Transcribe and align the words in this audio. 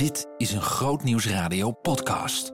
Dit 0.00 0.26
is 0.36 0.52
een 0.52 0.62
Groot 0.62 1.02
Radio 1.24 1.70
podcast. 1.70 2.52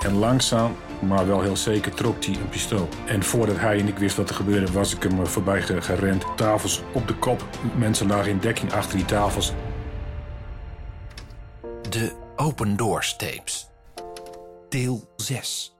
En 0.00 0.14
langzaam, 0.14 0.76
maar 1.00 1.26
wel 1.26 1.40
heel 1.40 1.56
zeker, 1.56 1.94
trok 1.94 2.24
hij 2.24 2.34
een 2.34 2.48
pistool. 2.48 2.88
En 3.06 3.22
voordat 3.22 3.56
hij 3.56 3.78
en 3.78 3.88
ik 3.88 3.98
wist 3.98 4.16
wat 4.16 4.28
er 4.28 4.34
gebeurde, 4.34 4.72
was 4.72 4.94
ik 4.94 5.02
hem 5.02 5.26
voorbij 5.26 5.62
gerend. 5.62 6.24
Tafels 6.36 6.82
op 6.92 7.08
de 7.08 7.14
kop. 7.14 7.44
Mensen 7.76 8.06
lagen 8.06 8.30
in 8.30 8.38
dekking 8.38 8.72
achter 8.72 8.96
die 8.96 9.06
tafels. 9.06 9.52
De 11.88 12.12
Open 12.36 12.76
Doors 12.76 13.16
tapes. 13.16 13.71
Deel 14.72 15.12
6. 15.16 15.74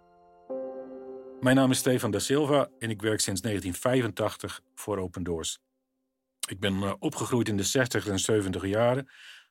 Mijn 1.40 1.56
naam 1.56 1.70
is 1.70 1.78
Stefan 1.78 2.10
da 2.10 2.18
Silva 2.18 2.68
en 2.78 2.90
ik 2.90 3.02
werk 3.02 3.20
sinds 3.20 3.40
1985 3.40 4.60
voor 4.74 4.98
Open 4.98 5.22
Doors. 5.22 5.58
Ik 6.48 6.60
ben 6.60 6.82
eh, 6.82 6.92
opgegroeid 6.98 7.48
in 7.48 7.56
de 7.56 7.62
60 7.62 8.06
en 8.06 8.18
70 8.18 8.66
jaren. 8.66 9.08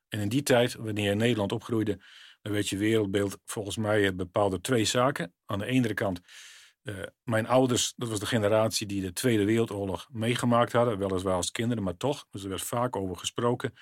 En 0.08 0.20
in 0.20 0.30
die 0.30 0.44
tijd, 0.44 0.74
wanneer 0.74 1.16
Nederland 1.16 1.52
opgroeide, 1.52 2.02
dan 2.42 2.54
werd 2.54 2.70
je 2.70 2.78
wereldbeeld 2.78 3.38
volgens 3.46 3.78
mij 3.78 4.16
bepaalde 4.16 4.62
twee 4.62 4.86
zaken. 4.86 5.34
Aan 5.46 5.60
de 5.60 5.66
ene 5.66 5.94
kant, 5.94 6.22
uh, 6.84 6.96
mijn 7.24 7.48
ouders, 7.48 7.94
dat 7.96 8.10
was 8.10 8.20
de 8.20 8.26
generatie 8.26 8.88
die 8.88 9.02
de 9.02 9.14
Tweede 9.14 9.46
Wereldoorlog 9.46 10.08
meegemaakt 10.12 10.72
hadden, 10.72 10.98
weliswaar 10.98 11.36
als 11.36 11.52
kinderen, 11.52 11.84
maar 11.84 11.98
toch. 11.98 12.28
Dus 12.30 12.44
er 12.44 12.50
werd 12.50 12.62
vaak 12.62 12.96
over 12.96 13.18
gesproken. 13.18 13.74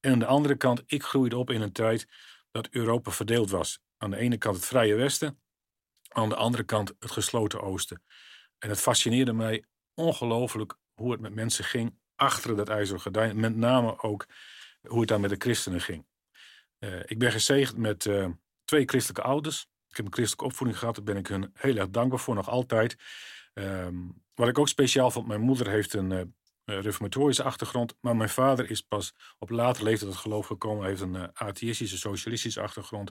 En 0.00 0.12
aan 0.12 0.18
de 0.18 0.26
andere 0.26 0.56
kant, 0.56 0.82
ik 0.86 1.02
groeide 1.02 1.36
op 1.36 1.50
in 1.50 1.60
een 1.60 1.72
tijd 1.72 2.06
dat 2.50 2.68
Europa 2.70 3.10
verdeeld 3.10 3.50
was. 3.50 3.80
Aan 3.96 4.10
de 4.10 4.16
ene 4.16 4.38
kant 4.38 4.56
het 4.56 4.64
Vrije 4.64 4.94
Westen, 4.94 5.40
aan 6.08 6.28
de 6.28 6.36
andere 6.36 6.62
kant 6.64 6.94
het 6.98 7.10
gesloten 7.10 7.60
Oosten. 7.60 8.02
En 8.58 8.68
het 8.68 8.80
fascineerde 8.80 9.32
mij 9.32 9.64
ongelooflijk 9.94 10.78
hoe 10.94 11.12
het 11.12 11.20
met 11.20 11.34
mensen 11.34 11.64
ging 11.64 11.98
achter 12.14 12.56
dat 12.56 12.68
ijzeren 12.68 13.00
gordijn. 13.00 13.40
Met 13.40 13.56
name 13.56 14.02
ook 14.02 14.26
hoe 14.80 15.00
het 15.00 15.08
dan 15.08 15.20
met 15.20 15.30
de 15.30 15.36
christenen 15.38 15.80
ging. 15.80 16.06
Uh, 16.78 17.00
ik 17.04 17.18
ben 17.18 17.32
gezegend 17.32 17.76
met 17.76 18.04
uh, 18.04 18.28
twee 18.64 18.84
christelijke 18.84 19.28
ouders. 19.28 19.68
Ik 19.88 19.96
heb 19.96 20.06
een 20.06 20.12
christelijke 20.12 20.44
opvoeding 20.44 20.78
gehad. 20.78 20.94
Daar 20.94 21.04
ben 21.04 21.16
ik 21.16 21.26
hun 21.26 21.50
heel 21.54 21.76
erg 21.76 21.90
dankbaar 21.90 22.18
voor, 22.18 22.34
nog 22.34 22.48
altijd. 22.48 22.96
Um, 23.54 24.24
wat 24.34 24.48
ik 24.48 24.58
ook 24.58 24.68
speciaal 24.68 25.10
vond, 25.10 25.26
mijn 25.26 25.40
moeder 25.40 25.68
heeft 25.68 25.94
een 25.94 26.10
uh, 26.10 26.22
reformatorische 26.66 27.42
achtergrond. 27.42 27.96
Maar 28.00 28.16
mijn 28.16 28.28
vader 28.28 28.70
is 28.70 28.80
pas 28.80 29.14
op 29.38 29.50
later 29.50 29.84
leeftijd 29.84 30.10
het 30.10 30.20
geloof 30.20 30.46
gekomen. 30.46 30.80
Hij 30.80 30.88
heeft 30.88 31.00
een 31.00 31.14
uh, 31.14 31.24
atheïstische, 31.32 31.98
socialistische 31.98 32.60
achtergrond. 32.60 33.10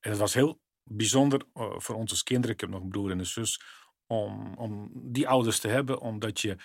En 0.00 0.10
het 0.10 0.18
was 0.18 0.34
heel 0.34 0.60
bijzonder 0.82 1.42
uh, 1.54 1.72
voor 1.76 1.94
ons 1.94 2.10
als 2.10 2.22
kinderen. 2.22 2.54
Ik 2.54 2.60
heb 2.60 2.70
nog 2.70 2.82
een 2.82 2.88
broer 2.88 3.10
en 3.10 3.18
een 3.18 3.26
zus. 3.26 3.60
Om, 4.06 4.54
om 4.54 4.90
die 4.94 5.28
ouders 5.28 5.58
te 5.58 5.68
hebben. 5.68 6.00
Omdat 6.00 6.40
je 6.40 6.56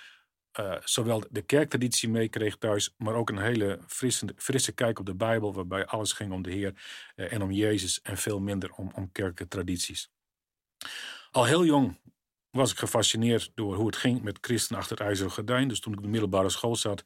uh, 0.60 0.76
zowel 0.84 1.24
de 1.30 1.42
kerktraditie 1.42 2.10
meekreeg 2.10 2.58
thuis. 2.58 2.94
Maar 2.98 3.14
ook 3.14 3.30
een 3.30 3.40
hele 3.40 3.80
frisse, 3.88 4.34
frisse 4.36 4.72
kijk 4.72 5.00
op 5.00 5.06
de 5.06 5.16
Bijbel. 5.16 5.54
Waarbij 5.54 5.86
alles 5.86 6.14
ging 6.14 6.32
om 6.32 6.42
de 6.42 6.52
Heer 6.52 6.74
en 7.16 7.42
om 7.42 7.52
Jezus. 7.52 8.02
En 8.02 8.18
veel 8.18 8.40
minder 8.40 8.72
om, 8.72 8.92
om 8.96 9.12
kerkentradities. 9.12 10.12
Al 11.32 11.46
heel 11.46 11.66
jong 11.66 11.98
was 12.52 12.72
ik 12.72 12.78
gefascineerd 12.78 13.52
door 13.56 13.76
hoe 13.76 13.86
het 13.86 13.96
ging 13.96 14.22
met 14.22 14.38
christen 14.42 14.76
achter 14.76 14.98
het 14.98 15.08
ijzeren 15.08 15.32
gordijn. 15.32 15.68
Dus 15.68 15.80
toen 15.80 15.92
ik 15.92 15.98
op 15.98 16.04
de 16.04 16.12
middelbare 16.12 16.50
school 16.50 16.76
zat, 16.76 17.04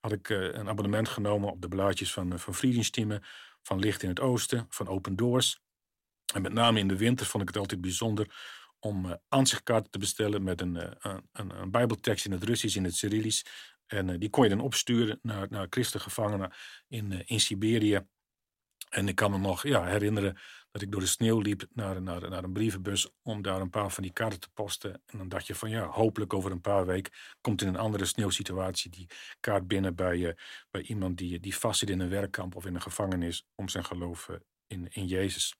had 0.00 0.12
ik 0.12 0.28
uh, 0.28 0.52
een 0.52 0.68
abonnement 0.68 1.08
genomen 1.08 1.50
op 1.50 1.62
de 1.62 1.68
blaadjes 1.68 2.12
van, 2.12 2.32
uh, 2.32 2.38
van 2.38 2.54
Friedenstimme, 2.54 3.22
van 3.62 3.78
Licht 3.78 4.02
in 4.02 4.08
het 4.08 4.20
Oosten, 4.20 4.66
van 4.68 4.88
Open 4.88 5.16
Doors. 5.16 5.62
En 6.34 6.42
met 6.42 6.52
name 6.52 6.78
in 6.78 6.88
de 6.88 6.96
winter 6.96 7.26
vond 7.26 7.42
ik 7.42 7.48
het 7.48 7.58
altijd 7.58 7.80
bijzonder 7.80 8.36
om 8.78 9.06
uh, 9.06 9.12
aanzichtkaarten 9.28 9.90
te 9.90 9.98
bestellen 9.98 10.42
met 10.42 10.60
een, 10.60 10.74
een, 11.00 11.22
een, 11.32 11.70
bijbeltekst 11.70 12.24
in 12.24 12.32
het 12.32 12.44
Russisch, 12.44 12.76
in 12.76 12.84
het 12.84 12.96
Cyrillisch. 12.96 13.44
En 13.86 14.18
die 14.18 14.30
kon 14.30 14.44
je 14.44 14.50
dan 14.50 14.60
opsturen 14.60 15.18
naar, 15.22 15.46
naar 15.50 15.66
christengevangenen 15.70 16.52
in, 16.88 17.26
in 17.26 17.40
Siberië. 17.40 18.06
En 18.88 19.08
ik 19.08 19.14
kan 19.14 19.30
me 19.30 19.38
nog 19.38 19.62
ja, 19.62 19.84
herinneren 19.84 20.38
dat 20.70 20.82
ik 20.82 20.92
door 20.92 21.00
de 21.00 21.06
sneeuw 21.06 21.40
liep 21.40 21.66
naar, 21.72 22.02
naar, 22.02 22.30
naar 22.30 22.44
een 22.44 22.52
brievenbus 22.52 23.08
om 23.22 23.42
daar 23.42 23.60
een 23.60 23.70
paar 23.70 23.90
van 23.90 24.02
die 24.02 24.12
kaarten 24.12 24.40
te 24.40 24.48
posten. 24.54 24.92
En 25.06 25.18
dan 25.18 25.28
dacht 25.28 25.46
je 25.46 25.54
van 25.54 25.70
ja, 25.70 25.86
hopelijk 25.86 26.34
over 26.34 26.50
een 26.50 26.60
paar 26.60 26.86
weken 26.86 27.12
komt 27.40 27.62
in 27.62 27.68
een 27.68 27.76
andere 27.76 28.04
sneeuwsituatie 28.04 28.90
die 28.90 29.06
kaart 29.40 29.66
binnen 29.66 29.94
bij, 29.94 30.16
uh, 30.16 30.32
bij 30.70 30.82
iemand 30.82 31.18
die, 31.18 31.40
die 31.40 31.56
vastzit 31.56 31.90
in 31.90 32.00
een 32.00 32.08
werkkamp 32.08 32.56
of 32.56 32.66
in 32.66 32.74
een 32.74 32.82
gevangenis 32.82 33.46
om 33.54 33.68
zijn 33.68 33.84
geloof 33.84 34.28
uh, 34.28 34.36
in, 34.66 34.88
in 34.90 35.06
Jezus. 35.06 35.54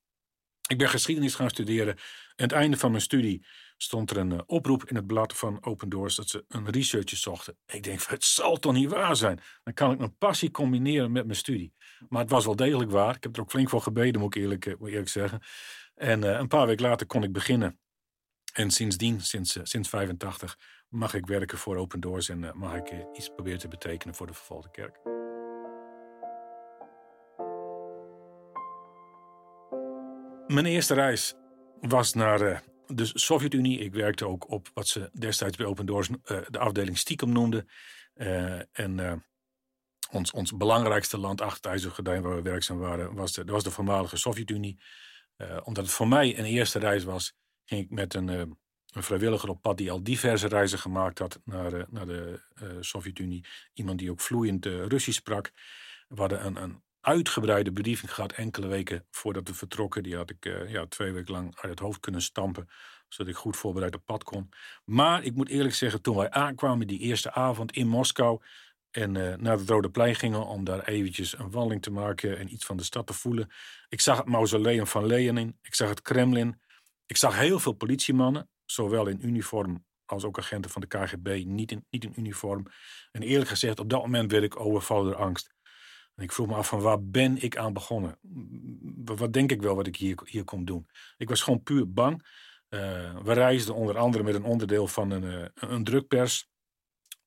Ik 0.69 0.79
ben 0.79 0.89
geschiedenis 0.89 1.35
gaan 1.35 1.51
studeren. 1.51 1.95
En 2.37 2.45
het 2.45 2.53
einde 2.53 2.77
van 2.77 2.91
mijn 2.91 3.03
studie 3.03 3.47
stond 3.77 4.11
er 4.11 4.17
een 4.17 4.33
uh, 4.33 4.41
oproep 4.47 4.85
in 4.85 4.97
het 4.97 5.07
blad 5.07 5.37
van 5.37 5.65
Open 5.65 5.89
Doors 5.89 6.15
dat 6.15 6.29
ze 6.29 6.45
een 6.49 6.71
researcher 6.71 7.17
zochten. 7.17 7.57
Ik 7.67 7.83
denk, 7.83 8.03
het 8.03 8.25
zal 8.25 8.59
toch 8.59 8.73
niet 8.73 8.91
waar 8.91 9.17
zijn? 9.17 9.41
Dan 9.63 9.75
kan 9.75 9.93
ik 9.93 9.99
mijn 9.99 10.17
passie 10.17 10.51
combineren 10.51 11.13
met 11.13 11.25
mijn 11.25 11.39
studie. 11.39 11.73
Maar 12.09 12.21
het 12.21 12.31
was 12.31 12.45
wel 12.45 12.57
degelijk 12.57 12.91
waar. 12.91 13.17
Ik 13.17 13.23
heb 13.23 13.37
er 13.37 13.43
ook 13.43 13.51
flink 13.51 13.69
voor 13.69 13.83
gebeden, 13.83 14.21
moet 14.21 14.35
ik 14.35 14.43
eerlijk, 14.43 14.79
moet 14.79 14.89
eerlijk 14.89 15.09
zeggen. 15.09 15.41
En 15.95 16.23
uh, 16.23 16.31
een 16.31 16.49
paar 16.49 16.67
weken 16.67 16.85
later 16.85 17.07
kon 17.07 17.23
ik 17.23 17.33
beginnen. 17.33 17.79
En 18.53 18.71
sindsdien, 18.71 19.21
sinds, 19.21 19.57
uh, 19.57 19.63
sinds 19.65 19.89
85, 19.89 20.59
mag 20.89 21.15
ik 21.15 21.27
werken 21.27 21.59
voor 21.59 21.77
Open 21.77 22.01
Doors 22.01 22.29
en 22.29 22.53
mag 22.55 22.75
ik 22.75 22.93
iets 23.13 23.29
proberen 23.29 23.59
te 23.59 23.69
betekenen 23.69 24.15
voor 24.15 24.27
de 24.27 24.35
vervolgde 24.35 24.71
kerk. 24.71 25.01
Mijn 30.47 30.67
eerste 30.67 30.95
reis 30.95 31.35
was 31.81 32.13
naar 32.13 32.63
de 32.87 33.05
Sovjet-Unie. 33.05 33.79
Ik 33.79 33.95
werkte 33.95 34.27
ook 34.27 34.51
op 34.51 34.71
wat 34.75 34.89
ze 34.89 35.11
destijds 35.13 35.57
bij 35.57 35.67
Open 35.67 35.87
Doors 35.87 36.09
de 36.49 36.59
afdeling 36.59 36.99
stiekem 36.99 37.33
noemden. 37.33 37.69
En 38.73 39.25
ons, 40.11 40.31
ons 40.31 40.57
belangrijkste 40.57 41.19
land 41.19 41.41
achter 41.41 41.57
het 41.57 41.67
ijzeren 41.67 41.95
gordijn 41.95 42.23
waar 42.23 42.37
we 42.37 42.43
werkzaam 42.43 42.79
waren, 42.79 43.15
was 43.15 43.33
de, 43.33 43.45
was 43.45 43.63
de 43.63 43.71
voormalige 43.71 44.17
Sovjet-Unie. 44.17 44.81
omdat 45.63 45.85
het 45.85 45.93
voor 45.93 46.09
mij 46.09 46.39
een 46.39 46.45
eerste 46.45 46.79
reis 46.79 47.05
was, 47.05 47.33
ging 47.65 47.85
ik 47.85 47.91
met 47.91 48.15
een, 48.15 48.29
een 48.29 49.03
vrijwilliger 49.03 49.49
op 49.49 49.63
pad 49.63 49.77
die 49.77 49.91
al 49.91 50.03
diverse 50.03 50.49
reizen 50.49 50.79
gemaakt 50.79 51.19
had 51.19 51.41
naar, 51.45 51.87
naar 51.91 52.07
de 52.07 52.41
Sovjet-Unie. 52.81 53.45
Iemand 53.73 53.99
die 53.99 54.11
ook 54.11 54.21
vloeiend 54.21 54.67
Russisch 54.67 55.19
sprak. 55.19 55.53
We 56.09 56.21
hadden 56.21 56.47
een, 56.47 56.63
een 56.63 56.83
uitgebreide 57.01 57.73
briefing 57.73 58.15
gehad 58.15 58.33
enkele 58.33 58.67
weken 58.67 59.07
voordat 59.11 59.49
we 59.49 59.55
vertrokken. 59.55 60.03
Die 60.03 60.17
had 60.17 60.31
ik 60.31 60.69
ja, 60.69 60.87
twee 60.87 61.13
weken 61.13 61.33
lang 61.33 61.57
uit 61.57 61.71
het 61.71 61.79
hoofd 61.79 62.01
kunnen 62.01 62.23
stampen, 62.23 62.69
zodat 63.09 63.33
ik 63.33 63.39
goed 63.39 63.57
voorbereid 63.57 63.95
op 63.95 64.05
pad 64.05 64.25
kon. 64.25 64.49
Maar 64.85 65.23
ik 65.23 65.35
moet 65.35 65.49
eerlijk 65.49 65.75
zeggen, 65.75 66.03
toen 66.03 66.17
wij 66.17 66.31
aankwamen 66.31 66.87
die 66.87 66.99
eerste 66.99 67.33
avond 67.33 67.73
in 67.73 67.89
Moskou 67.89 68.43
en 68.97 69.15
uh, 69.15 69.35
naar 69.35 69.59
het 69.59 69.69
Rode 69.69 69.91
Plein 69.91 70.15
gingen 70.15 70.47
om 70.47 70.65
daar 70.65 70.85
eventjes 70.85 71.39
een 71.39 71.51
wandeling 71.51 71.83
te 71.83 71.91
maken 71.91 72.39
en 72.39 72.53
iets 72.53 72.65
van 72.65 72.77
de 72.77 72.83
stad 72.83 73.07
te 73.07 73.13
voelen. 73.13 73.51
Ik 73.89 74.01
zag 74.01 74.17
het 74.17 74.27
mausoleum 74.27 74.87
van 74.87 75.07
Lenin, 75.07 75.59
ik 75.63 75.75
zag 75.75 75.89
het 75.89 76.03
Kremlin, 76.03 76.61
ik 77.07 77.17
zag 77.17 77.39
heel 77.39 77.59
veel 77.59 77.73
politiemannen, 77.73 78.49
zowel 78.65 79.07
in 79.07 79.27
uniform 79.27 79.85
als 80.05 80.25
ook 80.25 80.39
agenten 80.39 80.71
van 80.71 80.81
de 80.81 80.87
KGB, 80.87 81.43
niet 81.47 81.71
in, 81.71 81.87
niet 81.91 82.05
in 82.05 82.13
uniform. 82.17 82.67
En 83.13 83.23
eerlijk 83.23 83.51
gezegd, 83.51 83.81
op 83.81 83.91
dat 83.91 84.03
moment 84.03 84.31
werd 84.31 84.45
ik 84.45 84.61
overvallen 84.61 85.05
door 85.05 85.17
angst. 85.17 85.55
En 86.15 86.23
ik 86.23 86.33
vroeg 86.33 86.47
me 86.47 86.55
af 86.55 86.69
van 86.69 86.81
waar 86.81 87.05
ben 87.05 87.43
ik 87.43 87.57
aan 87.57 87.73
begonnen? 87.73 88.19
Wat 89.05 89.33
denk 89.33 89.51
ik 89.51 89.63
wel 89.63 89.75
wat 89.75 89.87
ik 89.87 89.97
hier, 89.97 90.19
hier 90.25 90.45
kom 90.45 90.65
doen? 90.65 90.89
Ik 91.17 91.29
was 91.29 91.43
gewoon 91.43 91.63
puur 91.63 91.93
bang. 91.93 92.43
Uh, 92.69 93.17
we 93.23 93.33
reisden 93.33 93.75
onder 93.75 93.99
andere 93.99 94.25
met 94.25 94.35
een 94.35 94.45
onderdeel 94.45 94.87
van 94.87 95.11
een, 95.11 95.23
uh, 95.23 95.45
een 95.55 95.85
drukpers. 95.85 96.49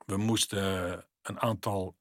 We 0.05 0.17
moesten 0.17 1.05
een 1.27 1.39
aantal 1.39 1.95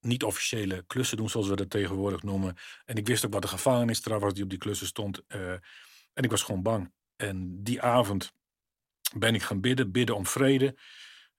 niet-officiële 0.00 0.84
klussen 0.86 1.16
doen, 1.16 1.28
zoals 1.28 1.48
we 1.48 1.56
dat 1.56 1.70
tegenwoordig 1.70 2.22
noemen. 2.22 2.56
En 2.84 2.96
ik 2.96 3.06
wist 3.06 3.26
ook 3.26 3.32
wat 3.32 3.42
de 3.42 3.48
gevangenisstraf 3.48 4.20
was 4.20 4.34
die 4.34 4.42
op 4.42 4.50
die 4.50 4.58
klussen 4.58 4.86
stond. 4.86 5.26
en 5.26 6.22
ik 6.22 6.30
was 6.30 6.42
gewoon 6.42 6.62
bang. 6.62 6.92
En 7.16 7.62
die 7.62 7.82
avond 7.82 8.32
ben 9.14 9.34
ik 9.34 9.42
gaan 9.42 9.60
bidden, 9.60 9.90
bidden 9.90 10.16
om 10.16 10.26
vrede. 10.26 10.74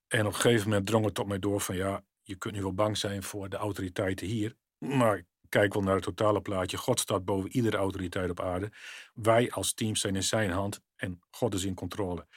En 0.07 0.25
op 0.25 0.33
een 0.33 0.39
gegeven 0.39 0.69
moment 0.69 0.87
drong 0.87 1.05
het 1.05 1.13
tot 1.13 1.27
mij 1.27 1.39
door 1.39 1.61
van 1.61 1.75
ja, 1.75 2.03
je 2.23 2.35
kunt 2.35 2.55
nu 2.55 2.61
wel 2.61 2.73
bang 2.73 2.97
zijn 2.97 3.23
voor 3.23 3.49
de 3.49 3.57
autoriteiten 3.57 4.27
hier. 4.27 4.55
Maar 4.77 5.25
kijk 5.49 5.73
wel 5.73 5.83
naar 5.83 5.95
het 5.95 6.03
totale 6.03 6.41
plaatje. 6.41 6.77
God 6.77 6.99
staat 6.99 7.25
boven 7.25 7.51
iedere 7.51 7.77
autoriteit 7.77 8.29
op 8.29 8.39
aarde. 8.39 8.71
Wij 9.13 9.51
als 9.51 9.73
team 9.73 9.95
zijn 9.95 10.15
in 10.15 10.23
zijn 10.23 10.51
hand 10.51 10.81
en 10.95 11.21
God 11.31 11.53
is 11.53 11.63
in 11.63 11.73
controle. 11.73 12.27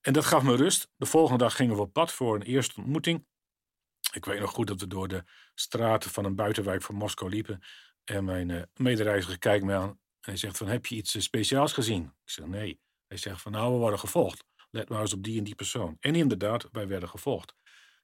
En 0.00 0.12
dat 0.12 0.24
gaf 0.24 0.42
me 0.42 0.56
rust. 0.56 0.88
De 0.96 1.06
volgende 1.06 1.44
dag 1.44 1.56
gingen 1.56 1.76
we 1.76 1.82
op 1.82 1.92
pad 1.92 2.12
voor 2.12 2.34
een 2.34 2.42
eerste 2.42 2.80
ontmoeting. 2.80 3.26
Ik 4.16 4.24
weet 4.24 4.40
nog 4.40 4.50
goed 4.50 4.66
dat 4.66 4.80
we 4.80 4.86
door 4.86 5.08
de 5.08 5.24
straten 5.54 6.10
van 6.10 6.24
een 6.24 6.34
buitenwijk 6.34 6.82
van 6.82 6.94
Moskou 6.94 7.30
liepen. 7.30 7.62
En 8.04 8.24
mijn 8.24 8.48
uh, 8.48 8.62
medereiziger 8.74 9.38
kijkt 9.38 9.64
me 9.64 9.74
aan 9.74 9.88
en 9.88 9.98
hij 10.20 10.36
zegt 10.36 10.56
van, 10.56 10.68
heb 10.68 10.86
je 10.86 10.94
iets 10.94 11.22
speciaals 11.22 11.72
gezien? 11.72 12.02
Ik 12.04 12.30
zeg, 12.30 12.46
nee. 12.46 12.80
Hij 13.06 13.16
zegt 13.16 13.42
van, 13.42 13.52
nou, 13.52 13.72
we 13.72 13.78
worden 13.78 13.98
gevolgd. 13.98 14.44
Let 14.70 14.88
maar 14.88 15.00
eens 15.00 15.12
op 15.12 15.22
die 15.22 15.38
en 15.38 15.44
die 15.44 15.54
persoon. 15.54 15.96
En 16.00 16.14
inderdaad, 16.14 16.68
wij 16.72 16.88
werden 16.88 17.08
gevolgd. 17.08 17.54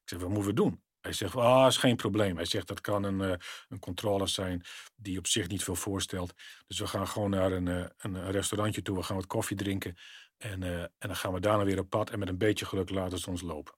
Ik 0.01 0.09
zeg, 0.09 0.19
wat 0.19 0.29
moeten 0.29 0.49
we 0.49 0.53
doen? 0.53 0.83
Hij 1.01 1.13
zegt, 1.13 1.35
ah, 1.35 1.67
is 1.67 1.77
geen 1.77 1.95
probleem. 1.95 2.35
Hij 2.35 2.45
zegt, 2.45 2.67
dat 2.67 2.81
kan 2.81 3.03
een, 3.03 3.19
uh, 3.19 3.33
een 3.67 3.79
controller 3.79 4.27
zijn 4.27 4.63
die 4.95 5.17
op 5.17 5.27
zich 5.27 5.47
niet 5.47 5.63
veel 5.63 5.75
voorstelt. 5.75 6.33
Dus 6.67 6.79
we 6.79 6.87
gaan 6.87 7.07
gewoon 7.07 7.29
naar 7.29 7.51
een, 7.51 7.91
een 7.97 8.31
restaurantje 8.31 8.81
toe. 8.81 8.97
We 8.97 9.03
gaan 9.03 9.15
wat 9.15 9.27
koffie 9.27 9.57
drinken. 9.57 9.97
En, 10.37 10.63
en 10.63 10.89
dan 10.97 11.15
gaan 11.15 11.33
we 11.33 11.39
daarna 11.39 11.63
weer 11.63 11.79
op 11.79 11.89
pad. 11.89 12.09
En 12.09 12.19
met 12.19 12.29
een 12.29 12.37
beetje 12.37 12.65
geluk 12.65 12.89
laten 12.89 13.19
ze 13.19 13.29
ons 13.29 13.41
lopen. 13.41 13.73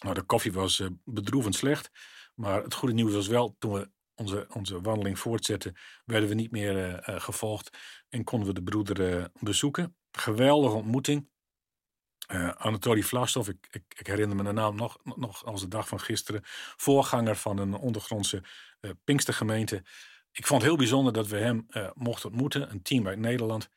Nou, 0.00 0.14
de 0.14 0.22
koffie 0.22 0.52
was 0.52 0.82
bedroevend 1.04 1.54
slecht. 1.54 1.90
Maar 2.34 2.62
het 2.62 2.74
goede 2.74 2.94
nieuws 2.94 3.12
was 3.12 3.26
wel, 3.26 3.56
toen 3.58 3.72
we 3.72 3.90
onze, 4.14 4.46
onze 4.52 4.80
wandeling 4.80 5.18
voortzetten, 5.18 5.76
werden 6.04 6.28
we 6.28 6.34
niet 6.34 6.50
meer 6.50 7.02
gevolgd. 7.04 7.78
En 8.08 8.24
konden 8.24 8.48
we 8.48 8.54
de 8.54 8.62
broeder 8.62 9.30
bezoeken. 9.40 9.96
Geweldige 10.10 10.74
ontmoeting. 10.74 11.28
Uh, 12.32 12.48
Anatoly 12.48 13.02
Vlastov, 13.02 13.48
ik, 13.48 13.68
ik, 13.70 13.82
ik, 13.98 14.06
herinner 14.06 14.36
me 14.36 14.42
de 14.42 14.52
naam 14.52 14.76
nog, 14.76 14.98
nog 15.02 15.44
als 15.44 15.60
de 15.60 15.68
dag 15.68 15.88
van 15.88 16.00
gisteren. 16.00 16.40
Voorganger 16.76 17.36
van 17.36 17.58
een 17.58 17.74
ondergrondse 17.74 18.42
Pinkstergemeente. 19.04 19.84
Ik 20.32 20.46
vond 20.46 20.60
het 20.60 20.70
heel 20.70 20.78
bijzonder 20.78 21.12
dat 21.12 21.26
we 21.26 21.36
hem 21.36 21.66
mochten 21.94 22.28
ontmoeten. 22.28 22.70
Een 22.70 22.82
team 22.82 23.06
uit 23.06 23.18
Nederland. 23.18 23.68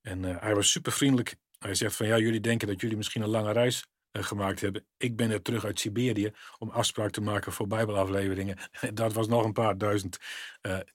En 0.00 0.22
hij 0.22 0.54
was 0.54 0.70
super 0.70 0.92
vriendelijk. 0.92 1.36
Hij 1.58 1.74
zegt 1.74 1.96
van 1.96 2.06
ja, 2.06 2.18
jullie 2.18 2.40
denken 2.40 2.68
dat 2.68 2.80
jullie 2.80 2.96
misschien 2.96 3.22
een 3.22 3.28
lange 3.28 3.52
reis 3.52 3.86
gemaakt 4.12 4.60
hebben. 4.60 4.86
Ik 4.96 5.16
ben 5.16 5.30
er 5.30 5.42
terug 5.42 5.64
uit 5.64 5.80
Siberië 5.80 6.32
om 6.58 6.70
afspraak 6.70 7.10
te 7.10 7.20
maken 7.20 7.52
voor 7.52 7.66
bijbelafleveringen. 7.66 8.58
Dat 8.94 9.12
was 9.12 9.28
nog 9.28 9.44
een 9.44 9.52
paar 9.52 9.78
duizend 9.78 10.18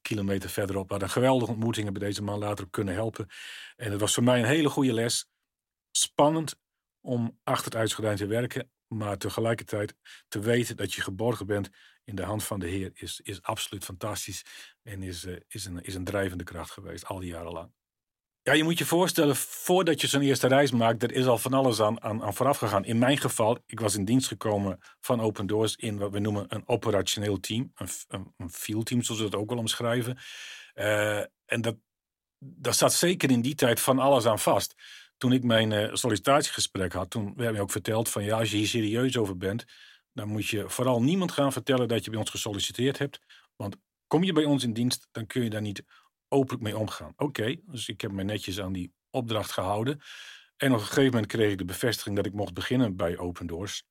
kilometer 0.02 0.50
verderop. 0.50 0.86
We 0.86 0.92
hadden 0.92 1.10
geweldige 1.10 1.52
ontmoeting. 1.52 1.86
Hebben 1.86 2.04
deze 2.04 2.24
man 2.24 2.40
later 2.40 2.66
ook 2.66 2.72
kunnen 2.72 2.94
helpen. 2.94 3.28
En 3.76 3.92
het 3.92 4.00
was 4.00 4.14
voor 4.14 4.24
mij 4.24 4.40
een 4.40 4.46
hele 4.46 4.70
goede 4.70 4.94
les. 4.94 5.30
Spannend, 5.92 6.56
om 7.02 7.40
achter 7.44 7.80
het 7.80 8.18
te 8.18 8.26
werken, 8.26 8.70
maar 8.88 9.18
tegelijkertijd 9.18 9.96
te 10.28 10.40
weten 10.40 10.78
dat 10.78 10.94
je 10.94 11.02
geborgen 11.02 11.46
bent 11.46 11.70
in 12.04 12.16
de 12.16 12.24
hand 12.24 12.44
van 12.44 12.60
de 12.60 12.68
Heer 12.68 12.92
is, 12.94 13.20
is 13.24 13.42
absoluut 13.42 13.84
fantastisch 13.84 14.44
en 14.84 15.04
is, 15.04 15.26
uh, 15.26 15.40
is, 15.48 15.66
een, 15.66 15.82
is 15.82 15.96
een 15.96 16.04
drijvende 16.04 16.44
kracht 16.44 16.72
geweest 16.72 17.06
al 17.06 17.20
die 17.20 17.30
jaren 17.30 17.52
lang. 17.52 17.72
Ja, 18.48 18.54
je 18.54 18.64
moet 18.64 18.78
je 18.78 18.86
voorstellen, 18.86 19.36
voordat 19.36 20.02
je 20.02 20.08
zo'n 20.08 20.22
eerste 20.22 20.48
reis 20.48 20.72
maakt, 20.72 21.04
er 21.04 21.12
is 21.12 21.26
al 21.26 21.38
van 21.38 21.54
alles 21.54 21.82
aan, 21.82 22.02
aan, 22.02 22.24
aan 22.24 22.34
vooraf 22.34 22.58
gegaan. 22.58 22.86
In 22.86 22.98
mijn 22.98 23.18
geval, 23.18 23.58
ik 23.66 23.80
was 23.80 23.96
in 23.96 24.06
dienst 24.06 24.28
gekomen 24.28 24.80
van 25.00 25.22
Open 25.22 25.48
Doors 25.48 25.76
in 25.76 25.98
wat 25.98 26.12
we 26.12 26.20
noemen 26.20 26.46
een 26.48 26.68
operationeel 26.68 27.40
team, 27.40 27.72
een, 27.76 27.88
een, 28.38 28.50
field 28.50 28.86
team, 28.86 29.02
zoals 29.02 29.22
we 29.22 29.30
dat 29.30 29.40
ook 29.40 29.50
wel 29.50 29.58
omschrijven. 29.58 30.18
Uh, 30.76 31.18
en 31.46 31.62
dat, 31.62 31.76
daar 32.40 32.74
staat 32.74 32.94
zeker 32.94 33.32
in 33.32 33.42
die 33.42 33.56
tijd 33.56 33.80
van 33.80 34.00
alles 34.00 34.26
aan 34.26 34.40
vast 34.40 34.76
toen 35.18 35.34
ik 35.34 35.44
mijn 35.44 35.72
uh, 35.72 35.94
sollicitatiegesprek 35.94 36.94
had, 36.94 37.10
toen 37.10 37.34
werd 37.36 37.52
mij 37.52 37.62
ook 37.62 37.72
verteld 37.72 38.10
van 38.10 38.24
ja, 38.24 38.38
als 38.38 38.52
je 38.52 38.58
hier 38.58 38.68
serieus 38.68 39.18
over 39.18 39.38
bent, 39.38 39.66
dan 40.14 40.28
moet 40.28 40.48
je 40.48 40.70
vooral 40.70 41.02
niemand 41.02 41.32
gaan 41.32 41.52
vertellen 41.52 41.88
dat 41.88 42.04
je 42.04 42.10
bij 42.10 42.20
ons 42.20 42.30
gesolliciteerd 42.30 42.98
hebt. 42.98 43.20
Want 43.56 43.76
kom 44.08 44.24
je 44.24 44.34
bij 44.34 44.46
ons 44.46 44.64
in 44.64 44.74
dienst, 44.74 45.08
dan 45.12 45.26
kun 45.28 45.44
je 45.44 45.50
daar 45.50 45.62
niet 45.62 45.84
openlijk 46.30 46.64
mee 46.64 46.78
omgaan. 46.78 47.14
Oké, 47.16 47.56
dus 47.66 47.88
ik 47.88 48.02
heb 48.02 48.12
me 48.12 48.24
netjes 48.24 48.60
aan 48.60 48.74
die 48.74 48.94
opdracht 49.10 49.52
gehouden. 49.52 50.02
En 50.58 50.72
op 50.72 50.80
een 50.80 50.86
gegeven 50.86 51.12
moment 51.12 51.26
kreeg 51.26 51.52
ik 51.52 51.58
de 51.58 51.66
bevestiging 51.66 52.16
dat 52.16 52.26
ik 52.26 52.34
mocht 52.34 52.54
beginnen 52.54 52.96
bij 52.96 53.18
Open 53.18 53.48
Doors. 53.48 53.84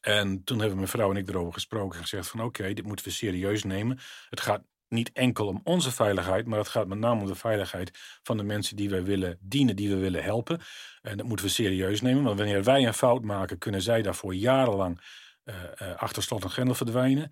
En 0.00 0.44
toen 0.44 0.58
hebben 0.58 0.76
mijn 0.76 0.88
vrouw 0.88 1.10
en 1.10 1.16
ik 1.16 1.28
erover 1.28 1.52
gesproken 1.52 1.96
en 1.96 2.02
gezegd 2.02 2.28
van 2.28 2.40
oké, 2.40 2.72
dit 2.72 2.86
moeten 2.86 3.04
we 3.04 3.10
serieus 3.10 3.62
nemen. 3.62 3.98
Het 4.28 4.40
gaat 4.40 4.62
niet 4.88 5.12
enkel 5.12 5.46
om 5.46 5.60
onze 5.64 5.92
veiligheid, 5.92 6.46
maar 6.46 6.58
het 6.58 6.68
gaat 6.68 6.86
met 6.86 6.98
name 6.98 7.20
om 7.20 7.26
de 7.26 7.34
veiligheid 7.34 7.98
van 8.22 8.36
de 8.36 8.42
mensen 8.42 8.76
die 8.76 8.90
wij 8.90 9.04
willen 9.04 9.38
dienen, 9.40 9.76
die 9.76 9.88
we 9.88 9.96
willen 9.96 10.22
helpen. 10.22 10.60
En 11.00 11.16
dat 11.16 11.26
moeten 11.26 11.46
we 11.46 11.52
serieus 11.52 12.00
nemen, 12.00 12.22
want 12.22 12.38
wanneer 12.38 12.64
wij 12.64 12.86
een 12.86 12.94
fout 12.94 13.22
maken, 13.22 13.58
kunnen 13.58 13.82
zij 13.82 14.02
daarvoor 14.02 14.34
jarenlang 14.34 15.00
uh, 15.44 15.54
achter 15.96 16.22
slot 16.22 16.42
en 16.42 16.50
grendel 16.50 16.74
verdwijnen. 16.74 17.30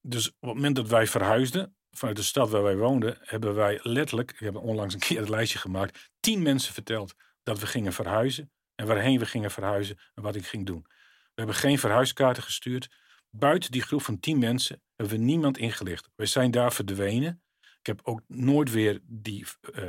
Dus 0.00 0.28
op 0.28 0.34
het 0.40 0.54
moment 0.54 0.76
dat 0.76 0.88
wij 0.88 1.06
verhuisden, 1.06 1.76
vanuit 1.90 2.16
de 2.16 2.22
stad 2.22 2.50
waar 2.50 2.62
wij 2.62 2.76
woonden, 2.76 3.18
hebben 3.20 3.54
wij 3.54 3.78
letterlijk, 3.82 4.30
ik 4.30 4.38
heb 4.38 4.56
onlangs 4.56 4.94
een 4.94 5.00
keer 5.00 5.18
het 5.18 5.28
lijstje 5.28 5.58
gemaakt, 5.58 6.10
tien 6.20 6.42
mensen 6.42 6.74
verteld 6.74 7.14
dat 7.42 7.58
we 7.58 7.66
gingen 7.66 7.92
verhuizen 7.92 8.50
en 8.74 8.86
waarheen 8.86 9.18
we 9.18 9.26
gingen 9.26 9.50
verhuizen 9.50 9.98
en 10.14 10.22
wat 10.22 10.34
ik 10.34 10.46
ging 10.46 10.66
doen. 10.66 10.86
We 11.34 11.46
hebben 11.46 11.54
geen 11.54 11.78
verhuiskaarten 11.78 12.42
gestuurd. 12.42 12.90
Buiten 13.30 13.70
die 13.70 13.82
groep 13.82 14.02
van 14.02 14.20
tien 14.20 14.38
mensen 14.38 14.82
hebben 14.96 15.16
we 15.18 15.24
niemand 15.24 15.58
ingelicht. 15.58 16.08
We 16.16 16.26
zijn 16.26 16.50
daar 16.50 16.72
verdwenen. 16.72 17.42
Ik 17.60 17.86
heb 17.86 18.00
ook 18.02 18.20
nooit 18.26 18.70
weer 18.70 19.00
die 19.02 19.46
uh, 19.74 19.84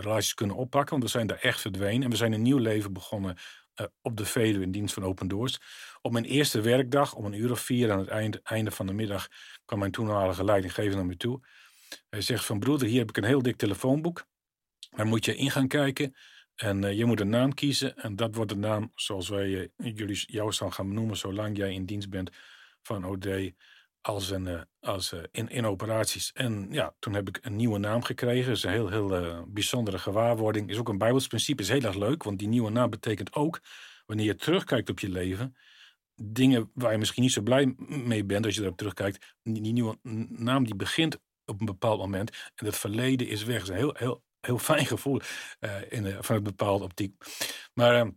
relaties 0.00 0.34
kunnen 0.34 0.56
oppakken, 0.56 0.90
want 0.90 1.02
we 1.02 1.10
zijn 1.10 1.26
daar 1.26 1.38
echt 1.38 1.60
verdwenen. 1.60 2.02
En 2.02 2.10
we 2.10 2.16
zijn 2.16 2.32
een 2.32 2.42
nieuw 2.42 2.58
leven 2.58 2.92
begonnen 2.92 3.36
uh, 3.80 3.86
op 4.02 4.16
de 4.16 4.24
Veluwe 4.24 4.64
in 4.64 4.70
dienst 4.70 4.94
van 4.94 5.04
Open 5.04 5.28
Doors. 5.28 5.58
Op 6.02 6.12
mijn 6.12 6.24
eerste 6.24 6.60
werkdag, 6.60 7.14
om 7.14 7.24
een 7.24 7.40
uur 7.40 7.50
of 7.50 7.60
vier 7.60 7.92
aan 7.92 7.98
het 7.98 8.08
eind, 8.08 8.42
einde 8.42 8.70
van 8.70 8.86
de 8.86 8.92
middag, 8.92 9.28
kwam 9.64 9.78
mijn 9.78 9.90
toenmalige 9.90 10.44
leidinggever 10.44 10.96
naar 10.96 11.06
me 11.06 11.16
toe. 11.16 11.40
Hij 12.08 12.20
zegt 12.20 12.44
van 12.44 12.58
broeder, 12.58 12.88
hier 12.88 12.98
heb 12.98 13.08
ik 13.08 13.16
een 13.16 13.24
heel 13.24 13.42
dik 13.42 13.56
telefoonboek. 13.56 14.26
Daar 14.90 15.06
moet 15.06 15.24
je 15.24 15.36
in 15.36 15.50
gaan 15.50 15.68
kijken. 15.68 16.14
En 16.54 16.96
je 16.96 17.04
moet 17.04 17.20
een 17.20 17.28
naam 17.28 17.54
kiezen. 17.54 17.96
En 17.96 18.16
dat 18.16 18.34
wordt 18.34 18.50
de 18.50 18.56
naam 18.56 18.92
zoals 18.94 19.28
wij 19.28 19.70
jullie 19.76 20.24
jou 20.26 20.52
gaan 20.52 20.88
benoemen, 20.88 21.16
zolang 21.16 21.56
jij 21.56 21.72
in 21.72 21.84
dienst 21.84 22.10
bent 22.10 22.30
van 22.82 23.04
OD 23.04 23.52
als, 24.00 24.30
een, 24.30 24.46
uh, 24.46 24.60
als 24.80 25.12
uh, 25.12 25.20
in, 25.30 25.48
in 25.48 25.66
operaties. 25.66 26.32
En 26.32 26.68
ja, 26.70 26.94
toen 26.98 27.14
heb 27.14 27.28
ik 27.28 27.38
een 27.42 27.56
nieuwe 27.56 27.78
naam 27.78 28.02
gekregen. 28.02 28.46
Dat 28.46 28.56
is 28.56 28.62
een 28.62 28.70
heel, 28.70 28.88
heel 28.88 29.22
uh, 29.22 29.42
bijzondere 29.46 29.98
gewaarwording. 29.98 30.70
Is 30.70 30.78
ook 30.78 30.88
een 30.88 30.98
Bijbels 30.98 31.26
principe, 31.26 31.62
is 31.62 31.68
heel 31.68 31.82
erg 31.82 31.96
leuk. 31.96 32.22
Want 32.22 32.38
die 32.38 32.48
nieuwe 32.48 32.70
naam 32.70 32.90
betekent 32.90 33.32
ook, 33.32 33.60
wanneer 34.06 34.26
je 34.26 34.36
terugkijkt 34.36 34.90
op 34.90 35.00
je 35.00 35.08
leven, 35.08 35.56
dingen 36.14 36.70
waar 36.74 36.92
je 36.92 36.98
misschien 36.98 37.22
niet 37.22 37.32
zo 37.32 37.42
blij 37.42 37.74
mee 37.86 38.24
bent 38.24 38.44
als 38.44 38.54
je 38.54 38.62
erop 38.62 38.76
terugkijkt. 38.76 39.34
Die, 39.42 39.72
nieuwe 39.72 39.98
naam 40.28 40.64
die 40.64 40.76
begint 40.76 41.18
op 41.44 41.60
een 41.60 41.66
bepaald 41.66 41.98
moment. 41.98 42.50
En 42.54 42.66
het 42.66 42.76
verleden 42.76 43.28
is 43.28 43.44
weg. 43.44 43.58
Dat 43.58 43.68
is 43.68 43.68
een 43.68 43.80
heel, 43.80 43.94
heel, 43.98 44.22
heel 44.40 44.58
fijn 44.70 44.86
gevoel 44.86 45.20
in, 45.88 46.16
van 46.20 46.36
een 46.36 46.42
bepaalde 46.42 46.84
optiek. 46.84 47.14
Maar 47.74 48.10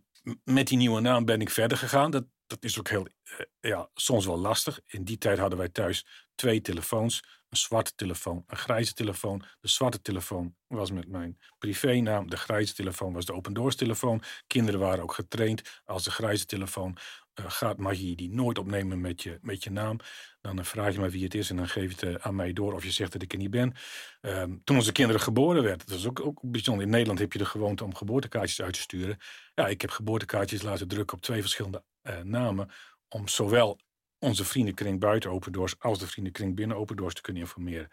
met 0.44 0.66
die 0.66 0.76
nieuwe 0.76 1.00
naam 1.00 1.24
ben 1.24 1.40
ik 1.40 1.50
verder 1.50 1.78
gegaan. 1.78 2.10
Dat, 2.10 2.24
dat 2.46 2.64
is 2.64 2.78
ook 2.78 2.88
heel, 2.88 3.06
eh, 3.06 3.46
ja, 3.60 3.88
soms 3.94 4.26
wel 4.26 4.38
lastig. 4.38 4.80
In 4.86 5.04
die 5.04 5.18
tijd 5.18 5.38
hadden 5.38 5.58
wij 5.58 5.68
thuis 5.68 6.06
twee 6.34 6.60
telefoons. 6.60 7.22
Een 7.48 7.56
zwarte 7.56 7.94
telefoon, 7.94 8.44
een 8.46 8.56
grijze 8.56 8.94
telefoon. 8.94 9.44
De 9.60 9.68
zwarte 9.68 10.00
telefoon 10.00 10.56
was 10.66 10.90
met 10.90 11.08
mijn 11.08 11.38
privénaam. 11.58 12.30
De 12.30 12.36
grijze 12.36 12.74
telefoon 12.74 13.12
was 13.12 13.24
de 13.24 13.32
open 13.32 13.52
doors 13.52 13.76
telefoon. 13.76 14.22
Kinderen 14.46 14.80
waren 14.80 15.02
ook 15.02 15.14
getraind. 15.14 15.80
Als 15.84 16.04
de 16.04 16.10
grijze 16.10 16.46
telefoon 16.46 16.96
uh, 17.40 17.44
gaat, 17.48 17.78
mag 17.78 17.96
je 17.96 18.16
die 18.16 18.30
nooit 18.30 18.58
opnemen 18.58 19.00
met 19.00 19.22
je, 19.22 19.38
met 19.42 19.64
je 19.64 19.70
naam. 19.70 19.98
Dan 20.40 20.58
uh, 20.58 20.64
vraag 20.64 20.92
je 20.92 21.00
maar 21.00 21.10
wie 21.10 21.24
het 21.24 21.34
is 21.34 21.50
en 21.50 21.56
dan 21.56 21.68
geef 21.68 22.00
je 22.00 22.06
het 22.06 22.20
aan 22.20 22.34
mij 22.34 22.52
door 22.52 22.72
of 22.72 22.84
je 22.84 22.90
zegt 22.90 23.12
dat 23.12 23.22
ik 23.22 23.32
er 23.32 23.38
niet 23.38 23.50
ben. 23.50 23.74
Um, 24.20 24.60
toen 24.64 24.76
onze 24.76 24.92
kinderen 24.92 25.20
geboren 25.20 25.62
werden, 25.62 25.86
dat 25.86 25.98
is 25.98 26.06
ook, 26.06 26.20
ook 26.20 26.40
bijzonder. 26.42 26.84
In 26.84 26.90
Nederland 26.90 27.18
heb 27.18 27.32
je 27.32 27.38
de 27.38 27.44
gewoonte 27.44 27.84
om 27.84 27.94
geboortekaartjes 27.94 28.62
uit 28.62 28.74
te 28.74 28.80
sturen. 28.80 29.18
Ja, 29.54 29.66
ik 29.66 29.80
heb 29.80 29.90
geboortekaartjes 29.90 30.62
laten 30.62 30.88
drukken 30.88 31.16
op 31.16 31.22
twee 31.22 31.40
verschillende 31.40 31.84
namen. 32.22 32.70
Om 33.08 33.28
zowel 33.28 33.80
onze 34.18 34.44
vriendenkring 34.44 35.00
buiten 35.00 35.30
Open 35.30 35.52
Doors 35.52 35.78
als 35.78 35.98
de 35.98 36.06
vriendenkring 36.06 36.54
binnen 36.54 36.76
Open 36.76 36.96
Doors 36.96 37.14
te 37.14 37.20
kunnen 37.20 37.42
informeren. 37.42 37.90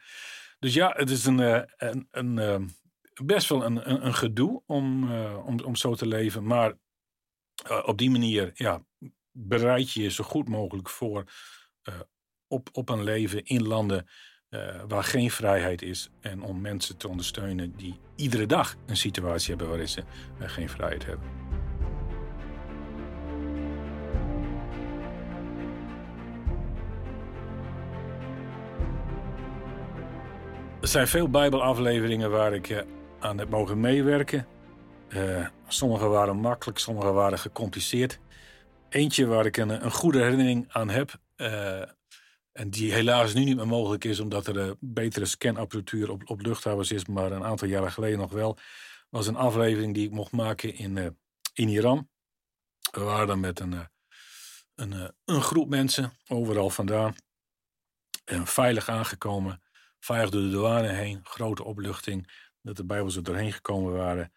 Dus 0.60 0.74
ja, 0.74 0.94
het 0.96 1.10
is 1.10 1.26
een, 1.26 1.40
uh, 1.40 1.62
een, 1.78 2.08
een 2.12 2.38
uh, 2.38 2.68
best 3.24 3.50
wel 3.50 3.66
een, 3.66 3.90
een, 3.90 4.06
een 4.06 4.14
gedoe 4.14 4.64
om, 4.66 5.14
om, 5.36 5.60
om 5.60 5.76
zo 5.76 5.96
te 5.96 6.08
leven. 6.08 6.46
Maar 6.46 6.74
op 7.86 7.98
die 7.98 8.10
manier 8.10 8.52
ja, 8.54 8.86
bereid 9.32 9.92
je 9.92 10.02
je 10.02 10.10
zo 10.10 10.24
goed 10.24 10.50
mogelijk 10.50 10.90
voor 10.90 11.24
op, 12.48 12.70
op 12.72 12.90
een 12.90 13.04
leven 13.04 13.44
in 13.44 13.68
landen 13.68 14.08
waar 14.88 15.04
geen 15.04 15.32
vrijheid 15.32 15.82
is. 15.82 16.10
En 16.20 16.42
om 16.42 16.62
mensen 16.62 16.98
te 16.98 17.08
ondersteunen 17.08 17.76
die 17.76 18.00
iedere 18.16 18.46
dag 18.46 18.76
een 18.86 18.98
situatie 18.98 19.50
hebben 19.50 19.68
waarin 19.68 19.90
ze 19.90 20.04
geen 20.40 20.70
vrijheid 20.70 21.06
hebben. 21.06 21.51
Er 30.82 30.88
zijn 30.88 31.08
veel 31.08 31.30
Bijbelafleveringen 31.30 32.32
waar 32.32 32.54
ik 32.54 32.70
uh, 32.70 32.82
aan 33.20 33.38
heb 33.38 33.50
mogen 33.50 33.80
meewerken. 33.80 34.48
Uh, 35.10 35.48
sommige 35.68 36.08
waren 36.08 36.36
makkelijk, 36.36 36.80
sommige 36.80 37.12
waren 37.12 37.40
gecompliceerd. 37.40 38.20
Eentje 38.90 39.26
waar 39.26 39.46
ik 39.46 39.58
een, 39.58 39.70
een 39.70 39.92
goede 39.92 40.22
herinnering 40.22 40.66
aan 40.70 40.90
heb. 40.90 41.14
Uh, 41.38 41.82
en 42.52 42.70
die 42.70 42.94
helaas 42.94 43.34
nu 43.34 43.44
niet 43.44 43.56
meer 43.56 43.68
mogelijk 43.68 44.04
is, 44.04 44.20
omdat 44.20 44.48
er 44.48 44.76
betere 44.80 45.26
scanapparatuur 45.26 46.12
op, 46.12 46.30
op 46.30 46.42
luchthavens 46.42 46.92
is, 46.92 47.06
maar 47.06 47.32
een 47.32 47.44
aantal 47.44 47.68
jaren 47.68 47.92
geleden 47.92 48.20
nog 48.20 48.32
wel. 48.32 48.58
Was 49.10 49.28
een 49.28 49.36
aflevering 49.36 49.94
die 49.94 50.06
ik 50.06 50.12
mocht 50.12 50.32
maken 50.32 50.76
in, 50.76 51.18
in 51.54 51.68
Iran. 51.68 52.10
We 52.92 53.02
waren 53.02 53.28
dan 53.28 53.40
met 53.40 53.60
een, 53.60 53.90
een, 54.76 55.14
een 55.26 55.42
groep 55.42 55.70
mensen, 55.70 56.14
overal 56.28 56.70
vandaan. 56.70 57.16
En 58.26 58.48
veilig 58.48 58.90
aangekomen 58.90 59.62
veilig 60.04 60.30
door 60.30 60.42
de 60.42 60.50
douane 60.50 60.88
heen, 60.88 61.20
grote 61.24 61.64
opluchting 61.64 62.50
dat 62.62 62.76
de 62.76 62.86
Bijbels 62.86 63.16
er 63.16 63.24
doorheen 63.24 63.54
gekomen 63.54 63.94
waren. 63.94 64.34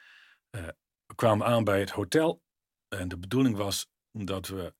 We 1.06 1.14
kwamen 1.14 1.46
aan 1.46 1.64
bij 1.64 1.80
het 1.80 1.90
hotel 1.90 2.42
en 2.88 3.08
de 3.08 3.18
bedoeling 3.18 3.56
was 3.56 3.86
dat 4.12 4.46
we, 4.46 4.74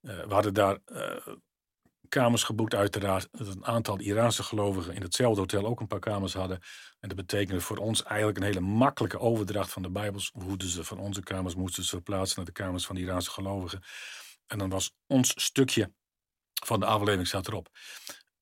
uh, 0.00 0.24
we 0.24 0.32
hadden 0.34 0.54
daar 0.54 0.78
uh, 0.86 1.34
kamers 2.08 2.42
geboekt 2.42 2.74
uiteraard. 2.74 3.28
Dat 3.30 3.46
een 3.46 3.64
aantal 3.64 3.98
Iraanse 3.98 4.42
gelovigen 4.42 4.94
in 4.94 5.02
hetzelfde 5.02 5.40
hotel 5.40 5.66
ook 5.66 5.80
een 5.80 5.86
paar 5.86 6.00
kamers 6.00 6.34
hadden. 6.34 6.60
En 7.00 7.08
dat 7.08 7.16
betekende 7.16 7.60
voor 7.60 7.76
ons 7.76 8.02
eigenlijk 8.02 8.38
een 8.38 8.44
hele 8.44 8.60
makkelijke 8.60 9.18
overdracht 9.18 9.72
van 9.72 9.82
de 9.82 9.90
Bijbels. 9.90 10.30
Hoefden 10.32 10.68
ze 10.68 10.84
van 10.84 10.98
onze 10.98 11.22
kamers, 11.22 11.54
moesten 11.54 11.82
ze 11.82 11.88
verplaatsen 11.88 12.36
naar 12.36 12.46
de 12.46 12.52
kamers 12.52 12.86
van 12.86 12.94
de 12.94 13.00
Iraanse 13.00 13.30
gelovigen. 13.30 13.82
En 14.46 14.58
dan 14.58 14.68
was 14.68 14.92
ons 15.06 15.44
stukje 15.44 15.92
van 16.64 16.80
de 16.80 16.86
aflevering 16.86 17.26
staat 17.26 17.48
erop. 17.48 17.68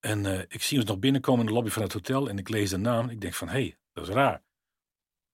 En 0.00 0.24
uh, 0.24 0.38
ik 0.38 0.62
zie 0.62 0.78
ons 0.78 0.88
nog 0.88 0.98
binnenkomen 0.98 1.40
in 1.40 1.46
de 1.46 1.52
lobby 1.52 1.70
van 1.70 1.82
het 1.82 1.92
hotel 1.92 2.28
en 2.28 2.38
ik 2.38 2.48
lees 2.48 2.70
de 2.70 2.76
naam. 2.76 3.08
Ik 3.08 3.20
denk 3.20 3.34
van, 3.34 3.48
hé, 3.48 3.60
hey, 3.60 3.78
dat 3.92 4.08
is 4.08 4.14
raar. 4.14 4.42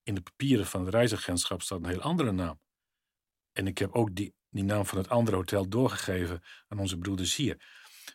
In 0.02 0.14
de 0.14 0.20
papieren 0.20 0.66
van 0.66 0.84
het 0.84 0.94
reisagentschap 0.94 1.62
staat 1.62 1.78
een 1.78 1.88
heel 1.88 2.00
andere 2.00 2.32
naam. 2.32 2.60
En 3.52 3.66
ik 3.66 3.78
heb 3.78 3.92
ook 3.92 4.14
die, 4.14 4.34
die 4.50 4.64
naam 4.64 4.86
van 4.86 4.98
het 4.98 5.08
andere 5.08 5.36
hotel 5.36 5.68
doorgegeven 5.68 6.42
aan 6.68 6.78
onze 6.78 6.98
broeders 6.98 7.36
hier. 7.36 7.56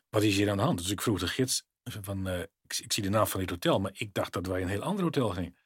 Wat 0.09 0.23
is 0.23 0.35
hier 0.35 0.49
aan 0.49 0.57
de 0.57 0.63
hand? 0.63 0.77
Dus 0.77 0.89
ik 0.89 1.01
vroeg 1.01 1.19
de 1.19 1.27
gids 1.27 1.63
van, 1.83 2.27
uh, 2.27 2.39
ik, 2.39 2.77
ik, 2.83 2.93
zie 2.93 3.03
de 3.03 3.09
naam 3.09 3.27
van 3.27 3.39
dit 3.39 3.49
hotel, 3.49 3.79
maar 3.79 3.91
ik 3.93 4.13
dacht 4.13 4.33
dat 4.33 4.47
wij 4.47 4.61
een 4.61 4.67
heel 4.67 4.81
ander 4.81 5.03
hotel 5.03 5.29
gingen. 5.29 5.57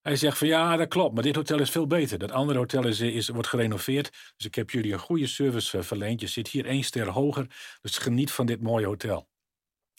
Hij 0.00 0.16
zegt 0.16 0.38
van 0.38 0.48
ja, 0.48 0.76
dat 0.76 0.88
klopt, 0.88 1.14
maar 1.14 1.22
dit 1.22 1.34
hotel 1.34 1.58
is 1.58 1.70
veel 1.70 1.86
beter. 1.86 2.18
Dat 2.18 2.30
andere 2.30 2.58
hotel 2.58 2.86
is, 2.86 3.00
is, 3.00 3.28
wordt 3.28 3.48
gerenoveerd, 3.48 4.10
dus 4.36 4.46
ik 4.46 4.54
heb 4.54 4.70
jullie 4.70 4.92
een 4.92 4.98
goede 4.98 5.26
service 5.26 5.76
uh, 5.76 5.82
verleend. 5.82 6.20
Je 6.20 6.26
zit 6.26 6.48
hier 6.48 6.66
één 6.66 6.82
ster 6.82 7.08
hoger, 7.08 7.46
dus 7.80 7.98
geniet 7.98 8.32
van 8.32 8.46
dit 8.46 8.60
mooie 8.60 8.86
hotel. 8.86 9.30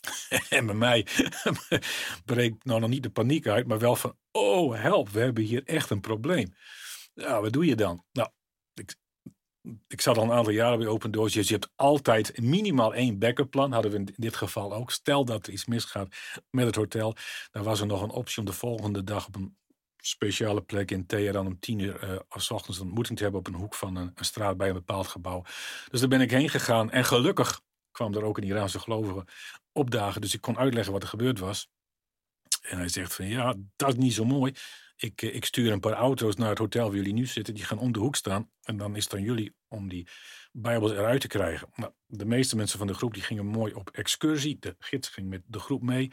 en 0.48 0.66
bij 0.66 0.74
mij 0.74 1.06
breekt 2.24 2.64
nou 2.64 2.80
nog 2.80 2.88
niet 2.88 3.02
de 3.02 3.10
paniek 3.10 3.46
uit, 3.46 3.66
maar 3.66 3.78
wel 3.78 3.96
van 3.96 4.16
oh 4.30 4.80
help, 4.80 5.08
we 5.08 5.20
hebben 5.20 5.44
hier 5.44 5.64
echt 5.64 5.90
een 5.90 6.00
probleem. 6.00 6.54
Ja, 7.14 7.40
wat 7.40 7.52
doe 7.52 7.64
je 7.64 7.76
dan? 7.76 8.04
Nou, 8.12 8.28
ik, 8.74 8.94
ik 9.86 10.00
zat 10.00 10.16
al 10.16 10.24
een 10.24 10.32
aantal 10.32 10.52
jaren 10.52 10.78
bij 10.78 10.86
Open 10.86 11.10
Doors. 11.10 11.32
Dus 11.32 11.48
je 11.48 11.54
hebt 11.54 11.72
altijd 11.76 12.40
minimaal 12.40 12.94
één 12.94 13.18
backup 13.18 13.50
plan. 13.50 13.72
Hadden 13.72 13.90
we 13.90 13.96
in 13.96 14.14
dit 14.16 14.36
geval 14.36 14.74
ook. 14.74 14.90
Stel 14.90 15.24
dat 15.24 15.46
er 15.46 15.52
iets 15.52 15.66
misgaat 15.66 16.14
met 16.50 16.66
het 16.66 16.74
hotel. 16.74 17.16
Dan 17.50 17.62
was 17.62 17.80
er 17.80 17.86
nog 17.86 18.02
een 18.02 18.10
optie 18.10 18.38
om 18.38 18.44
de 18.44 18.52
volgende 18.52 19.04
dag 19.04 19.26
op 19.26 19.34
een 19.34 19.56
speciale 19.96 20.62
plek 20.62 20.90
in 20.90 21.06
Teheran 21.06 21.46
om 21.46 21.58
tien 21.58 21.78
uur 21.78 22.04
uh, 22.04 22.18
ochtends 22.28 22.78
een 22.78 22.84
ontmoeting 22.84 23.16
te 23.16 23.22
hebben 23.22 23.40
op 23.40 23.46
een 23.46 23.54
hoek 23.54 23.74
van 23.74 23.96
een, 23.96 24.12
een, 24.14 24.24
straat 24.24 24.56
bij 24.56 24.68
een 24.68 24.74
bepaald 24.74 25.06
gebouw. 25.06 25.42
Dus 25.90 26.00
daar 26.00 26.08
ben 26.08 26.20
ik 26.20 26.30
heen 26.30 26.48
gegaan. 26.48 26.90
En 26.90 27.04
gelukkig 27.04 27.60
kwam 27.94 28.14
er 28.14 28.22
ook 28.22 28.36
een 28.36 28.44
Iraanse 28.44 28.78
gelovige 28.78 29.24
opdagen. 29.72 30.20
Dus 30.20 30.34
ik 30.34 30.40
kon 30.40 30.58
uitleggen 30.58 30.92
wat 30.92 31.02
er 31.02 31.08
gebeurd 31.08 31.38
was. 31.38 31.68
En 32.60 32.78
hij 32.78 32.88
zegt 32.88 33.14
van 33.14 33.28
ja, 33.28 33.54
dat 33.76 33.88
is 33.88 33.94
niet 33.94 34.14
zo 34.14 34.24
mooi. 34.24 34.52
Ik, 34.96 35.22
eh, 35.22 35.34
ik 35.34 35.44
stuur 35.44 35.72
een 35.72 35.80
paar 35.80 35.92
auto's 35.92 36.36
naar 36.36 36.48
het 36.48 36.58
hotel 36.58 36.86
waar 36.86 36.96
jullie 36.96 37.12
nu 37.12 37.26
zitten. 37.26 37.54
Die 37.54 37.64
gaan 37.64 37.78
om 37.78 37.92
de 37.92 37.98
hoek 37.98 38.16
staan. 38.16 38.50
En 38.62 38.76
dan 38.76 38.96
is 38.96 39.04
het 39.04 39.14
aan 39.14 39.22
jullie 39.22 39.54
om 39.68 39.88
die 39.88 40.08
Bijbels 40.52 40.92
eruit 40.92 41.20
te 41.20 41.26
krijgen. 41.26 41.68
Nou, 41.74 41.92
de 42.06 42.24
meeste 42.24 42.56
mensen 42.56 42.78
van 42.78 42.86
de 42.86 42.94
groep 42.94 43.14
die 43.14 43.22
gingen 43.22 43.46
mooi 43.46 43.72
op 43.74 43.90
excursie. 43.90 44.56
De 44.58 44.76
gids 44.78 45.08
ging 45.08 45.28
met 45.28 45.42
de 45.46 45.58
groep 45.58 45.82
mee. 45.82 46.12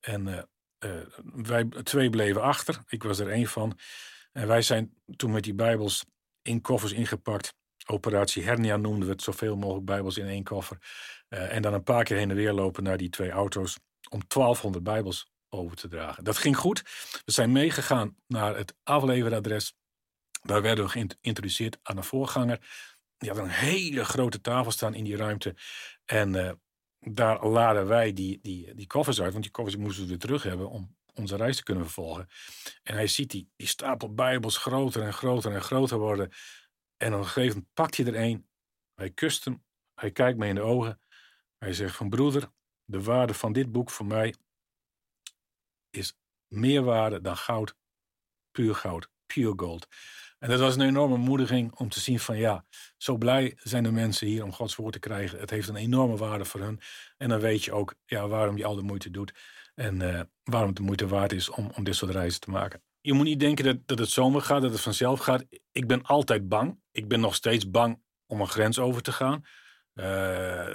En 0.00 0.26
uh, 0.26 0.42
uh, 0.84 1.00
wij 1.34 1.64
twee 1.64 2.10
bleven 2.10 2.42
achter. 2.42 2.82
Ik 2.88 3.02
was 3.02 3.18
er 3.18 3.30
één 3.30 3.46
van. 3.46 3.78
En 4.32 4.46
wij 4.46 4.62
zijn 4.62 4.94
toen 5.16 5.30
met 5.30 5.44
die 5.44 5.54
Bijbels 5.54 6.04
in 6.42 6.60
koffers 6.60 6.92
ingepakt. 6.92 7.54
Operatie 7.86 8.44
Hernia 8.44 8.76
noemden 8.76 9.06
we 9.06 9.12
het. 9.12 9.22
Zoveel 9.22 9.56
mogelijk 9.56 9.84
Bijbels 9.86 10.18
in 10.18 10.26
één 10.26 10.44
koffer. 10.44 10.78
Uh, 11.28 11.54
en 11.54 11.62
dan 11.62 11.74
een 11.74 11.82
paar 11.82 12.04
keer 12.04 12.16
heen 12.16 12.30
en 12.30 12.36
weer 12.36 12.52
lopen 12.52 12.82
naar 12.82 12.96
die 12.96 13.08
twee 13.08 13.30
auto's. 13.30 13.78
Om 14.08 14.20
1200 14.28 14.84
Bijbels 14.84 15.30
over 15.48 15.76
te 15.76 15.88
dragen. 15.88 16.24
Dat 16.24 16.38
ging 16.38 16.56
goed. 16.56 16.82
We 17.24 17.32
zijn 17.32 17.52
meegegaan 17.52 18.16
naar 18.26 18.56
het 18.56 18.74
afleveradres. 18.82 19.74
Daar 20.42 20.62
werden 20.62 20.84
we 20.84 20.90
geïntroduceerd 21.20 21.78
aan 21.82 21.96
een 21.96 22.04
voorganger. 22.04 22.58
Die 23.18 23.30
had 23.30 23.38
een 23.38 23.48
hele 23.48 24.04
grote 24.04 24.40
tafel 24.40 24.70
staan 24.70 24.94
in 24.94 25.04
die 25.04 25.16
ruimte. 25.16 25.54
En 26.04 26.34
uh, 26.34 26.50
daar 27.00 27.46
laden 27.46 27.86
wij 27.86 28.12
die, 28.12 28.38
die, 28.42 28.74
die 28.74 28.86
koffers 28.86 29.20
uit. 29.20 29.32
Want 29.32 29.44
die 29.44 29.52
koffers 29.52 29.76
moesten 29.76 30.02
we 30.02 30.08
weer 30.08 30.18
terug 30.18 30.42
hebben 30.42 30.70
om 30.70 30.96
onze 31.14 31.36
reis 31.36 31.56
te 31.56 31.62
kunnen 31.62 31.84
vervolgen. 31.84 32.28
En 32.82 32.94
hij 32.94 33.06
ziet 33.06 33.30
die, 33.30 33.50
die 33.56 33.66
stapel 33.66 34.14
bijbels 34.14 34.56
groter 34.56 35.02
en 35.02 35.12
groter 35.12 35.52
en 35.52 35.62
groter 35.62 35.98
worden. 35.98 36.30
En 37.02 37.14
op 37.14 37.18
een 37.18 37.26
gegeven 37.26 37.48
moment 37.48 37.74
pakt 37.74 37.96
hij 37.96 38.06
er 38.06 38.16
een. 38.16 38.48
Hij 38.94 39.10
kust 39.10 39.44
hem. 39.44 39.64
Hij 39.94 40.10
kijkt 40.10 40.38
me 40.38 40.46
in 40.46 40.54
de 40.54 40.60
ogen. 40.60 41.00
Hij 41.58 41.72
zegt 41.72 41.96
van 41.96 42.08
broeder, 42.08 42.50
de 42.84 43.02
waarde 43.02 43.34
van 43.34 43.52
dit 43.52 43.72
boek 43.72 43.90
voor 43.90 44.06
mij 44.06 44.34
is 45.90 46.14
meer 46.48 46.82
waarde 46.82 47.20
dan 47.20 47.36
goud, 47.36 47.74
puur 48.50 48.74
goud, 48.74 49.10
pure 49.26 49.52
gold. 49.56 49.88
En 50.38 50.48
dat 50.48 50.60
was 50.60 50.74
een 50.74 50.80
enorme 50.80 51.16
moediging 51.16 51.74
om 51.74 51.88
te 51.88 52.00
zien 52.00 52.20
van 52.20 52.38
ja, 52.38 52.64
zo 52.96 53.16
blij 53.16 53.52
zijn 53.56 53.82
de 53.82 53.92
mensen 53.92 54.26
hier 54.26 54.44
om 54.44 54.52
Gods 54.52 54.76
woord 54.76 54.92
te 54.92 54.98
krijgen. 54.98 55.38
Het 55.38 55.50
heeft 55.50 55.68
een 55.68 55.76
enorme 55.76 56.16
waarde 56.16 56.44
voor 56.44 56.60
hun. 56.60 56.80
En 57.16 57.28
dan 57.28 57.40
weet 57.40 57.64
je 57.64 57.72
ook 57.72 57.94
ja, 58.04 58.28
waarom 58.28 58.56
je 58.56 58.64
al 58.64 58.74
de 58.74 58.82
moeite 58.82 59.10
doet. 59.10 59.34
En 59.74 60.00
uh, 60.00 60.20
waarom 60.42 60.68
het 60.68 60.76
de 60.76 60.82
moeite 60.82 61.06
waard 61.06 61.32
is 61.32 61.48
om, 61.48 61.70
om 61.76 61.84
dit 61.84 61.94
soort 61.94 62.12
reizen 62.12 62.40
te 62.40 62.50
maken. 62.50 62.82
Je 63.00 63.12
moet 63.12 63.24
niet 63.24 63.40
denken 63.40 63.64
dat, 63.64 63.76
dat 63.86 63.98
het 63.98 64.10
zomaar 64.10 64.42
gaat, 64.42 64.62
dat 64.62 64.72
het 64.72 64.80
vanzelf 64.80 65.20
gaat. 65.20 65.44
Ik 65.72 65.86
ben 65.86 66.02
altijd 66.02 66.48
bang. 66.48 66.78
Ik 66.92 67.08
ben 67.08 67.20
nog 67.20 67.34
steeds 67.34 67.70
bang 67.70 68.02
om 68.26 68.40
een 68.40 68.48
grens 68.48 68.78
over 68.78 69.02
te 69.02 69.12
gaan. 69.12 69.44
Uh, 69.94 70.66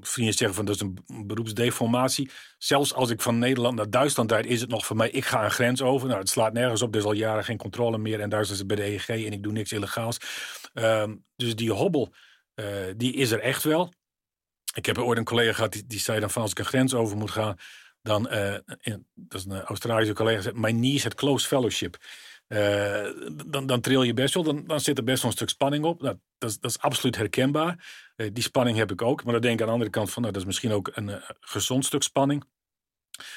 vrienden 0.00 0.34
zeggen 0.34 0.54
van 0.54 0.64
dat 0.64 0.74
is 0.74 0.80
een 0.80 1.26
beroepsdeformatie. 1.26 2.30
Zelfs 2.58 2.94
als 2.94 3.10
ik 3.10 3.20
van 3.20 3.38
Nederland 3.38 3.76
naar 3.76 3.90
Duitsland 3.90 4.30
rijd, 4.30 4.46
is 4.46 4.60
het 4.60 4.70
nog 4.70 4.86
voor 4.86 4.96
mij, 4.96 5.10
ik 5.10 5.24
ga 5.24 5.44
een 5.44 5.50
grens 5.50 5.82
over. 5.82 6.08
Nou, 6.08 6.20
het 6.20 6.28
slaat 6.28 6.52
nergens 6.52 6.82
op, 6.82 6.92
er 6.92 7.00
is 7.00 7.06
al 7.06 7.12
jaren 7.12 7.44
geen 7.44 7.56
controle 7.56 7.98
meer. 7.98 8.20
En 8.20 8.28
daar 8.28 8.40
is 8.40 8.50
het 8.50 8.66
bij 8.66 8.76
de 8.76 8.84
EEG 8.84 9.08
en 9.08 9.32
ik 9.32 9.42
doe 9.42 9.52
niks 9.52 9.72
illegaals. 9.72 10.16
Uh, 10.74 11.04
dus 11.36 11.56
die 11.56 11.72
hobbel, 11.72 12.14
uh, 12.54 12.66
die 12.96 13.14
is 13.14 13.30
er 13.30 13.40
echt 13.40 13.62
wel. 13.62 13.92
Ik 14.74 14.86
heb 14.86 14.98
ooit 14.98 15.18
een 15.18 15.24
collega 15.24 15.52
gehad 15.52 15.72
die, 15.72 15.86
die 15.86 15.98
zei 15.98 16.20
dan 16.20 16.30
van 16.30 16.42
als 16.42 16.50
ik 16.50 16.58
een 16.58 16.64
grens 16.64 16.94
over 16.94 17.16
moet 17.16 17.30
gaan, 17.30 17.56
dan, 18.02 18.28
uh, 18.32 18.54
dat 19.14 19.40
is 19.40 19.44
een 19.44 19.62
Australische 19.62 20.14
collega, 20.14 20.40
zei, 20.40 20.54
my 20.58 20.70
knees 20.70 21.02
had 21.02 21.14
close 21.14 21.46
fellowship. 21.46 21.96
Uh, 22.48 23.06
dan, 23.46 23.66
dan 23.66 23.80
tril 23.80 24.02
je 24.02 24.14
best 24.14 24.34
wel, 24.34 24.42
dan, 24.42 24.66
dan 24.66 24.80
zit 24.80 24.98
er 24.98 25.04
best 25.04 25.22
wel 25.22 25.30
een 25.30 25.36
stuk 25.36 25.48
spanning 25.48 25.84
op. 25.84 26.02
Nou, 26.02 26.16
dat, 26.38 26.50
is, 26.50 26.58
dat 26.58 26.70
is 26.70 26.78
absoluut 26.78 27.16
herkenbaar. 27.16 27.84
Die 28.16 28.42
spanning 28.42 28.76
heb 28.76 28.92
ik 28.92 29.02
ook. 29.02 29.24
Maar 29.24 29.32
dan 29.32 29.42
denk 29.42 29.54
ik 29.54 29.60
aan 29.60 29.66
de 29.66 29.72
andere 29.72 29.90
kant 29.90 30.10
van, 30.10 30.22
nou, 30.22 30.34
dat 30.34 30.42
is 30.42 30.48
misschien 30.48 30.72
ook 30.72 30.90
een 30.94 31.22
gezond 31.40 31.84
stuk 31.84 32.02
spanning. 32.02 32.44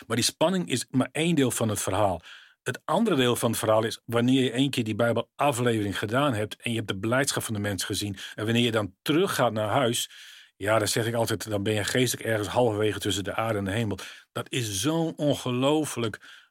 Maar 0.08 0.15
die 0.15 0.25
spanning 0.25 0.70
is 0.70 0.86
maar 0.89 1.10
één 1.12 1.36
deel 1.36 1.51
van 1.51 1.70
het 1.70 1.82
verhaal. 1.82 2.22
Het 2.63 2.82
andere 2.86 3.15
deel 3.15 3.36
van 3.36 3.50
het 3.50 3.60
verhaal 3.60 3.84
is 3.84 4.01
wanneer 4.05 4.43
je 4.43 4.51
één 4.51 4.70
keer 4.70 4.84
die 4.84 4.96
Bijbelaflevering 4.96 6.00
gedaan 6.00 6.34
hebt 6.34 6.55
en 6.55 6.72
je 6.72 6.77
hebt 6.77 6.88
de 6.88 6.98
blijdschap 6.98 7.43
van 7.43 7.53
de 7.53 7.60
mensen 7.60 7.88
gezien. 7.88 8.17
En 8.36 8.46
wanneer 8.46 8.63
je 8.63 8.72
dan 8.72 8.96
teruggaat 9.01 9.53
naar 9.53 9.70
huis, 9.70 10.10
ja, 10.63 10.77
dan 10.77 10.88
zeg 10.88 11.05
ik 11.08 11.13
altijd, 11.13 11.50
dan 11.50 11.63
ben 11.63 11.74
je 11.74 11.84
geestelijk 11.84 12.27
ergens 12.27 12.48
halverwege 12.48 13.00
tussen 13.00 13.24
de 13.24 13.36
aarde 13.36 13.58
en 13.58 13.65
de 13.65 13.72
hemel. 13.72 13.98
Dat 14.32 14.51
is 14.51 14.82
zo'n 14.82 15.13
ongelooflijk 15.15 16.41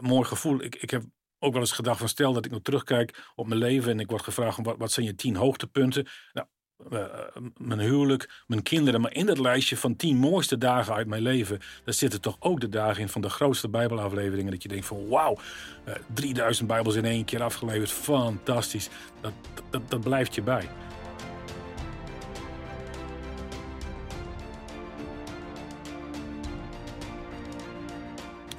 mooi 0.00 0.24
gevoel. 0.24 0.62
Ik, 0.62 0.74
ik 0.74 0.90
heb 0.90 1.02
ook 1.38 1.52
wel 1.52 1.60
eens 1.60 1.72
gedacht 1.72 1.98
van 1.98 2.08
stel 2.08 2.32
dat 2.32 2.44
ik 2.44 2.50
nog 2.50 2.62
terugkijk 2.62 3.24
op 3.34 3.46
mijn 3.46 3.60
leven 3.60 3.90
en 3.90 4.00
ik 4.00 4.10
word 4.10 4.22
gevraagd 4.22 4.58
wat, 4.62 4.76
wat 4.78 4.92
zijn 4.92 5.06
je 5.06 5.14
tien 5.14 5.36
hoogtepunten. 5.36 6.06
Nou, 6.32 6.46
uh, 6.92 7.04
mijn 7.56 7.80
huwelijk, 7.80 8.42
mijn 8.46 8.62
kinderen. 8.62 9.00
Maar 9.00 9.12
in 9.12 9.26
dat 9.26 9.38
lijstje 9.38 9.76
van 9.76 9.96
tien 9.96 10.16
mooiste 10.16 10.58
dagen 10.58 10.94
uit 10.94 11.06
mijn 11.06 11.22
leven, 11.22 11.60
daar 11.84 11.94
zitten 11.94 12.20
toch 12.20 12.36
ook 12.38 12.60
de 12.60 12.68
dagen 12.68 13.02
in 13.02 13.08
van 13.08 13.20
de 13.20 13.28
grootste 13.28 13.68
Bijbelafleveringen. 13.68 14.52
Dat 14.52 14.62
je 14.62 14.68
denkt 14.68 14.86
van 14.86 15.08
wauw, 15.08 15.38
uh, 15.88 15.94
3000 16.14 16.68
Bijbels 16.68 16.94
in 16.94 17.04
één 17.04 17.24
keer 17.24 17.42
afgeleverd, 17.42 17.90
fantastisch. 17.90 18.88
Dat, 19.20 19.32
dat 19.88 20.00
blijft 20.00 20.34
je 20.34 20.42
bij. 20.42 20.68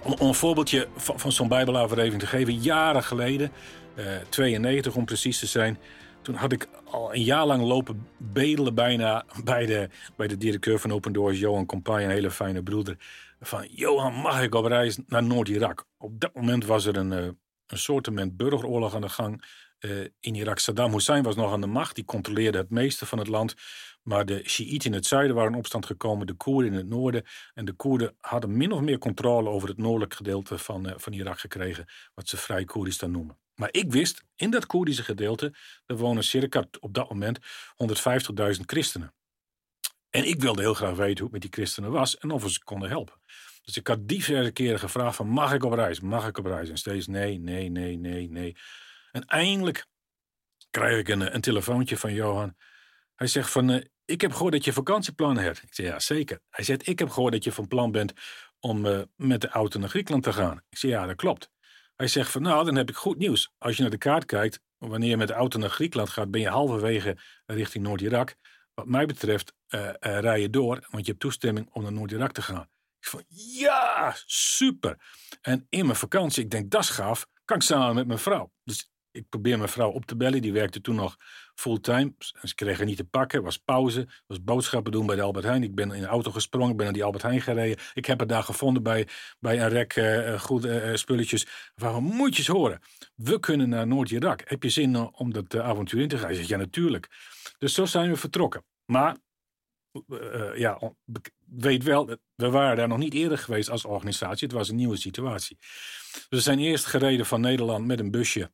Om, 0.07 0.27
een 0.27 0.33
voorbeeldje 0.33 0.87
van, 0.95 1.19
van 1.19 1.31
zo'n 1.31 1.47
Bijbelaflevering 1.47 2.19
te 2.19 2.27
geven. 2.27 2.61
Jaren 2.61 3.03
geleden, 3.03 3.51
uh, 3.95 4.05
92 4.29 4.95
om 4.95 5.05
precies 5.05 5.39
te 5.39 5.45
zijn. 5.45 5.79
Toen 6.21 6.35
had 6.35 6.51
ik 6.51 6.67
al 6.83 7.13
een 7.13 7.23
jaar 7.23 7.45
lang 7.45 7.63
lopen 7.63 8.07
bedelen 8.17 8.75
bijna 8.75 9.25
bij 9.43 9.65
de, 9.65 9.89
bij 10.15 10.27
de 10.27 10.37
directeur 10.37 10.79
van 10.79 10.93
Open 10.93 11.13
Doors, 11.13 11.39
Johan 11.39 11.65
Compagnie, 11.65 12.05
een 12.05 12.11
hele 12.11 12.31
fijne 12.31 12.63
broeder. 12.63 12.97
Van, 13.39 13.67
Johan, 13.71 14.13
mag 14.13 14.41
ik 14.41 14.55
op 14.55 14.65
reis 14.65 14.97
naar 15.07 15.23
Noord-Irak? 15.23 15.85
Op 15.97 16.19
dat 16.19 16.33
moment 16.33 16.65
was 16.65 16.85
er 16.85 16.97
een, 16.97 17.11
uh, 17.11 17.29
een 17.67 17.77
soortement 17.77 18.37
burgeroorlog 18.37 18.95
aan 18.95 19.01
de 19.01 19.09
gang 19.09 19.43
uh, 19.79 19.91
in 20.19 20.35
Irak. 20.35 20.59
Saddam 20.59 20.91
Hussein 20.91 21.23
was 21.23 21.35
nog 21.35 21.51
aan 21.51 21.61
de 21.61 21.67
macht, 21.67 21.95
die 21.95 22.05
controleerde 22.05 22.57
het 22.57 22.69
meeste 22.69 23.05
van 23.05 23.17
het 23.17 23.27
land. 23.27 23.55
Maar 24.07 24.25
de 24.25 24.49
Shiiten 24.49 24.89
in 24.89 24.95
het 24.95 25.05
zuiden 25.05 25.35
waren 25.35 25.51
in 25.51 25.57
opstand 25.57 25.85
gekomen, 25.85 26.27
de 26.27 26.33
Koerden 26.33 26.71
in 26.71 26.77
het 26.77 26.87
noorden. 26.87 27.25
En 27.53 27.65
de 27.65 27.73
Koerden 27.73 28.15
hadden 28.19 28.57
min 28.57 28.71
of 28.71 28.81
meer 28.81 28.97
controle 28.97 29.49
over 29.49 29.69
het 29.69 29.77
noordelijk 29.77 30.13
gedeelte 30.13 30.57
van, 30.57 30.87
uh, 30.87 30.93
van 30.95 31.13
Irak 31.13 31.39
gekregen, 31.39 31.85
wat 32.13 32.27
ze 32.29 32.37
vrij 32.37 32.65
Koerdistan 32.65 33.11
noemen. 33.11 33.37
Maar 33.55 33.69
ik 33.71 33.91
wist, 33.91 34.23
in 34.35 34.49
dat 34.49 34.65
Koerdische 34.65 35.03
gedeelte, 35.03 35.53
er 35.85 35.97
wonen 35.97 36.23
circa 36.23 36.67
op 36.79 36.93
dat 36.93 37.09
moment 37.09 37.39
150.000 37.75 38.65
christenen. 38.65 39.13
En 40.09 40.27
ik 40.27 40.41
wilde 40.41 40.61
heel 40.61 40.73
graag 40.73 40.95
weten 40.95 41.23
hoe 41.23 41.23
het 41.23 41.31
met 41.31 41.41
die 41.41 41.51
christenen 41.51 41.91
was 41.91 42.17
en 42.17 42.31
of 42.31 42.43
we 42.43 42.51
ze 42.51 42.63
konden 42.63 42.89
helpen. 42.89 43.21
Dus 43.63 43.77
ik 43.77 43.87
had 43.87 44.07
diverse 44.07 44.51
keren 44.51 44.79
gevraagd 44.79 45.15
van 45.15 45.27
mag 45.27 45.53
ik 45.53 45.63
op 45.63 45.73
reis, 45.73 45.99
mag 45.99 46.27
ik 46.27 46.37
op 46.37 46.45
reis? 46.45 46.69
En 46.69 46.77
steeds 46.77 47.07
nee, 47.07 47.39
nee, 47.39 47.69
nee, 47.69 47.97
nee, 47.97 48.29
nee. 48.29 48.55
En 49.11 49.25
eindelijk 49.25 49.85
krijg 50.69 50.99
ik 50.99 51.07
een, 51.07 51.35
een 51.35 51.41
telefoontje 51.41 51.97
van 51.97 52.13
Johan. 52.13 52.55
Hij 53.17 53.27
zegt 53.27 53.51
van, 53.51 53.69
eh, 53.69 53.85
ik 54.05 54.21
heb 54.21 54.31
gehoord 54.31 54.53
dat 54.53 54.65
je 54.65 54.73
vakantieplannen 54.73 55.43
hebt. 55.43 55.63
Ik 55.63 55.73
zeg, 55.73 55.85
ja, 55.85 55.99
zeker. 55.99 56.39
Hij 56.49 56.63
zegt, 56.63 56.87
ik 56.87 56.99
heb 56.99 57.09
gehoord 57.09 57.33
dat 57.33 57.43
je 57.43 57.51
van 57.51 57.67
plan 57.67 57.91
bent 57.91 58.13
om 58.59 58.85
eh, 58.85 59.01
met 59.15 59.41
de 59.41 59.49
auto 59.49 59.79
naar 59.79 59.89
Griekenland 59.89 60.23
te 60.23 60.33
gaan. 60.33 60.61
Ik 60.69 60.77
zeg, 60.77 60.91
ja, 60.91 61.05
dat 61.05 61.15
klopt. 61.15 61.49
Hij 61.95 62.07
zegt 62.07 62.31
van, 62.31 62.41
nou, 62.41 62.65
dan 62.65 62.75
heb 62.75 62.89
ik 62.89 62.95
goed 62.95 63.17
nieuws. 63.17 63.51
Als 63.57 63.75
je 63.75 63.81
naar 63.81 63.91
de 63.91 63.97
kaart 63.97 64.25
kijkt, 64.25 64.59
wanneer 64.77 65.09
je 65.09 65.17
met 65.17 65.27
de 65.27 65.33
auto 65.33 65.59
naar 65.59 65.69
Griekenland 65.69 66.09
gaat, 66.09 66.31
ben 66.31 66.41
je 66.41 66.49
halverwege 66.49 67.17
richting 67.45 67.83
Noord-Irak. 67.83 68.35
Wat 68.73 68.85
mij 68.85 69.05
betreft 69.05 69.53
uh, 69.69 69.89
rij 69.99 70.41
je 70.41 70.49
door, 70.49 70.87
want 70.89 71.05
je 71.05 71.11
hebt 71.11 71.19
toestemming 71.19 71.69
om 71.71 71.83
naar 71.83 71.91
Noord-Irak 71.91 72.31
te 72.31 72.41
gaan. 72.41 72.69
Ik 72.99 73.07
van, 73.07 73.23
ja, 73.27 74.15
super. 74.25 74.97
En 75.41 75.65
in 75.69 75.85
mijn 75.85 75.97
vakantie, 75.97 76.43
ik 76.43 76.49
denk, 76.49 76.71
dat 76.71 76.81
is 76.81 76.89
gaaf, 76.89 77.27
kan 77.45 77.57
ik 77.57 77.63
samen 77.63 77.95
met 77.95 78.07
mijn 78.07 78.19
vrouw. 78.19 78.51
Dus 78.63 78.91
ik 79.11 79.29
probeer 79.29 79.57
mijn 79.57 79.69
vrouw 79.69 79.91
op 79.91 80.05
te 80.05 80.15
bellen. 80.15 80.41
Die 80.41 80.53
werkte 80.53 80.81
toen 80.81 80.95
nog 80.95 81.17
fulltime. 81.59 82.13
Ze 82.43 82.55
kregen 82.55 82.85
niet 82.85 82.97
te 82.97 83.03
pakken. 83.03 83.43
was 83.43 83.57
pauze. 83.57 84.07
was 84.27 84.43
boodschappen 84.43 84.91
doen 84.91 85.05
bij 85.05 85.15
de 85.15 85.21
Albert 85.21 85.45
Heijn. 85.45 85.63
Ik 85.63 85.75
ben 85.75 85.91
in 85.91 86.01
de 86.01 86.07
auto 86.07 86.31
gesprongen. 86.31 86.75
ben 86.75 86.85
naar 86.85 86.93
die 86.93 87.03
Albert 87.03 87.23
Heijn 87.23 87.41
gereden. 87.41 87.77
Ik 87.93 88.05
heb 88.05 88.19
het 88.19 88.29
daar 88.29 88.43
gevonden 88.43 88.83
bij, 88.83 89.07
bij 89.39 89.61
een 89.61 89.69
rek 89.69 89.95
uh, 89.95 90.39
goede 90.39 90.83
uh, 90.83 90.95
spulletjes. 90.95 91.47
Waarom 91.75 92.03
moet 92.03 92.33
je 92.33 92.37
eens 92.37 92.47
horen? 92.47 92.79
We 93.15 93.39
kunnen 93.39 93.69
naar 93.69 93.87
Noord-Irak. 93.87 94.41
Heb 94.45 94.63
je 94.63 94.69
zin 94.69 95.13
om 95.13 95.33
dat 95.33 95.55
avontuur 95.55 96.01
in 96.01 96.07
te 96.07 96.17
gaan? 96.17 96.47
Ja 96.47 96.57
natuurlijk. 96.57 97.07
Dus 97.57 97.73
zo 97.73 97.85
zijn 97.85 98.09
we 98.09 98.17
vertrokken. 98.17 98.65
Maar 98.85 99.17
uh, 100.07 100.57
ja, 100.57 100.93
weet 101.45 101.83
wel, 101.83 102.17
we 102.35 102.49
waren 102.49 102.77
daar 102.77 102.87
nog 102.87 102.97
niet 102.97 103.13
eerder 103.13 103.37
geweest 103.37 103.69
als 103.69 103.85
organisatie. 103.85 104.47
Het 104.47 104.57
was 104.57 104.69
een 104.69 104.75
nieuwe 104.75 104.97
situatie. 104.97 105.57
We 106.29 106.39
zijn 106.39 106.59
eerst 106.59 106.85
gereden 106.85 107.25
van 107.25 107.41
Nederland 107.41 107.85
met 107.85 107.99
een 107.99 108.11
busje 108.11 108.51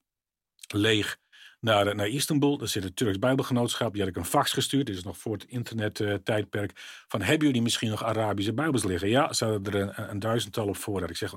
leeg 0.67 1.17
naar, 1.63 1.95
naar 1.95 2.07
Istanbul. 2.07 2.57
Daar 2.57 2.67
zit 2.67 2.83
het 2.83 2.95
Turks 2.95 3.19
Bijbelgenootschap. 3.19 3.91
Die 3.93 4.01
had 4.01 4.09
ik 4.09 4.15
een 4.15 4.25
fax 4.25 4.51
gestuurd. 4.51 4.85
Dit 4.85 4.95
is 4.95 5.03
nog 5.03 5.17
voor 5.17 5.33
het 5.33 5.43
internet-tijdperk. 5.43 6.71
Uh, 6.71 6.77
van 7.07 7.21
hebben 7.21 7.47
jullie 7.47 7.61
misschien 7.61 7.89
nog 7.89 8.03
Arabische 8.03 8.53
Bijbels 8.53 8.83
liggen? 8.83 9.09
Ja, 9.09 9.33
ze 9.33 9.45
hadden 9.45 9.73
er 9.73 10.09
een, 10.09 10.19
duizendtal 10.19 10.67
op 10.67 10.77
voorraad. 10.77 11.09
Ik 11.09 11.15
zeg, 11.15 11.35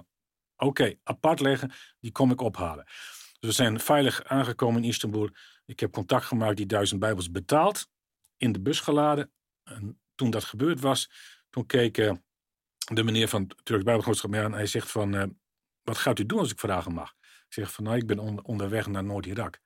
oké, 0.57 0.95
apart 1.03 1.41
leggen. 1.41 1.73
Die 2.01 2.13
kom 2.13 2.31
ik 2.31 2.41
ophalen. 2.41 2.85
Dus 2.85 3.39
we 3.41 3.53
zijn 3.53 3.81
veilig 3.81 4.25
aangekomen 4.25 4.83
in 4.83 4.89
Istanbul. 4.89 5.31
Ik 5.65 5.81
heb 5.81 5.93
contact 5.93 6.25
gemaakt, 6.25 6.57
die 6.57 6.67
duizend 6.67 7.01
Bijbels 7.01 7.31
betaald. 7.31 7.89
In 8.37 8.53
de 8.53 8.61
bus 8.61 8.81
geladen. 8.81 9.33
En 9.65 10.01
toen 10.15 10.31
dat 10.31 10.45
gebeurd 10.45 10.81
was, 10.81 11.11
toen 11.51 11.67
keek 11.67 11.99
uh, 11.99 12.13
de 12.93 13.05
meneer 13.05 13.29
van 13.29 13.43
het 13.43 13.55
Turks 13.63 13.85
Bijbelgenootschap 13.85 14.31
mij 14.31 14.45
aan. 14.45 14.53
Hij 14.53 14.67
zegt 14.67 14.91
van, 14.91 15.15
uh, 15.15 15.25
wat 15.83 15.99
gaat 15.99 16.19
u 16.19 16.27
doen 16.27 16.39
als 16.39 16.51
ik 16.51 16.59
vragen 16.59 16.93
mag? 16.93 17.15
Ik 17.21 17.53
zeg 17.53 17.73
van, 17.73 17.85
nou, 17.85 17.97
ik 17.97 18.07
ben 18.07 18.19
on 18.19 18.45
onderweg 18.45 18.87
naar 18.87 19.05
Noord-Irak. 19.05 19.65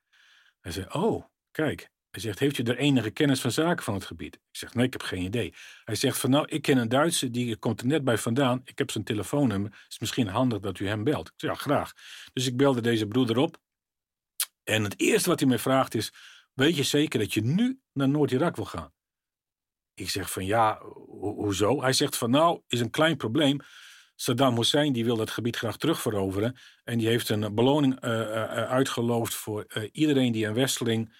Hij 0.61 0.71
zei, 0.71 0.85
oh, 0.89 1.25
kijk. 1.51 1.89
Hij 2.09 2.21
zegt, 2.21 2.39
heeft 2.39 2.57
u 2.57 2.63
er 2.63 2.77
enige 2.77 3.11
kennis 3.11 3.41
van 3.41 3.51
zaken 3.51 3.83
van 3.83 3.93
het 3.93 4.05
gebied? 4.05 4.35
Ik 4.35 4.57
zeg, 4.57 4.73
nee, 4.73 4.85
ik 4.85 4.93
heb 4.93 5.01
geen 5.01 5.23
idee. 5.23 5.53
Hij 5.83 5.95
zegt 5.95 6.17
van, 6.17 6.29
nou, 6.29 6.45
ik 6.47 6.61
ken 6.61 6.77
een 6.77 6.89
Duitse, 6.89 7.29
die 7.29 7.57
komt 7.57 7.81
er 7.81 7.87
net 7.87 8.03
bij 8.03 8.17
vandaan. 8.17 8.61
Ik 8.63 8.77
heb 8.77 8.91
zijn 8.91 9.03
telefoonnummer. 9.03 9.71
Het 9.71 9.91
is 9.91 9.99
misschien 9.99 10.27
handig 10.27 10.59
dat 10.59 10.79
u 10.79 10.87
hem 10.87 11.03
belt. 11.03 11.27
Ik 11.27 11.33
zeg, 11.35 11.49
ja, 11.49 11.55
graag. 11.55 11.93
Dus 12.33 12.47
ik 12.47 12.57
belde 12.57 12.81
deze 12.81 13.07
broeder 13.07 13.37
op. 13.37 13.57
En 14.63 14.83
het 14.83 14.99
eerste 14.99 15.29
wat 15.29 15.39
hij 15.39 15.49
mij 15.49 15.59
vraagt 15.59 15.93
is, 15.93 16.13
weet 16.53 16.75
je 16.75 16.83
zeker 16.83 17.19
dat 17.19 17.33
je 17.33 17.41
nu 17.41 17.79
naar 17.93 18.09
Noord-Irak 18.09 18.55
wil 18.55 18.65
gaan? 18.65 18.93
Ik 19.93 20.09
zeg 20.09 20.31
van, 20.31 20.45
ja, 20.45 20.79
ho 20.79 21.33
hoezo? 21.33 21.81
Hij 21.81 21.93
zegt 21.93 22.17
van, 22.17 22.29
nou, 22.29 22.61
is 22.67 22.79
een 22.79 22.89
klein 22.89 23.17
probleem. 23.17 23.59
Saddam 24.21 24.55
Hussein 24.55 24.93
die 24.93 25.05
wil 25.05 25.15
dat 25.15 25.29
gebied 25.29 25.55
graag 25.55 25.77
terugveroveren. 25.77 26.57
En 26.83 26.97
die 26.97 27.07
heeft 27.07 27.29
een 27.29 27.55
beloning 27.55 28.03
uh, 28.03 28.11
uitgeloofd 28.53 29.33
voor 29.33 29.89
iedereen 29.91 30.31
die 30.31 30.45
een 30.45 30.53
westeling 30.53 31.13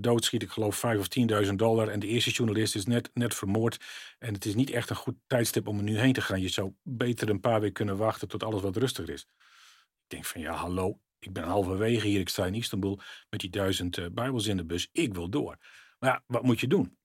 doodschiet. 0.00 0.42
Ik 0.42 0.50
geloof 0.50 0.76
5 0.76 0.98
of 0.98 1.06
10.000 1.46 1.54
dollar. 1.54 1.88
En 1.88 2.00
de 2.00 2.06
eerste 2.06 2.30
journalist 2.30 2.74
is 2.74 2.86
net, 2.86 3.10
net 3.14 3.34
vermoord. 3.34 3.84
En 4.18 4.34
het 4.34 4.44
is 4.44 4.54
niet 4.54 4.70
echt 4.70 4.90
een 4.90 4.96
goed 4.96 5.14
tijdstip 5.26 5.68
om 5.68 5.76
er 5.76 5.82
nu 5.82 5.98
heen 5.98 6.12
te 6.12 6.20
gaan. 6.20 6.40
Je 6.40 6.48
zou 6.48 6.72
beter 6.82 7.28
een 7.28 7.40
paar 7.40 7.60
weken 7.60 7.74
kunnen 7.74 7.96
wachten 7.96 8.28
tot 8.28 8.42
alles 8.42 8.62
wat 8.62 8.76
rustiger 8.76 9.14
is. 9.14 9.20
Ik 9.20 10.08
denk 10.08 10.24
van 10.24 10.40
ja, 10.40 10.52
hallo. 10.52 11.00
Ik 11.18 11.32
ben 11.32 11.44
halverwege 11.44 12.06
hier. 12.06 12.20
Ik 12.20 12.28
sta 12.28 12.46
in 12.46 12.54
Istanbul 12.54 13.00
met 13.30 13.40
die 13.40 13.50
duizend 13.50 14.14
Bijbels 14.14 14.46
in 14.46 14.56
de 14.56 14.64
bus. 14.64 14.88
Ik 14.92 15.14
wil 15.14 15.28
door. 15.28 15.56
Maar 15.98 16.10
ja, 16.10 16.22
wat 16.26 16.42
moet 16.42 16.60
je 16.60 16.66
doen? 16.66 16.96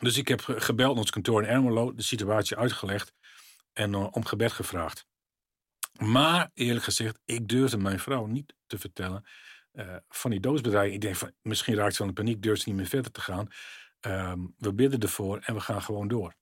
Dus 0.00 0.16
ik 0.16 0.28
heb 0.28 0.40
gebeld 0.40 0.90
naar 0.90 1.00
ons 1.00 1.10
kantoor 1.10 1.42
in 1.42 1.48
Ermelo, 1.48 1.94
de 1.94 2.02
situatie 2.02 2.56
uitgelegd 2.56 3.12
en 3.78 3.92
uh, 3.92 4.06
om 4.10 4.24
gebed 4.24 4.52
gevraagd. 4.52 5.06
Maar 5.98 6.50
eerlijk 6.54 6.84
gezegd, 6.84 7.18
ik 7.24 7.48
durfde 7.48 7.78
mijn 7.78 7.98
vrouw 7.98 8.26
niet 8.26 8.54
te 8.66 8.78
vertellen 8.78 9.24
uh, 9.72 9.96
van 10.08 10.30
die 10.30 10.40
doodsbedrijven. 10.40 10.94
Ik 10.94 11.00
denk 11.00 11.16
van, 11.16 11.32
misschien 11.42 11.74
raakt 11.74 11.92
ze 11.92 11.96
van 11.96 12.06
de 12.06 12.12
paniek, 12.12 12.42
durft 12.42 12.62
ze 12.62 12.68
niet 12.68 12.78
meer 12.78 12.86
verder 12.86 13.10
te 13.10 13.20
gaan. 13.20 13.48
Um, 14.00 14.54
we 14.58 14.74
bidden 14.74 15.00
ervoor 15.00 15.38
en 15.38 15.54
we 15.54 15.60
gaan 15.60 15.82
gewoon 15.82 16.08
door. 16.08 16.34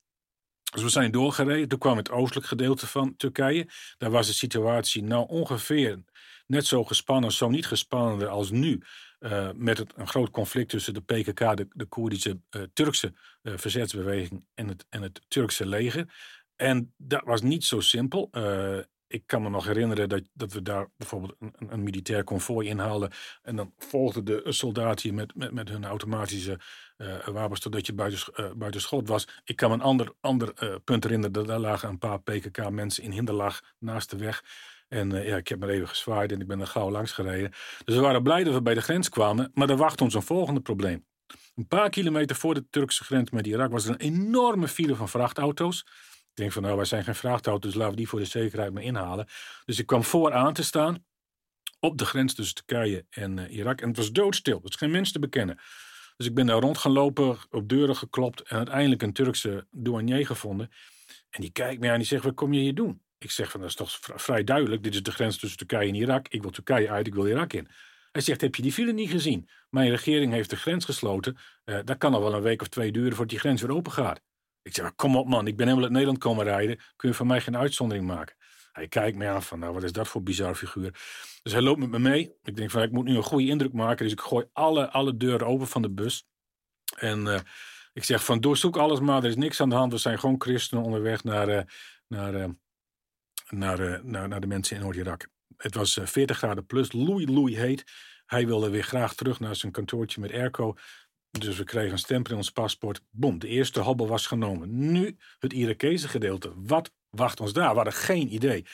Dus 0.71 0.83
we 0.83 0.89
zijn 0.89 1.11
doorgereden. 1.11 1.67
Toen 1.67 1.79
kwam 1.79 1.97
het 1.97 2.11
oostelijk 2.11 2.47
gedeelte 2.47 2.87
van 2.87 3.15
Turkije. 3.15 3.69
Daar 3.97 4.11
was 4.11 4.27
de 4.27 4.33
situatie 4.33 5.03
nou 5.03 5.27
ongeveer 5.27 6.03
net 6.47 6.65
zo 6.65 6.83
gespannen, 6.83 7.31
zo 7.31 7.49
niet 7.49 7.67
gespannender 7.67 8.27
als 8.27 8.51
nu. 8.51 8.81
Uh, 9.19 9.49
met 9.55 9.77
het, 9.77 9.93
een 9.95 10.07
groot 10.07 10.29
conflict 10.29 10.69
tussen 10.69 10.93
de 10.93 11.01
PKK, 11.01 11.57
de, 11.57 11.67
de 11.69 11.85
Koerdische 11.85 12.39
Turkse 12.73 13.13
verzetsbeweging 13.43 14.45
en 14.53 14.67
het, 14.67 14.85
en 14.89 15.01
het 15.01 15.21
Turkse 15.27 15.65
leger. 15.65 16.13
En 16.57 16.93
dat 16.97 17.21
was 17.25 17.41
niet 17.41 17.63
zo 17.63 17.79
simpel. 17.79 18.29
Uh, 18.31 18.79
ik 19.07 19.23
kan 19.25 19.41
me 19.41 19.49
nog 19.49 19.65
herinneren 19.65 20.09
dat, 20.09 20.21
dat 20.33 20.53
we 20.53 20.61
daar 20.61 20.87
bijvoorbeeld 20.97 21.35
een, 21.39 21.53
een 21.69 21.83
militair 21.83 22.23
konvooi 22.23 22.67
inhaalden. 22.67 23.11
En 23.41 23.55
dan 23.55 23.73
volgden 23.77 24.25
de 24.25 24.41
soldaten 24.45 25.15
met, 25.15 25.35
met, 25.35 25.51
met 25.51 25.69
hun 25.69 25.85
automatische 25.85 26.59
uh, 26.97 27.27
wapens 27.27 27.59
totdat 27.59 27.85
je 27.85 27.93
buiten, 27.93 28.33
uh, 28.35 28.51
buiten 28.55 28.81
schot 28.81 29.07
was. 29.07 29.27
Ik 29.43 29.55
kan 29.55 29.69
me 29.69 29.75
een 29.75 29.81
ander, 29.81 30.13
ander 30.19 30.53
punt 30.83 31.03
herinneren. 31.03 31.33
Dat 31.33 31.47
daar 31.47 31.59
lagen 31.59 31.89
een 31.89 31.97
paar 31.97 32.21
PKK-mensen 32.21 33.03
in 33.03 33.11
hinderlag 33.11 33.61
naast 33.79 34.09
de 34.09 34.17
weg. 34.17 34.43
En 34.87 35.09
ja, 35.09 35.37
ik 35.37 35.47
heb 35.47 35.59
maar 35.59 35.69
even 35.69 35.87
gezwaaid 35.87 36.31
en 36.31 36.41
ik 36.41 36.47
ben 36.47 36.59
er 36.59 36.67
gauw 36.67 36.91
langs 36.91 37.11
gereden. 37.11 37.51
Dus 37.85 37.95
we 37.95 38.01
waren 38.01 38.23
blij 38.23 38.43
dat 38.43 38.53
we 38.53 38.61
bij 38.61 38.73
de 38.73 38.81
grens 38.81 39.09
kwamen. 39.09 39.51
Maar 39.53 39.69
er 39.69 39.77
wacht 39.77 40.01
ons 40.01 40.13
een 40.13 40.21
volgende 40.21 40.61
probleem. 40.61 41.05
Een 41.55 41.67
paar 41.67 41.89
kilometer 41.89 42.35
voor 42.35 42.53
de 42.53 42.69
Turkse 42.69 43.03
grens 43.03 43.29
met 43.29 43.47
Irak 43.47 43.71
was 43.71 43.85
er 43.85 43.91
een 43.91 44.13
enorme 44.13 44.67
file 44.67 44.95
van 44.95 45.09
vrachtauto's. 45.09 45.85
Ik 46.37 46.43
denk 46.43 46.55
van 46.55 46.63
nou, 46.63 46.75
wij 46.75 46.85
zijn 46.85 47.03
geen 47.03 47.15
vrachtauto's, 47.15 47.71
dus 47.71 47.73
laten 47.73 47.91
we 47.91 47.97
die 47.97 48.07
voor 48.07 48.19
de 48.19 48.25
zekerheid 48.25 48.73
maar 48.73 48.83
inhalen. 48.83 49.27
Dus 49.65 49.79
ik 49.79 49.85
kwam 49.85 50.03
vooraan 50.03 50.53
te 50.53 50.63
staan 50.63 51.05
op 51.79 51.97
de 51.97 52.05
grens 52.05 52.33
tussen 52.33 52.55
Turkije 52.55 53.05
en 53.09 53.37
uh, 53.37 53.53
Irak. 53.53 53.81
En 53.81 53.87
het 53.87 53.97
was 53.97 54.11
doodstil, 54.11 54.57
er 54.57 54.69
is 54.69 54.75
geen 54.75 54.91
mens 54.91 55.11
te 55.11 55.19
bekennen. 55.19 55.59
Dus 56.17 56.27
ik 56.27 56.33
ben 56.33 56.45
daar 56.45 56.59
rond 56.59 56.77
gaan 56.77 56.91
lopen, 56.91 57.37
op 57.49 57.69
deuren 57.69 57.95
geklopt 57.95 58.41
en 58.41 58.57
uiteindelijk 58.57 59.01
een 59.01 59.13
Turkse 59.13 59.67
douanier 59.71 60.25
gevonden. 60.25 60.71
En 61.29 61.41
die 61.41 61.51
kijkt 61.51 61.79
me 61.79 61.87
aan 61.87 61.93
en 61.93 61.99
die 61.99 62.07
zegt, 62.07 62.23
wat 62.23 62.33
kom 62.33 62.53
je 62.53 62.59
hier 62.59 62.75
doen? 62.75 63.01
Ik 63.17 63.31
zeg 63.31 63.51
van, 63.51 63.59
dat 63.59 63.69
is 63.69 63.75
toch 63.75 63.99
vrij 64.01 64.43
duidelijk, 64.43 64.83
dit 64.83 64.93
is 64.93 65.03
de 65.03 65.11
grens 65.11 65.37
tussen 65.37 65.57
Turkije 65.57 65.89
en 65.89 65.95
Irak. 65.95 66.27
Ik 66.27 66.41
wil 66.41 66.51
Turkije 66.51 66.89
uit, 66.89 67.07
ik 67.07 67.15
wil 67.15 67.27
Irak 67.27 67.53
in. 67.53 67.67
Hij 68.11 68.21
zegt, 68.21 68.41
heb 68.41 68.55
je 68.55 68.61
die 68.61 68.73
file 68.73 68.93
niet 68.93 69.09
gezien? 69.09 69.49
Mijn 69.69 69.89
regering 69.89 70.33
heeft 70.33 70.49
de 70.49 70.55
grens 70.55 70.85
gesloten. 70.85 71.37
Uh, 71.65 71.79
dat 71.83 71.97
kan 71.97 72.11
nog 72.11 72.21
wel 72.21 72.33
een 72.33 72.41
week 72.41 72.61
of 72.61 72.67
twee 72.67 72.91
duren 72.91 73.09
voordat 73.09 73.29
die 73.29 73.39
grens 73.39 73.61
weer 73.61 73.75
open 73.75 73.91
gaat. 73.91 74.21
Ik 74.67 74.75
zeg, 74.75 74.95
kom 74.95 75.15
op 75.15 75.27
man, 75.27 75.47
ik 75.47 75.55
ben 75.55 75.65
helemaal 75.65 75.83
uit 75.83 75.93
Nederland 75.93 76.19
komen 76.19 76.43
rijden. 76.43 76.79
Kun 76.95 77.09
je 77.09 77.15
van 77.15 77.27
mij 77.27 77.41
geen 77.41 77.57
uitzondering 77.57 78.05
maken? 78.05 78.35
Hij 78.71 78.87
kijkt 78.87 79.17
me 79.17 79.27
aan 79.27 79.43
van, 79.43 79.59
nou 79.59 79.73
wat 79.73 79.83
is 79.83 79.91
dat 79.91 80.07
voor 80.07 80.23
bizar 80.23 80.55
figuur. 80.55 80.91
Dus 81.41 81.53
hij 81.53 81.61
loopt 81.61 81.79
met 81.79 81.89
me 81.89 81.99
mee. 81.99 82.35
Ik 82.43 82.55
denk 82.55 82.71
van, 82.71 82.81
ik 82.81 82.91
moet 82.91 83.05
nu 83.05 83.15
een 83.15 83.23
goede 83.23 83.47
indruk 83.47 83.73
maken. 83.73 84.03
Dus 84.03 84.13
ik 84.13 84.21
gooi 84.21 84.45
alle, 84.53 84.89
alle 84.91 85.17
deuren 85.17 85.47
open 85.47 85.67
van 85.67 85.81
de 85.81 85.89
bus. 85.89 86.27
En 86.95 87.25
uh, 87.25 87.39
ik 87.93 88.03
zeg 88.03 88.25
van, 88.25 88.39
doorzoek 88.39 88.77
alles 88.77 88.99
maar. 88.99 89.23
Er 89.23 89.29
is 89.29 89.35
niks 89.35 89.61
aan 89.61 89.69
de 89.69 89.75
hand. 89.75 89.91
We 89.91 89.97
zijn 89.97 90.19
gewoon 90.19 90.41
christenen 90.41 90.83
onderweg 90.83 91.23
naar, 91.23 91.49
uh, 91.49 91.61
naar, 92.07 92.33
uh, 92.33 92.45
naar, 93.49 94.05
naar, 94.05 94.27
naar 94.27 94.41
de 94.41 94.47
mensen 94.47 94.75
in 94.75 94.81
Noord-Irak. 94.81 95.27
Het 95.57 95.75
was 95.75 95.99
40 96.03 96.37
graden 96.37 96.65
plus, 96.65 96.91
loei 96.91 97.31
loei 97.31 97.57
heet. 97.57 97.83
Hij 98.25 98.45
wilde 98.45 98.69
weer 98.69 98.83
graag 98.83 99.15
terug 99.15 99.39
naar 99.39 99.55
zijn 99.55 99.71
kantoortje 99.71 100.21
met 100.21 100.31
airco. 100.31 100.75
Dus 101.31 101.57
we 101.57 101.63
kregen 101.63 101.91
een 101.91 101.97
stempel 101.97 102.31
in 102.31 102.37
ons 102.37 102.51
paspoort. 102.51 103.01
Boom, 103.09 103.39
de 103.39 103.47
eerste 103.47 103.79
hobbel 103.79 104.07
was 104.07 104.27
genomen. 104.27 104.91
Nu 104.91 105.17
het 105.39 105.53
Irakese 105.53 106.07
gedeelte. 106.07 106.51
Wat 106.55 106.91
wacht 107.09 107.39
ons 107.39 107.53
daar? 107.53 107.69
We 107.69 107.75
hadden 107.75 107.93
geen 107.93 108.33
idee. 108.33 108.65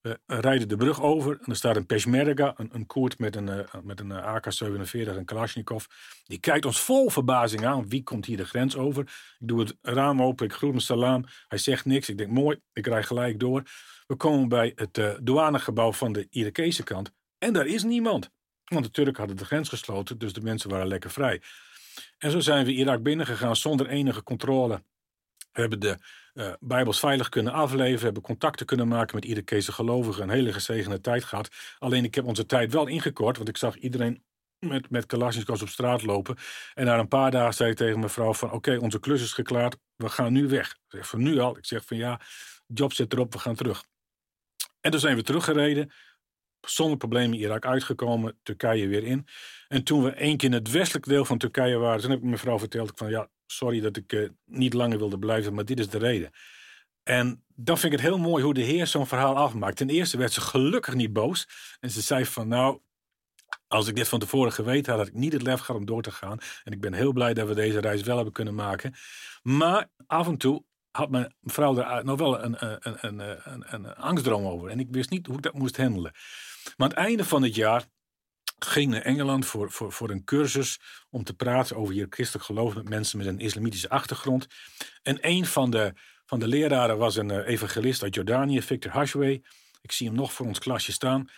We 0.00 0.18
rijden 0.26 0.68
de 0.68 0.76
brug 0.76 1.02
over 1.02 1.38
en 1.40 1.46
er 1.46 1.56
staat 1.56 1.76
een 1.76 1.86
Peshmerga, 1.86 2.54
een, 2.56 2.68
een 2.72 2.86
Koert 2.86 3.18
met 3.18 3.36
een, 3.36 3.46
uh, 3.46 3.60
met 3.82 4.00
een 4.00 4.10
uh, 4.10 4.34
AK-47 4.34 5.16
en 5.16 5.24
Kalashnikov. 5.24 5.84
Die 6.24 6.38
kijkt 6.38 6.64
ons 6.64 6.80
vol 6.80 7.10
verbazing 7.10 7.64
aan. 7.64 7.88
Wie 7.88 8.02
komt 8.02 8.26
hier 8.26 8.36
de 8.36 8.46
grens 8.46 8.76
over? 8.76 9.02
Ik 9.38 9.48
doe 9.48 9.60
het 9.60 9.76
raam 9.82 10.22
open, 10.22 10.46
ik 10.46 10.52
groet 10.52 10.70
hem 10.70 10.80
salam. 10.80 11.24
Hij 11.48 11.58
zegt 11.58 11.84
niks. 11.84 12.08
Ik 12.08 12.18
denk 12.18 12.30
mooi, 12.30 12.60
ik 12.72 12.86
rij 12.86 13.02
gelijk 13.02 13.40
door. 13.40 13.62
We 14.06 14.16
komen 14.16 14.48
bij 14.48 14.72
het 14.74 14.98
uh, 14.98 15.14
douanegebouw 15.22 15.92
van 15.92 16.12
de 16.12 16.26
Irakese 16.30 16.82
kant. 16.82 17.12
En 17.38 17.52
daar 17.52 17.66
is 17.66 17.82
niemand. 17.82 18.30
Want 18.64 18.84
de 18.84 18.90
Turken 18.90 19.18
hadden 19.18 19.36
de 19.36 19.44
grens 19.44 19.68
gesloten, 19.68 20.18
dus 20.18 20.32
de 20.32 20.40
mensen 20.40 20.70
waren 20.70 20.86
lekker 20.86 21.10
vrij. 21.10 21.42
En 22.18 22.30
zo 22.30 22.40
zijn 22.40 22.64
we 22.64 22.72
Irak 22.72 23.02
binnengegaan 23.02 23.56
zonder 23.56 23.86
enige 23.86 24.22
controle. 24.22 24.82
We 25.52 25.60
hebben 25.60 25.80
de 25.80 25.98
uh, 26.34 26.52
Bijbels 26.60 26.98
veilig 26.98 27.28
kunnen 27.28 27.52
afleveren, 27.52 28.04
hebben 28.04 28.22
contacten 28.22 28.66
kunnen 28.66 28.88
maken 28.88 29.14
met 29.14 29.24
Irakese 29.24 29.72
gelovigen, 29.72 30.22
een 30.22 30.30
hele 30.30 30.52
gezegende 30.52 31.00
tijd 31.00 31.24
gehad. 31.24 31.48
Alleen 31.78 32.04
ik 32.04 32.14
heb 32.14 32.24
onze 32.24 32.46
tijd 32.46 32.72
wel 32.72 32.86
ingekort, 32.86 33.36
want 33.36 33.48
ik 33.48 33.56
zag 33.56 33.76
iedereen 33.76 34.24
met, 34.58 34.90
met 34.90 35.06
Kalashnikovs 35.06 35.62
op 35.62 35.68
straat 35.68 36.02
lopen. 36.02 36.36
En 36.74 36.84
na 36.84 36.98
een 36.98 37.08
paar 37.08 37.30
dagen 37.30 37.54
zei 37.54 37.70
ik 37.70 37.76
tegen 37.76 37.98
mijn 37.98 38.10
vrouw 38.10 38.34
van... 38.34 38.50
oké, 38.52 38.76
onze 38.76 39.00
klus 39.00 39.22
is 39.22 39.32
geklaard, 39.32 39.76
we 39.96 40.08
gaan 40.08 40.32
nu 40.32 40.48
weg. 40.48 40.70
Ik 40.70 40.78
zeg 40.88 41.08
van 41.08 41.22
nu 41.22 41.38
al. 41.38 41.56
Ik 41.56 41.66
zeg 41.66 41.84
van 41.84 41.96
ja, 41.96 42.20
job 42.66 42.92
zit 42.92 43.12
erop, 43.12 43.32
we 43.32 43.38
gaan 43.38 43.54
terug. 43.54 43.84
En 44.80 44.90
toen 44.90 45.00
zijn 45.00 45.16
we 45.16 45.22
teruggereden. 45.22 45.92
Zonder 46.66 46.96
problemen 46.96 47.38
Irak 47.38 47.66
uitgekomen, 47.66 48.38
Turkije 48.42 48.86
weer 48.88 49.04
in. 49.04 49.26
En 49.68 49.84
toen 49.84 50.02
we 50.02 50.10
één 50.10 50.36
keer 50.36 50.48
in 50.48 50.54
het 50.54 50.70
westelijk 50.70 51.06
deel 51.06 51.24
van 51.24 51.38
Turkije 51.38 51.76
waren... 51.76 52.00
toen 52.00 52.10
heb 52.10 52.18
ik 52.18 52.24
mijn 52.24 52.38
vrouw 52.38 52.58
verteld 52.58 52.92
van 52.94 53.10
ja, 53.10 53.28
sorry 53.46 53.80
dat 53.80 53.96
ik 53.96 54.12
uh, 54.12 54.28
niet 54.44 54.74
langer 54.74 54.98
wilde 54.98 55.18
blijven... 55.18 55.54
maar 55.54 55.64
dit 55.64 55.78
is 55.78 55.88
de 55.88 55.98
reden. 55.98 56.30
En 57.02 57.44
dan 57.54 57.78
vind 57.78 57.92
ik 57.92 57.98
het 57.98 58.08
heel 58.08 58.18
mooi 58.18 58.44
hoe 58.44 58.54
de 58.54 58.62
Heer 58.62 58.86
zo'n 58.86 59.06
verhaal 59.06 59.36
afmaakt. 59.36 59.76
Ten 59.76 59.90
eerste 59.90 60.16
werd 60.16 60.32
ze 60.32 60.40
gelukkig 60.40 60.94
niet 60.94 61.12
boos. 61.12 61.48
En 61.80 61.90
ze 61.90 62.00
zei 62.00 62.24
van 62.26 62.48
nou, 62.48 62.80
als 63.68 63.88
ik 63.88 63.96
dit 63.96 64.08
van 64.08 64.18
tevoren 64.18 64.52
geweten 64.52 64.92
had, 64.92 65.00
had 65.00 65.10
ik 65.10 65.20
niet 65.20 65.32
het 65.32 65.42
lef 65.42 65.60
gehad 65.60 65.80
om 65.80 65.86
door 65.86 66.02
te 66.02 66.10
gaan. 66.10 66.38
En 66.64 66.72
ik 66.72 66.80
ben 66.80 66.92
heel 66.92 67.12
blij 67.12 67.34
dat 67.34 67.48
we 67.48 67.54
deze 67.54 67.80
reis 67.80 68.02
wel 68.02 68.14
hebben 68.16 68.34
kunnen 68.34 68.54
maken. 68.54 68.94
Maar 69.42 69.88
af 70.06 70.26
en 70.26 70.36
toe 70.36 70.64
had 70.90 71.10
mijn 71.10 71.34
vrouw 71.42 71.76
er 71.76 72.04
nog 72.04 72.18
wel 72.18 72.42
een, 72.42 72.56
een, 72.58 72.96
een, 73.00 73.18
een, 73.52 73.64
een 73.74 73.94
angstdroom 73.94 74.46
over. 74.46 74.68
En 74.68 74.80
ik 74.80 74.88
wist 74.90 75.10
niet 75.10 75.26
hoe 75.26 75.36
ik 75.36 75.42
dat 75.42 75.54
moest 75.54 75.76
handelen. 75.76 76.12
Maar 76.64 76.88
aan 76.88 76.88
het 76.88 77.06
einde 77.06 77.24
van 77.24 77.42
het 77.42 77.54
jaar 77.54 77.86
ging 78.58 78.90
naar 78.90 79.02
Engeland 79.02 79.46
voor, 79.46 79.70
voor, 79.70 79.92
voor 79.92 80.10
een 80.10 80.24
cursus 80.24 80.80
om 81.10 81.24
te 81.24 81.34
praten 81.34 81.76
over 81.76 81.94
je 81.94 82.06
christelijk 82.10 82.44
geloof 82.44 82.74
met 82.74 82.88
mensen 82.88 83.18
met 83.18 83.26
een 83.26 83.38
islamitische 83.38 83.88
achtergrond. 83.88 84.46
En 85.02 85.18
een 85.20 85.46
van 85.46 85.70
de, 85.70 85.92
van 86.26 86.38
de 86.38 86.48
leraren 86.48 86.98
was 86.98 87.16
een 87.16 87.30
eh, 87.30 87.48
evangelist 87.48 88.02
uit 88.02 88.14
Jordanië, 88.14 88.62
Victor 88.62 88.92
Hashway. 88.92 89.42
Ik 89.80 89.92
zie 89.92 90.06
hem 90.06 90.16
nog 90.16 90.32
voor 90.32 90.46
ons 90.46 90.58
klasje 90.58 90.92
staan. 90.92 91.28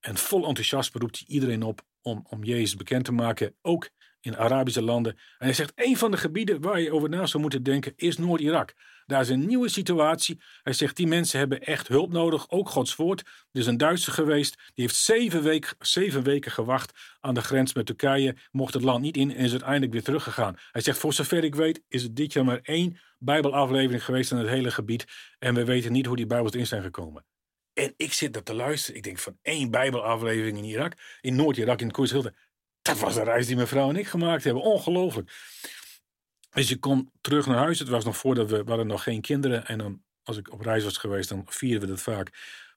En 0.00 0.16
vol 0.16 0.46
enthousiasme 0.46 1.00
roept 1.00 1.18
hij 1.18 1.26
iedereen 1.28 1.62
op 1.62 1.82
om, 2.02 2.26
om 2.28 2.44
Jezus 2.44 2.76
bekend 2.76 3.04
te 3.04 3.12
maken, 3.12 3.54
ook 3.62 3.90
in 4.24 4.36
Arabische 4.36 4.82
landen. 4.82 5.12
En 5.12 5.46
hij 5.46 5.52
zegt, 5.52 5.72
een 5.74 5.96
van 5.96 6.10
de 6.10 6.16
gebieden 6.16 6.60
waar 6.60 6.80
je 6.80 6.92
over 6.92 7.08
na 7.08 7.26
zou 7.26 7.42
moeten 7.42 7.62
denken 7.62 7.92
is 7.96 8.18
Noord-Irak. 8.18 8.74
Daar 9.06 9.20
is 9.20 9.28
een 9.28 9.46
nieuwe 9.46 9.68
situatie. 9.68 10.40
Hij 10.62 10.72
zegt, 10.72 10.96
die 10.96 11.06
mensen 11.06 11.38
hebben 11.38 11.60
echt 11.60 11.88
hulp 11.88 12.12
nodig, 12.12 12.50
ook 12.50 12.68
Gods 12.68 12.96
woord. 12.96 13.20
Er 13.20 13.60
is 13.60 13.66
een 13.66 13.76
Duitser 13.76 14.12
geweest, 14.12 14.54
die 14.56 14.84
heeft 14.84 14.96
zeven, 14.96 15.42
week, 15.42 15.74
zeven 15.78 16.22
weken 16.22 16.50
gewacht 16.50 17.16
aan 17.20 17.34
de 17.34 17.42
grens 17.42 17.74
met 17.74 17.86
Turkije, 17.86 18.36
mocht 18.50 18.74
het 18.74 18.82
land 18.82 19.02
niet 19.02 19.16
in 19.16 19.34
en 19.34 19.44
is 19.44 19.50
uiteindelijk 19.50 19.92
weer 19.92 20.02
teruggegaan. 20.02 20.56
Hij 20.72 20.82
zegt, 20.82 20.98
voor 20.98 21.12
zover 21.12 21.44
ik 21.44 21.54
weet 21.54 21.82
is 21.88 22.02
het 22.02 22.16
dit 22.16 22.32
jaar 22.32 22.44
maar 22.44 22.60
één 22.62 22.98
Bijbelaflevering 23.18 24.04
geweest 24.04 24.30
in 24.30 24.36
het 24.36 24.48
hele 24.48 24.70
gebied 24.70 25.04
en 25.38 25.54
we 25.54 25.64
weten 25.64 25.92
niet 25.92 26.06
hoe 26.06 26.16
die 26.16 26.26
Bijbels 26.26 26.52
erin 26.52 26.66
zijn 26.66 26.82
gekomen. 26.82 27.24
En 27.74 27.94
ik 27.96 28.12
zit 28.12 28.32
daar 28.32 28.42
te 28.42 28.54
luisteren. 28.54 28.96
Ik 28.96 29.02
denk 29.02 29.18
van 29.18 29.38
één 29.42 29.70
Bijbelaflevering 29.70 30.58
in 30.58 30.64
Irak, 30.64 30.92
in 31.20 31.36
Noord-Irak, 31.36 31.80
in 31.80 31.90
Koershilde. 31.90 32.34
Dat 32.84 32.98
was 32.98 33.16
een 33.16 33.24
reis 33.24 33.46
die 33.46 33.56
mijn 33.56 33.68
vrouw 33.68 33.88
en 33.88 33.96
ik 33.96 34.06
gemaakt 34.06 34.44
hebben. 34.44 34.62
Ongelooflijk. 34.62 35.30
Dus 36.50 36.68
je 36.68 36.78
kon 36.78 37.10
terug 37.20 37.46
naar 37.46 37.56
huis. 37.56 37.78
Het 37.78 37.88
was 37.88 38.04
nog 38.04 38.16
voordat 38.16 38.50
we, 38.50 38.62
hadden 38.66 38.86
nog 38.86 39.02
geen 39.02 39.20
kinderen. 39.20 39.66
En 39.66 39.78
dan, 39.78 40.02
als 40.22 40.36
ik 40.36 40.52
op 40.52 40.60
reis 40.60 40.84
was 40.84 40.96
geweest, 40.96 41.28
dan 41.28 41.42
vierden 41.46 41.80
we 41.80 41.86
dat 41.86 42.00
vaak 42.00 42.30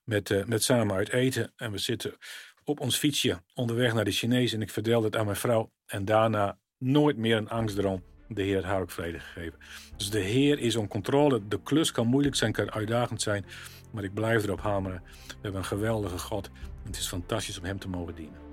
met, 0.04 0.30
uh, 0.30 0.44
met 0.44 0.62
samen 0.62 0.96
uit 0.96 1.08
eten. 1.08 1.52
En 1.56 1.70
we 1.70 1.78
zitten 1.78 2.16
op 2.64 2.80
ons 2.80 2.96
fietsje 2.96 3.42
onderweg 3.54 3.94
naar 3.94 4.04
de 4.04 4.10
Chinees. 4.10 4.52
En 4.52 4.62
ik 4.62 4.70
vertelde 4.70 5.06
het 5.06 5.16
aan 5.16 5.24
mijn 5.24 5.36
vrouw. 5.36 5.72
En 5.86 6.04
daarna 6.04 6.58
nooit 6.78 7.16
meer 7.16 7.36
een 7.36 7.48
angstdroom. 7.48 8.02
De 8.28 8.42
Heer 8.42 8.54
had 8.54 8.64
haar 8.64 8.80
ook 8.80 8.90
vrede 8.90 9.20
gegeven. 9.20 9.58
Dus 9.96 10.10
de 10.10 10.20
Heer 10.20 10.58
is 10.58 10.76
om 10.76 10.88
controle. 10.88 11.48
De 11.48 11.62
klus 11.62 11.92
kan 11.92 12.06
moeilijk 12.06 12.36
zijn, 12.36 12.52
kan 12.52 12.72
uitdagend 12.72 13.22
zijn. 13.22 13.44
Maar 13.92 14.04
ik 14.04 14.14
blijf 14.14 14.44
erop 14.44 14.60
hameren. 14.60 15.02
We 15.26 15.34
hebben 15.42 15.60
een 15.60 15.66
geweldige 15.66 16.18
God. 16.18 16.46
En 16.46 16.86
het 16.86 16.96
is 16.96 17.08
fantastisch 17.08 17.58
om 17.58 17.64
Hem 17.64 17.78
te 17.78 17.88
mogen 17.88 18.14
dienen. 18.14 18.47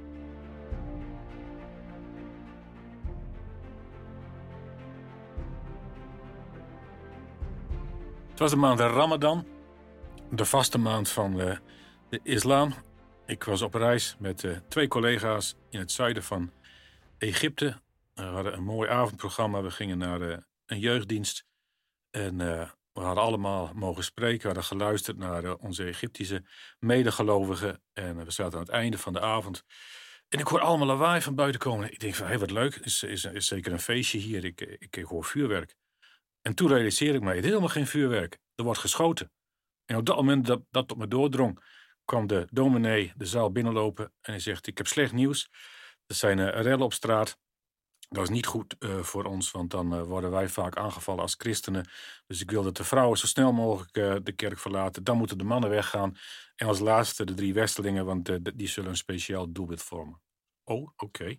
Het 8.36 8.44
was 8.44 8.54
de 8.54 8.60
maand 8.60 8.80
Ramadan, 8.80 9.48
de 10.32 10.46
vaste 10.46 10.78
maand 10.78 11.10
van 11.10 11.36
de, 11.36 11.60
de 12.10 12.20
islam. 12.24 12.74
Ik 13.26 13.44
was 13.44 13.62
op 13.62 13.74
reis 13.74 14.16
met 14.20 14.44
uh, 14.44 14.58
twee 14.68 14.88
collega's 14.88 15.56
in 15.70 15.80
het 15.80 15.92
zuiden 15.92 16.24
van 16.24 16.52
Egypte. 17.18 17.82
We 18.14 18.22
hadden 18.22 18.54
een 18.54 18.64
mooi 18.64 18.90
avondprogramma. 18.90 19.62
We 19.62 19.72
gingen 19.72 19.98
naar 19.98 20.44
een 20.66 20.80
jeugddienst. 20.80 21.46
En 22.10 22.38
we 22.94 23.02
hadden 23.02 23.24
allemaal 23.24 23.72
mogen 23.74 24.04
spreken. 24.04 24.40
We 24.40 24.46
hadden 24.46 24.64
geluisterd 24.64 25.18
naar 25.18 25.56
onze 25.56 25.84
Egyptische 25.84 26.44
medegelovigen. 26.80 27.82
En 27.94 28.26
we 28.26 28.32
zaten 28.32 28.54
aan 28.54 28.66
het 28.66 28.74
einde 28.74 28.98
van 28.98 29.14
de 29.14 29.22
avond. 29.22 29.64
En 30.30 30.40
ik 30.40 30.48
hoor 30.48 30.62
allemaal 30.62 30.88
lawaai 30.88 31.22
van 31.22 31.36
buiten 31.36 31.62
komen. 31.62 31.92
Ik 31.92 32.00
denk 32.00 32.16
van, 32.16 32.26
hé, 32.26 32.32
hey, 32.32 32.40
wat 32.40 32.52
leuk. 32.52 32.76
Is, 32.76 33.04
is, 33.04 33.26
is 33.26 33.48
zeker 33.48 33.72
een 33.72 33.80
feestje 33.80 34.18
hier. 34.18 34.46
Ik, 34.46 34.62
ik, 34.62 34.98
ik 34.98 35.06
hoor 35.06 35.26
vuurwerk. 35.26 35.76
En 36.46 36.56
toen 36.56 36.68
realiseerde 36.68 37.18
ik 37.18 37.24
mij, 37.24 37.36
het 37.36 37.44
is 37.44 37.50
helemaal 37.50 37.70
geen 37.70 37.88
vuurwerk. 37.88 38.40
Er 38.56 38.64
wordt 38.64 38.80
geschoten. 38.80 39.32
En 39.86 39.98
op 39.98 40.06
dat 40.06 40.16
moment 40.16 40.46
dat 40.46 40.62
dat 40.70 40.88
tot 40.88 40.98
me 40.98 41.08
doordrong, 41.08 41.64
kwam 42.04 42.28
de 42.28 42.48
dominee 42.52 43.14
de 43.16 43.26
zaal 43.26 43.52
binnenlopen 43.52 44.06
en 44.06 44.32
hij 44.32 44.40
zegt, 44.40 44.68
ik 44.68 44.78
heb 44.78 44.88
slecht 44.88 45.12
nieuws. 45.12 45.50
Er 46.06 46.16
zijn 46.16 46.38
uh, 46.38 46.50
rellen 46.50 46.86
op 46.86 46.94
straat. 46.94 47.38
Dat 48.10 48.24
is 48.24 48.30
niet 48.30 48.46
goed 48.46 48.76
uh, 48.80 49.00
voor 49.00 49.24
ons, 49.24 49.52
want 49.52 49.72
dan 49.72 49.94
uh, 49.94 50.02
worden 50.02 50.32
wij 50.32 50.50
vaak 50.50 50.78
aangevallen 50.78 51.22
als 51.22 51.36
christenen. 51.38 51.90
Dus 52.28 52.42
ik 52.42 52.52
wil 52.52 52.64
dat 52.64 52.78
de 52.78 52.84
vrouwen 52.84 53.18
zo 53.18 53.28
snel 53.28 53.54
mogelijk 53.54 54.26
de 54.26 54.34
kerk 54.36 54.60
verlaten. 54.60 55.04
Dan 55.04 55.18
moeten 55.18 55.38
de 55.38 55.44
mannen 55.44 55.70
weggaan. 55.70 56.16
En 56.56 56.68
als 56.68 56.80
laatste 56.80 57.24
de 57.24 57.34
drie 57.34 57.54
westelingen, 57.54 58.06
want 58.06 58.40
die 58.58 58.68
zullen 58.68 58.90
een 58.90 58.98
speciaal 58.98 59.52
doelwit 59.52 59.82
vormen. 59.82 60.22
Oh, 60.64 60.90
oké. 60.96 61.36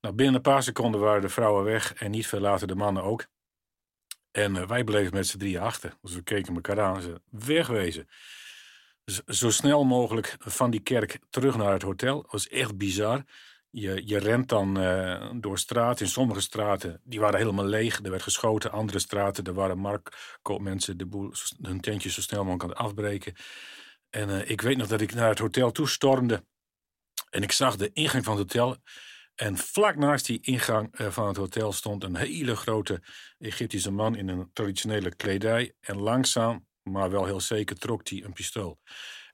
Nou, 0.00 0.14
binnen 0.14 0.34
een 0.34 0.40
paar 0.40 0.62
seconden 0.62 1.00
waren 1.00 1.22
de 1.22 1.28
vrouwen 1.28 1.64
weg 1.64 1.94
en 1.94 2.10
niet 2.10 2.26
veel 2.26 2.40
later 2.40 2.66
de 2.66 2.74
mannen 2.74 3.02
ook. 3.02 3.26
En 4.36 4.54
uh, 4.54 4.66
wij 4.66 4.84
bleven 4.84 5.14
met 5.14 5.26
z'n 5.26 5.38
drieën 5.38 5.60
achter. 5.60 5.96
Dus 6.02 6.14
we 6.14 6.22
keken 6.22 6.54
elkaar 6.54 6.80
aan 6.80 6.96
en 6.96 7.02
ze 7.02 7.20
wegwezen. 7.30 8.08
Zo 9.26 9.50
snel 9.50 9.84
mogelijk 9.84 10.36
van 10.38 10.70
die 10.70 10.80
kerk 10.80 11.18
terug 11.30 11.56
naar 11.56 11.72
het 11.72 11.82
hotel. 11.82 12.22
Dat 12.22 12.30
was 12.30 12.48
echt 12.48 12.76
bizar. 12.76 13.24
Je, 13.70 14.06
je 14.06 14.18
rent 14.18 14.48
dan 14.48 14.82
uh, 14.82 15.30
door 15.34 15.58
straten. 15.58 16.04
In 16.04 16.10
sommige 16.10 16.40
straten, 16.40 17.00
die 17.04 17.20
waren 17.20 17.38
helemaal 17.38 17.64
leeg. 17.64 17.98
Er 18.02 18.10
werd 18.10 18.22
geschoten. 18.22 18.72
Andere 18.72 18.98
straten, 18.98 19.44
er 19.44 19.54
waren 19.54 19.78
marktkoopmensen 19.78 20.98
de 20.98 21.06
boel, 21.06 21.32
hun 21.62 21.80
tentjes 21.80 22.14
zo 22.14 22.20
snel 22.20 22.44
mogelijk 22.44 22.62
aan 22.62 22.68
het 22.68 22.78
afbreken. 22.78 23.34
En 24.10 24.28
uh, 24.28 24.50
ik 24.50 24.60
weet 24.60 24.76
nog 24.76 24.86
dat 24.86 25.00
ik 25.00 25.14
naar 25.14 25.28
het 25.28 25.38
hotel 25.38 25.72
toe 25.72 25.88
stormde. 25.88 26.44
En 27.30 27.42
ik 27.42 27.52
zag 27.52 27.76
de 27.76 27.90
ingang 27.92 28.24
van 28.24 28.38
het 28.38 28.52
hotel. 28.52 28.76
En 29.36 29.56
vlak 29.56 29.96
naast 29.96 30.26
die 30.26 30.38
ingang 30.40 30.94
eh, 30.94 31.10
van 31.10 31.28
het 31.28 31.36
hotel 31.36 31.72
stond 31.72 32.04
een 32.04 32.16
hele 32.16 32.56
grote 32.56 33.02
Egyptische 33.38 33.90
man 33.90 34.16
in 34.16 34.28
een 34.28 34.50
traditionele 34.52 35.14
kledij. 35.14 35.74
En 35.80 35.98
langzaam, 35.98 36.66
maar 36.82 37.10
wel 37.10 37.24
heel 37.24 37.40
zeker, 37.40 37.78
trok 37.78 38.08
hij 38.08 38.24
een 38.24 38.32
pistool. 38.32 38.78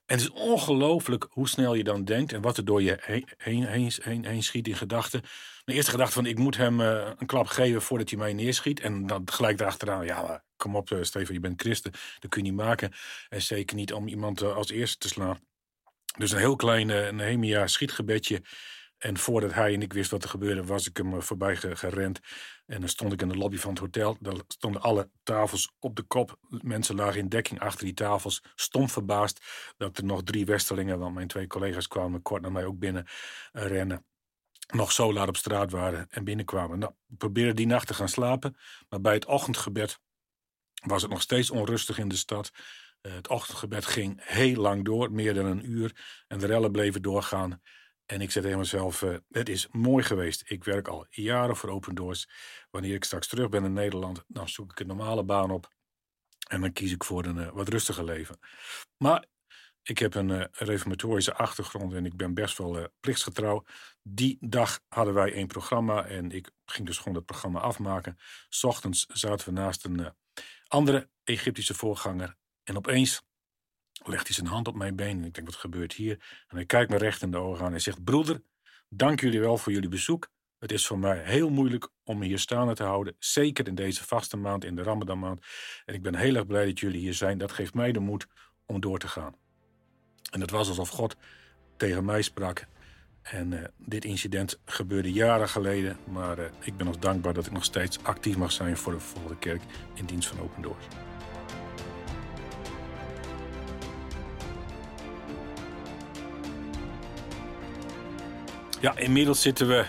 En 0.05 0.17
het 0.17 0.21
is 0.21 0.29
ongelooflijk 0.29 1.27
hoe 1.29 1.47
snel 1.47 1.73
je 1.73 1.83
dan 1.83 2.03
denkt 2.03 2.33
en 2.33 2.41
wat 2.41 2.57
er 2.57 2.65
door 2.65 2.81
je 2.81 2.97
heen, 3.01 3.27
heen, 3.37 3.91
heen, 4.01 4.25
heen 4.25 4.43
schiet 4.43 4.67
in 4.67 4.75
gedachten. 4.75 5.21
De 5.65 5.73
eerste 5.73 5.91
gedachte 5.91 6.13
van 6.13 6.25
ik 6.25 6.37
moet 6.37 6.57
hem 6.57 6.79
uh, 6.79 7.11
een 7.17 7.27
klap 7.27 7.47
geven 7.47 7.81
voordat 7.81 8.09
hij 8.09 8.19
mij 8.19 8.33
neerschiet. 8.33 8.79
En 8.79 9.07
dan 9.07 9.21
gelijk 9.25 9.59
erachteraan, 9.59 10.05
ja 10.05 10.43
kom 10.55 10.75
op 10.75 10.89
uh, 10.89 11.03
Steven, 11.03 11.33
je 11.33 11.39
bent 11.39 11.61
christen, 11.61 11.91
dat 11.91 12.29
kun 12.29 12.43
je 12.43 12.49
niet 12.49 12.59
maken. 12.59 12.91
En 13.29 13.41
zeker 13.41 13.75
niet 13.75 13.93
om 13.93 14.07
iemand 14.07 14.41
als 14.41 14.69
eerste 14.69 14.97
te 14.97 15.07
slaan. 15.07 15.39
Dus 16.17 16.31
een 16.31 16.37
heel 16.37 16.55
klein 16.55 17.15
Nehemia 17.15 17.67
schietgebedje. 17.67 18.41
En 19.03 19.17
voordat 19.17 19.53
hij 19.53 19.73
en 19.73 19.81
ik 19.81 19.93
wist 19.93 20.11
wat 20.11 20.23
er 20.23 20.29
gebeurde, 20.29 20.65
was 20.65 20.87
ik 20.87 20.97
hem 20.97 21.13
eh, 21.13 21.21
voorbij 21.21 21.55
gerend. 21.55 22.19
En 22.65 22.79
dan 22.79 22.89
stond 22.89 23.13
ik 23.13 23.21
in 23.21 23.27
de 23.27 23.37
lobby 23.37 23.57
van 23.57 23.69
het 23.69 23.79
hotel. 23.79 24.17
Daar 24.19 24.35
stonden 24.47 24.81
alle 24.81 25.09
tafels 25.23 25.71
op 25.79 25.95
de 25.95 26.01
kop. 26.01 26.37
Mensen 26.49 26.95
lagen 26.95 27.19
in 27.19 27.29
dekking 27.29 27.59
achter 27.59 27.85
die 27.85 27.93
tafels. 27.93 28.43
Stom 28.55 28.89
verbaasd 28.89 29.45
dat 29.77 29.97
er 29.97 30.03
nog 30.03 30.23
drie 30.23 30.45
Westerlingen, 30.45 30.99
want 30.99 31.13
mijn 31.13 31.27
twee 31.27 31.47
collega's 31.47 31.87
kwamen 31.87 32.21
kort 32.21 32.41
naar 32.41 32.51
mij 32.51 32.65
ook 32.65 32.79
binnen 32.79 33.05
uh, 33.53 33.65
rennen. 33.65 34.05
Nog 34.73 34.91
zo 34.91 35.13
laat 35.13 35.27
op 35.27 35.37
straat 35.37 35.71
waren 35.71 36.07
en 36.09 36.23
binnenkwamen. 36.23 36.79
Nou, 36.79 36.93
we 37.05 37.15
probeerden 37.15 37.55
die 37.55 37.67
nacht 37.67 37.87
te 37.87 37.93
gaan 37.93 38.09
slapen. 38.09 38.57
Maar 38.89 39.01
bij 39.01 39.13
het 39.13 39.25
ochtendgebed 39.25 39.99
was 40.85 41.01
het 41.01 41.11
nog 41.11 41.21
steeds 41.21 41.49
onrustig 41.49 41.97
in 41.97 42.07
de 42.07 42.15
stad. 42.15 42.51
Uh, 43.01 43.13
het 43.13 43.27
ochtendgebed 43.27 43.85
ging 43.85 44.21
heel 44.23 44.61
lang 44.61 44.85
door, 44.85 45.11
meer 45.11 45.33
dan 45.33 45.45
een 45.45 45.69
uur. 45.69 46.23
En 46.27 46.39
de 46.39 46.45
rellen 46.45 46.71
bleven 46.71 47.01
doorgaan. 47.01 47.61
En 48.13 48.21
ik 48.21 48.31
zei 48.31 48.43
tegen 48.43 48.59
mezelf, 48.59 49.01
uh, 49.01 49.15
het 49.29 49.49
is 49.49 49.67
mooi 49.71 50.03
geweest. 50.03 50.43
Ik 50.45 50.63
werk 50.63 50.87
al 50.87 51.05
jaren 51.09 51.55
voor 51.55 51.69
Open 51.69 51.95
Doors. 51.95 52.27
Wanneer 52.71 52.93
ik 52.93 53.03
straks 53.03 53.27
terug 53.27 53.49
ben 53.49 53.63
in 53.63 53.73
Nederland, 53.73 54.23
dan 54.27 54.49
zoek 54.49 54.71
ik 54.71 54.79
een 54.79 54.87
normale 54.87 55.23
baan 55.23 55.51
op. 55.51 55.71
En 56.47 56.61
dan 56.61 56.73
kies 56.73 56.91
ik 56.91 57.03
voor 57.03 57.25
een 57.25 57.37
uh, 57.37 57.49
wat 57.49 57.69
rustiger 57.69 58.03
leven. 58.03 58.39
Maar 58.97 59.25
ik 59.83 59.97
heb 59.99 60.13
een 60.13 60.29
uh, 60.29 60.43
reformatorische 60.51 61.33
achtergrond 61.33 61.93
en 61.93 62.05
ik 62.05 62.15
ben 62.15 62.33
best 62.33 62.57
wel 62.57 62.87
plichtsgetrouw. 62.99 63.63
Die 64.01 64.37
dag 64.39 64.79
hadden 64.87 65.13
wij 65.13 65.35
een 65.37 65.47
programma 65.47 66.05
en 66.05 66.31
ik 66.31 66.51
ging 66.65 66.87
dus 66.87 66.97
gewoon 66.97 67.13
dat 67.13 67.25
programma 67.25 67.59
afmaken. 67.59 68.17
S 68.49 68.63
ochtends 68.63 69.05
zaten 69.05 69.45
we 69.45 69.53
naast 69.53 69.85
een 69.85 70.13
andere 70.67 71.09
Egyptische 71.23 71.73
voorganger. 71.73 72.35
En 72.63 72.77
opeens 72.77 73.21
legt 74.07 74.27
hij 74.27 74.35
zijn 74.35 74.47
hand 74.47 74.67
op 74.67 74.75
mijn 74.75 74.95
been. 74.95 75.19
En 75.19 75.25
ik 75.25 75.33
denk, 75.33 75.47
wat 75.47 75.55
gebeurt 75.55 75.93
hier? 75.93 76.45
En 76.47 76.55
hij 76.55 76.65
kijkt 76.65 76.91
me 76.91 76.97
recht 76.97 77.21
in 77.21 77.31
de 77.31 77.37
ogen 77.37 77.59
aan 77.59 77.65
en 77.65 77.71
hij 77.71 77.79
zegt, 77.79 78.03
broeder, 78.03 78.41
Dank 78.95 79.21
jullie 79.21 79.39
wel 79.39 79.57
voor 79.57 79.71
jullie 79.71 79.89
bezoek. 79.89 80.29
Het 80.59 80.71
is 80.71 80.87
voor 80.87 80.99
mij 80.99 81.21
heel 81.23 81.49
moeilijk 81.49 81.89
om 82.03 82.21
hier 82.21 82.39
staande 82.39 82.73
te 82.73 82.83
houden. 82.83 83.15
Zeker 83.19 83.67
in 83.67 83.75
deze 83.75 84.03
vaste 84.03 84.37
maand, 84.37 84.65
in 84.65 84.75
de 84.75 84.83
Ramadan 84.83 85.19
maand. 85.19 85.45
En 85.85 85.93
ik 85.93 86.01
ben 86.01 86.15
heel 86.15 86.35
erg 86.35 86.45
blij 86.45 86.65
dat 86.65 86.79
jullie 86.79 86.99
hier 86.99 87.13
zijn. 87.13 87.37
Dat 87.37 87.51
geeft 87.51 87.73
mij 87.73 87.91
de 87.91 87.99
moed 87.99 88.27
om 88.65 88.79
door 88.79 88.99
te 88.99 89.07
gaan. 89.07 89.35
En 90.31 90.41
het 90.41 90.51
was 90.51 90.67
alsof 90.67 90.89
God 90.89 91.15
tegen 91.77 92.05
mij 92.05 92.21
sprak. 92.21 92.65
En 93.21 93.51
uh, 93.51 93.63
dit 93.77 94.05
incident 94.05 94.59
gebeurde 94.65 95.11
jaren 95.11 95.49
geleden. 95.49 95.97
Maar 96.11 96.39
uh, 96.39 96.45
ik 96.59 96.77
ben 96.77 96.85
nog 96.85 96.97
dankbaar 96.97 97.33
dat 97.33 97.45
ik 97.45 97.51
nog 97.51 97.63
steeds 97.63 98.03
actief 98.03 98.37
mag 98.37 98.51
zijn 98.51 98.77
voor 98.77 98.93
de 98.93 98.99
volgende 98.99 99.37
kerk 99.37 99.61
in 99.93 100.05
dienst 100.05 100.27
van 100.27 100.39
Open 100.39 100.61
Doors. 100.61 100.85
Ja, 108.83 108.97
inmiddels 108.97 109.41
zitten 109.41 109.67
we 109.67 109.85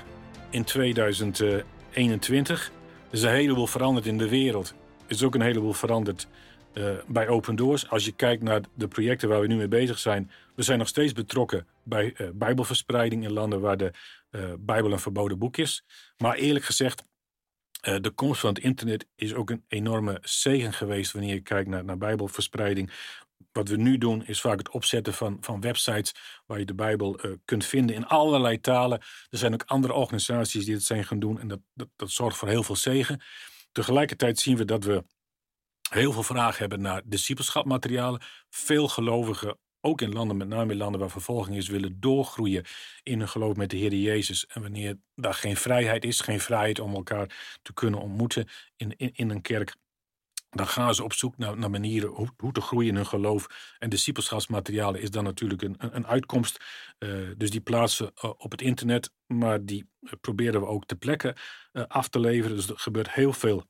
in 0.50 0.64
2021. 0.64 2.72
Er 3.08 3.10
is 3.10 3.22
een 3.22 3.30
heleboel 3.30 3.66
veranderd 3.66 4.06
in 4.06 4.18
de 4.18 4.28
wereld. 4.28 4.74
Er 5.06 5.14
is 5.14 5.22
ook 5.22 5.34
een 5.34 5.40
heleboel 5.40 5.72
veranderd 5.72 6.26
uh, 6.74 6.90
bij 7.06 7.28
Open 7.28 7.56
Doors. 7.56 7.90
Als 7.90 8.04
je 8.04 8.12
kijkt 8.12 8.42
naar 8.42 8.60
de 8.74 8.88
projecten 8.88 9.28
waar 9.28 9.40
we 9.40 9.46
nu 9.46 9.56
mee 9.56 9.68
bezig 9.68 9.98
zijn. 9.98 10.30
We 10.54 10.62
zijn 10.62 10.78
nog 10.78 10.88
steeds 10.88 11.12
betrokken 11.12 11.66
bij 11.82 12.14
uh, 12.16 12.28
bijbelverspreiding 12.34 13.24
in 13.24 13.32
landen 13.32 13.60
waar 13.60 13.76
de 13.76 13.92
uh, 14.30 14.52
bijbel 14.58 14.92
een 14.92 14.98
verboden 14.98 15.38
boek 15.38 15.56
is. 15.56 15.84
Maar 16.16 16.34
eerlijk 16.34 16.64
gezegd, 16.64 17.04
de 17.80 18.12
komst 18.14 18.40
van 18.40 18.54
het 18.54 18.64
internet 18.64 19.06
is 19.16 19.34
ook 19.34 19.50
een 19.50 19.64
enorme 19.68 20.18
zegen 20.22 20.72
geweest 20.72 21.12
wanneer 21.12 21.34
je 21.34 21.40
kijkt 21.40 21.68
naar, 21.68 21.84
naar 21.84 21.98
bijbelverspreiding 21.98 22.90
wat 23.52 23.68
we 23.68 23.76
nu 23.76 23.98
doen 23.98 24.26
is 24.26 24.40
vaak 24.40 24.58
het 24.58 24.70
opzetten 24.70 25.14
van, 25.14 25.36
van 25.40 25.60
websites 25.60 26.14
waar 26.46 26.58
je 26.58 26.64
de 26.64 26.74
Bijbel 26.74 27.26
uh, 27.26 27.32
kunt 27.44 27.64
vinden 27.64 27.96
in 27.96 28.06
allerlei 28.06 28.60
talen. 28.60 28.98
Er 29.30 29.38
zijn 29.38 29.52
ook 29.52 29.62
andere 29.66 29.92
organisaties 29.92 30.64
die 30.64 30.74
het 30.74 30.84
zijn 30.84 31.04
gaan 31.04 31.18
doen 31.18 31.40
en 31.40 31.48
dat, 31.48 31.60
dat, 31.74 31.88
dat 31.96 32.10
zorgt 32.10 32.36
voor 32.36 32.48
heel 32.48 32.62
veel 32.62 32.76
zegen. 32.76 33.22
Tegelijkertijd 33.72 34.38
zien 34.38 34.56
we 34.56 34.64
dat 34.64 34.84
we 34.84 35.04
heel 35.90 36.12
veel 36.12 36.22
vragen 36.22 36.58
hebben 36.58 36.80
naar 36.80 37.02
discipelschapmaterialen. 37.04 38.22
Veel 38.50 38.88
gelovigen, 38.88 39.58
ook 39.80 40.00
in 40.00 40.12
landen, 40.12 40.36
met 40.36 40.48
name 40.48 40.72
in 40.72 40.78
landen 40.78 41.00
waar 41.00 41.10
vervolging 41.10 41.56
is, 41.56 41.68
willen 41.68 42.00
doorgroeien 42.00 42.64
in 43.02 43.18
hun 43.18 43.28
geloof 43.28 43.56
met 43.56 43.70
de 43.70 43.76
Heer 43.76 43.94
Jezus. 43.94 44.46
En 44.46 44.62
wanneer 44.62 44.98
daar 45.14 45.34
geen 45.34 45.56
vrijheid 45.56 46.04
is, 46.04 46.20
geen 46.20 46.40
vrijheid 46.40 46.78
om 46.80 46.94
elkaar 46.94 47.58
te 47.62 47.72
kunnen 47.72 48.00
ontmoeten 48.00 48.48
in, 48.76 48.96
in 48.96 49.30
een 49.30 49.42
kerk, 49.42 49.76
dan 50.54 50.66
gaan 50.66 50.94
ze 50.94 51.04
op 51.04 51.12
zoek 51.12 51.36
naar, 51.38 51.58
naar 51.58 51.70
manieren 51.70 52.08
hoe, 52.08 52.28
hoe, 52.36 52.52
te 52.52 52.60
groeien 52.60 52.88
in 52.88 52.96
hun 52.96 53.06
geloof. 53.06 53.74
En 53.78 53.90
discipelschapsmaterialen 53.90 55.00
is 55.00 55.10
dan 55.10 55.24
natuurlijk 55.24 55.62
een, 55.62 55.76
een, 55.78 56.06
uitkomst. 56.06 56.64
Uh, 56.98 57.30
dus 57.36 57.50
die 57.50 57.60
plaatsen 57.60 58.10
uh, 58.24 58.30
op 58.36 58.50
het 58.50 58.62
internet, 58.62 59.12
maar 59.26 59.64
die 59.64 59.88
uh, 60.00 60.12
proberen 60.20 60.60
we 60.60 60.66
ook 60.66 60.86
te 60.86 60.96
plekken 60.96 61.34
af 61.88 62.08
te 62.08 62.20
leveren. 62.20 62.56
Dus 62.56 62.68
er 62.68 62.78
gebeurt 62.78 63.12
heel 63.12 63.32
veel 63.32 63.64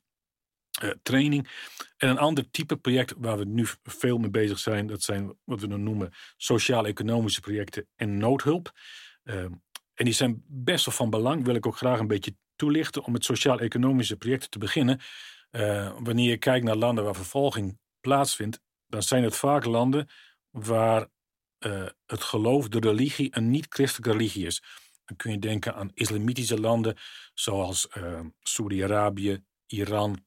training. 1.03 1.49
En 1.97 2.09
een 2.09 2.19
ander 2.19 2.51
type 2.51 2.77
project 2.77 3.15
waar 3.19 3.39
we 3.39 3.45
nu 3.45 3.67
veel 3.83 4.19
mee 4.19 4.31
bezig 4.31 4.59
zijn, 4.59 4.87
dat 4.87 5.03
zijn 5.03 5.37
wat 5.45 5.61
we 5.61 5.67
dan 5.67 5.83
noemen 5.83 6.13
sociaal-economische 6.37 7.41
projecten 7.41 7.89
en 7.97 8.19
noodhulp. 8.19 8.73
Ehm, 9.25 9.53
en 9.95 10.05
die 10.05 10.15
zijn 10.15 10.45
best 10.47 10.85
wel 10.85 10.95
van 10.95 11.11
belang, 11.11 11.45
wil 11.45 11.55
ik 11.55 11.67
ook 11.67 11.77
graag 11.77 11.99
een 11.99 12.07
beetje 12.07 12.37
toelichten 12.57 13.05
om 13.05 13.13
met 13.13 13.25
sociaal-economische 13.25 14.17
projecten 14.17 14.51
te 14.51 14.59
beginnen. 14.59 15.01
Uh, 15.57 15.93
wanneer 15.99 16.31
je 16.31 16.37
kijkt 16.37 16.65
naar 16.65 16.77
landen 16.77 17.05
waar 17.05 17.15
vervolging 17.15 17.79
plaatsvindt, 18.01 18.61
dan 18.87 19.03
zijn 19.03 19.23
het 19.23 19.37
vaak 19.37 19.65
landen 19.65 20.09
waar 20.51 21.09
uh, 21.67 21.87
het 22.07 22.23
geloof, 22.23 22.69
de 22.69 22.79
religie, 22.79 23.37
een 23.37 23.51
niet-christelijke 23.51 24.13
religie 24.13 24.47
is. 24.47 24.63
Dan 25.05 25.17
kun 25.17 25.31
je 25.31 25.39
denken 25.39 25.75
aan 25.75 25.91
islamitische 25.95 26.61
landen 26.61 26.97
zoals 27.35 27.89
uh, 27.97 28.21
Saudi-Arabië, 28.41 29.45
Iran 29.67 30.25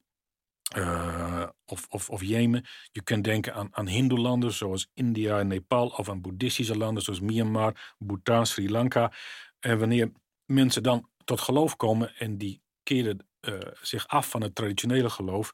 of, 1.64 1.86
of, 1.88 2.10
of, 2.10 2.22
Jemen. 2.22 2.64
Je 2.90 3.02
kunt 3.02 3.24
denken 3.24 3.54
aan, 3.54 3.68
aan 3.70 3.88
hindoelanden 3.88 4.52
zoals 4.52 4.90
India 4.94 5.38
en 5.38 5.46
Nepal 5.46 5.88
of 5.88 6.08
aan 6.08 6.20
boeddhistische 6.20 6.76
landen 6.76 7.02
zoals 7.02 7.20
Myanmar, 7.20 7.94
Bhutan, 7.98 8.46
Sri 8.46 8.70
Lanka. 8.70 9.12
En 9.60 9.78
wanneer 9.78 10.12
mensen 10.44 10.82
dan 10.82 11.10
tot 11.24 11.40
geloof 11.40 11.76
komen 11.76 12.16
en 12.16 12.38
die 12.38 12.62
keren 12.82 13.27
uh, 13.40 13.58
zich 13.82 14.06
af 14.06 14.30
van 14.30 14.42
het 14.42 14.54
traditionele 14.54 15.10
geloof, 15.10 15.52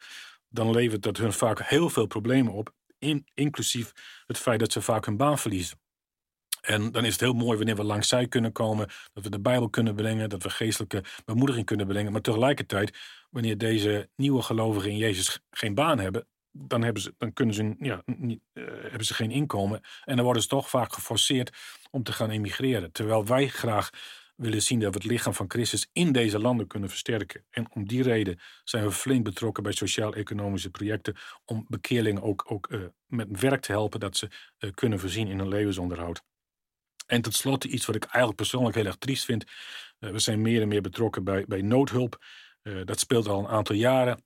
dan 0.49 0.71
levert 0.71 1.03
dat 1.03 1.17
hun 1.17 1.33
vaak 1.33 1.63
heel 1.63 1.91
veel 1.91 2.07
problemen 2.07 2.53
op, 2.53 2.73
in, 2.99 3.27
inclusief 3.35 3.93
het 4.27 4.39
feit 4.39 4.61
dat 4.61 4.73
ze 4.73 4.83
vaak 4.83 5.07
hun 5.07 5.17
baan 5.17 5.39
verliezen. 5.39 5.83
En 6.61 6.93
dan 6.93 7.05
is 7.05 7.13
het 7.13 7.21
heel 7.21 7.33
mooi 7.33 7.57
wanneer 7.57 7.77
we 7.77 7.85
langs 7.85 8.09
zij 8.09 8.29
kunnen 8.29 8.53
komen, 8.53 8.89
dat 9.13 9.25
we 9.25 9.31
de 9.31 9.41
Bijbel 9.41 9.71
kunnen 9.71 9.95
brengen, 9.95 10.29
dat 10.29 10.43
we 10.43 10.51
geestelijke 10.51 11.05
bemoediging 11.25 11.67
kunnen 11.67 11.87
brengen. 11.87 12.13
Maar 12.13 12.21
tegelijkertijd, 12.21 12.99
wanneer 13.31 13.59
deze 13.59 14.09
nieuwe 14.17 14.43
gelovigen 14.43 14.91
in 14.91 14.97
Jezus 14.97 15.41
geen 15.51 15.75
baan 15.75 15.99
hebben, 15.99 16.27
dan, 16.51 16.83
hebben 16.83 17.03
ze, 17.03 17.15
dan 17.19 17.33
kunnen 17.33 17.55
ze, 17.55 17.75
ja, 17.79 18.03
niet, 18.05 18.41
uh, 18.53 18.65
hebben 18.67 19.05
ze 19.05 19.15
geen 19.15 19.31
inkomen. 19.31 19.81
En 20.05 20.17
dan 20.17 20.25
worden 20.25 20.43
ze 20.43 20.49
toch 20.49 20.69
vaak 20.69 20.93
geforceerd 20.93 21.57
om 21.91 22.03
te 22.03 22.13
gaan 22.13 22.31
emigreren. 22.31 22.93
Terwijl 22.93 23.27
wij 23.27 23.49
graag 23.49 23.91
willen 24.37 24.63
zien 24.63 24.81
dat 24.81 24.93
we 24.95 24.99
het 24.99 25.11
lichaam 25.11 25.35
van 25.35 25.51
Christus 25.51 25.89
in 25.93 26.13
deze 26.13 26.39
landen 26.39 26.67
kunnen 26.67 26.89
versterken. 26.89 27.45
En 27.51 27.71
om 27.73 27.87
die 27.89 28.03
reden 28.03 28.41
zijn 28.65 28.85
we 28.85 28.91
flink 28.91 29.25
betrokken 29.25 29.63
bij 29.63 29.73
sociaal-economische 29.73 30.71
projecten 30.71 31.17
om 31.45 31.65
bekeerlingen 31.69 32.23
ook, 32.23 32.45
ook 32.49 32.71
uh, 32.71 32.81
met 33.07 33.41
werk 33.41 33.61
te 33.61 33.73
helpen 33.73 34.01
dat 34.01 34.17
ze 34.17 34.29
uh, 34.59 34.71
kunnen 34.71 34.99
voorzien 34.99 35.29
in 35.29 35.39
hun 35.39 35.49
levensonderhoud. 35.49 36.23
En 37.07 37.23
tot 37.23 37.35
slot 37.35 37.65
iets 37.65 37.87
wat 37.87 37.95
ik 37.95 38.05
eigenlijk 38.05 38.37
persoonlijk 38.37 38.77
heel 38.77 38.87
erg 38.87 38.97
triest 38.97 39.25
vind. 39.25 39.45
Uh, 40.01 40.11
we 40.11 40.19
zijn 40.19 40.43
meer 40.43 40.63
en 40.63 40.69
meer 40.69 40.83
betrokken 40.83 41.25
bij, 41.25 41.45
bij 41.49 41.63
noodhulp. 41.63 42.25
dat 42.85 43.01
speelt 43.01 43.29
al 43.29 43.39
een 43.39 43.49
aantal 43.49 43.77
jaren. 43.77 44.25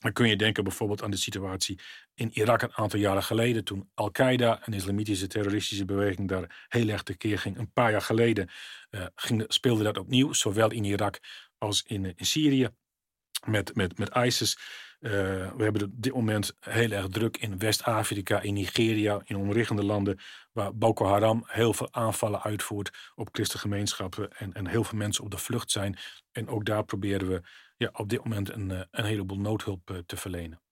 Dan 0.00 0.12
kun 0.12 0.28
je 0.28 0.36
denken 0.36 0.64
bijvoorbeeld 0.64 1.02
aan 1.02 1.10
de 1.10 1.16
situatie 1.16 1.78
in 2.14 2.30
Irak 2.32 2.62
een 2.62 2.74
aantal 2.74 2.98
jaren 2.98 3.22
geleden, 3.22 3.64
toen 3.64 3.90
Al-Qaeda, 3.94 4.60
een 4.64 4.72
islamitische 4.72 5.26
terroristische 5.26 5.84
beweging, 5.84 6.28
daar 6.28 6.66
heel 6.68 6.88
erg 6.88 7.02
tekeer 7.02 7.38
ging. 7.38 7.58
Een 7.58 7.72
paar 7.72 7.90
jaar 7.90 8.02
geleden 8.02 8.50
uh, 8.90 9.06
ging, 9.14 9.44
speelde 9.48 9.82
dat 9.82 9.98
opnieuw, 9.98 10.32
zowel 10.32 10.70
in 10.70 10.84
Irak 10.84 11.20
als 11.58 11.82
in, 11.82 12.04
in 12.16 12.26
Syrië 12.26 12.68
met, 13.44 13.74
met, 13.74 13.98
met 13.98 14.14
ISIS. 14.14 14.58
Uh, 15.06 15.12
we 15.56 15.62
hebben 15.62 15.82
op 15.82 15.90
dit 15.92 16.14
moment 16.14 16.56
heel 16.60 16.90
erg 16.90 17.08
druk 17.08 17.36
in 17.36 17.58
West-Afrika, 17.58 18.40
in 18.40 18.54
Nigeria, 18.54 19.20
in 19.24 19.36
omliggende 19.36 19.84
landen, 19.84 20.18
waar 20.52 20.76
Boko 20.76 21.06
Haram 21.06 21.42
heel 21.46 21.72
veel 21.72 21.88
aanvallen 21.92 22.42
uitvoert 22.42 23.12
op 23.14 23.28
christengemeenschappen 23.32 24.32
en, 24.32 24.52
en 24.52 24.66
heel 24.66 24.84
veel 24.84 24.98
mensen 24.98 25.24
op 25.24 25.30
de 25.30 25.38
vlucht 25.38 25.70
zijn. 25.70 25.98
En 26.32 26.48
ook 26.48 26.64
daar 26.64 26.84
proberen 26.84 27.28
we 27.28 27.42
ja, 27.76 27.90
op 27.92 28.08
dit 28.08 28.24
moment 28.24 28.52
een, 28.52 28.70
eh, 28.70 28.80
een 28.90 29.04
heleboel 29.04 29.38
noodhulp 29.38 29.90
uh, 29.90 29.98
te 30.06 30.16
verlenen. 30.16 30.62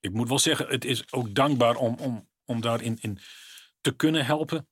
Ik 0.00 0.12
moet 0.12 0.28
wel 0.28 0.38
zeggen, 0.38 0.66
het 0.68 0.84
is 0.84 1.12
ook 1.12 1.34
dankbaar 1.34 1.76
om, 1.76 1.96
om, 1.98 2.28
om 2.44 2.60
daarin 2.60 2.98
in 3.00 3.18
te 3.80 3.96
kunnen 3.96 4.26
helpen. 4.26 4.68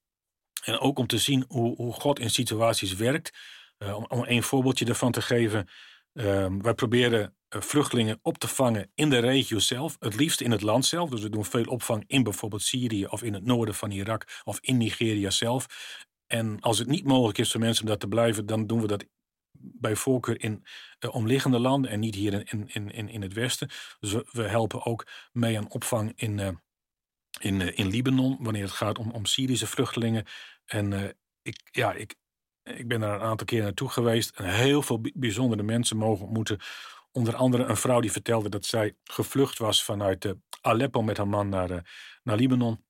En 0.64 0.78
ook 0.78 0.98
om 0.98 1.06
te 1.06 1.18
zien 1.18 1.44
hoe, 1.48 1.76
hoe 1.76 1.92
God 1.92 2.18
in 2.18 2.30
situaties 2.30 2.94
werkt. 2.94 3.38
Om, 3.78 4.04
om 4.08 4.24
een 4.26 4.42
voorbeeldje 4.42 4.84
daarvan 4.84 5.12
te 5.12 5.22
geven. 5.22 5.68
Ehm, 6.12 6.60
wij 6.60 6.74
proberen 6.74 7.37
vluchtelingen 7.48 8.18
op 8.22 8.38
te 8.38 8.48
vangen 8.48 8.90
in 8.94 9.10
de 9.10 9.18
regio 9.18 9.58
zelf, 9.58 9.96
het 9.98 10.16
liefst 10.16 10.40
in 10.40 10.50
het 10.50 10.62
land 10.62 10.86
zelf. 10.86 11.10
Dus 11.10 11.22
we 11.22 11.30
doen 11.30 11.44
veel 11.44 11.64
opvang 11.64 12.04
in 12.06 12.22
bijvoorbeeld 12.22 12.62
Syrië 12.62 13.06
of 13.06 13.22
in 13.22 13.34
het 13.34 13.44
noorden 13.44 13.74
van 13.74 13.90
Irak 13.90 14.40
of 14.44 14.58
in 14.60 14.76
Nigeria 14.76 15.30
zelf. 15.30 15.66
En 16.26 16.60
als 16.60 16.78
het 16.78 16.88
niet 16.88 17.04
mogelijk 17.04 17.38
is 17.38 17.50
voor 17.50 17.60
mensen 17.60 17.82
om 17.82 17.88
daar 17.88 17.98
te 17.98 18.08
blijven, 18.08 18.46
dan 18.46 18.66
doen 18.66 18.80
we 18.80 18.86
dat 18.86 19.04
bij 19.60 19.96
voorkeur 19.96 20.42
in 20.42 20.64
uh, 21.00 21.14
omliggende 21.14 21.58
landen 21.58 21.90
en 21.90 22.00
niet 22.00 22.14
hier 22.14 22.52
in, 22.52 22.68
in, 22.68 22.90
in, 22.90 23.08
in 23.08 23.22
het 23.22 23.32
Westen. 23.32 23.68
Dus 24.00 24.12
we, 24.12 24.28
we 24.32 24.42
helpen 24.42 24.84
ook 24.84 25.06
mee 25.32 25.58
aan 25.58 25.70
opvang 25.70 26.12
in, 26.16 26.38
uh, 26.38 26.48
in, 27.40 27.76
in 27.76 27.86
Libanon, 27.86 28.36
wanneer 28.40 28.62
het 28.62 28.72
gaat 28.72 28.98
om, 28.98 29.10
om 29.10 29.24
Syrische 29.24 29.66
vluchtelingen. 29.66 30.24
En 30.64 31.16
ik, 31.42 31.60
ja, 31.70 31.92
ik, 31.92 32.14
ik 32.62 32.88
ben 32.88 33.00
daar 33.00 33.14
een 33.14 33.26
aantal 33.26 33.46
keer 33.46 33.62
naartoe 33.62 33.88
geweest 33.88 34.30
en 34.36 34.44
heel 34.44 34.82
veel 34.82 35.00
bijzondere 35.14 35.62
mensen 35.62 35.96
mogen 35.96 36.24
ontmoeten. 36.24 36.60
Onder 37.18 37.36
andere 37.36 37.64
een 37.64 37.76
vrouw 37.76 38.00
die 38.00 38.12
vertelde 38.12 38.48
dat 38.48 38.66
zij 38.66 38.96
gevlucht 39.04 39.58
was 39.58 39.84
vanuit 39.84 40.34
Aleppo 40.60 41.02
met 41.02 41.16
haar 41.16 41.28
man 41.28 41.48
naar, 41.48 41.90
naar 42.22 42.36
Libanon. 42.36 42.84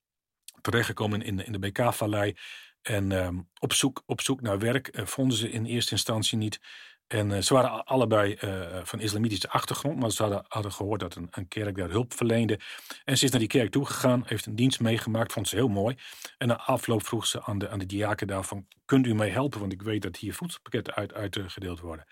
Terechtgekomen 0.60 1.22
in, 1.22 1.44
in 1.46 1.52
de 1.52 1.58
BK-vallei. 1.58 2.36
En 2.82 3.10
uh, 3.10 3.28
op, 3.58 3.72
zoek, 3.72 4.02
op 4.06 4.20
zoek 4.20 4.40
naar 4.40 4.58
werk 4.58 4.96
uh, 4.96 5.06
vonden 5.06 5.36
ze 5.36 5.50
in 5.50 5.64
eerste 5.64 5.92
instantie 5.92 6.38
niet. 6.38 6.60
En 7.06 7.44
ze 7.44 7.54
waren 7.54 7.84
allebei 7.84 8.36
van 8.82 9.00
islamitische 9.00 9.48
achtergrond, 9.48 10.00
maar 10.00 10.10
ze 10.10 10.22
hadden, 10.22 10.44
hadden 10.48 10.72
gehoord 10.72 11.00
dat 11.00 11.14
een, 11.14 11.28
een, 11.30 11.48
kerk 11.48 11.76
daar 11.76 11.90
hulp 11.90 12.14
verleende. 12.14 12.60
En 13.04 13.18
ze 13.18 13.24
is 13.24 13.30
naar 13.30 13.40
die 13.40 13.48
kerk 13.48 13.70
toegegaan, 13.70 14.22
heeft 14.26 14.46
een 14.46 14.56
dienst 14.56 14.80
meegemaakt, 14.80 15.32
vond 15.32 15.48
ze 15.48 15.56
heel 15.56 15.68
mooi. 15.68 15.96
En 16.38 16.48
na 16.48 16.56
afloop 16.56 17.06
vroeg 17.06 17.26
ze 17.26 17.42
aan 17.42 17.58
de, 17.58 17.68
aan 17.68 17.78
de 17.78 17.86
diaken 17.86 18.26
daarvan, 18.26 18.66
kunt 18.84 19.06
u 19.06 19.14
mij 19.14 19.28
helpen, 19.28 19.60
want 19.60 19.72
ik 19.72 19.82
weet 19.82 20.02
dat 20.02 20.16
hier 20.16 20.34
voedselpakketten 20.34 20.94
uit, 20.94 21.14
uitgedeeld 21.14 21.80
worden. 21.80 22.06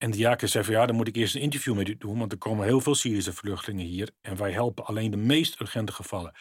En 0.00 0.10
de 0.10 0.16
diaken 0.16 0.48
zei 0.48 0.64
van 0.64 0.74
ja, 0.74 0.86
dan 0.86 0.96
moet 0.96 1.08
ik 1.08 1.16
eerst 1.16 1.34
een 1.34 1.40
interview 1.40 1.74
met 1.74 1.88
u 1.88 1.96
doen, 1.96 2.18
want 2.18 2.32
er 2.32 2.38
komen 2.38 2.66
heel 2.66 2.80
veel 2.80 2.94
Syrische 2.94 3.32
vluchtelingen 3.32 3.86
hier 3.86 4.10
en 4.20 4.36
wij 4.36 4.52
helpen 4.52 4.84
alleen 4.84 5.10
de 5.10 5.16
meest 5.16 5.60
urgente 5.60 5.92
gevallen. 5.92 6.32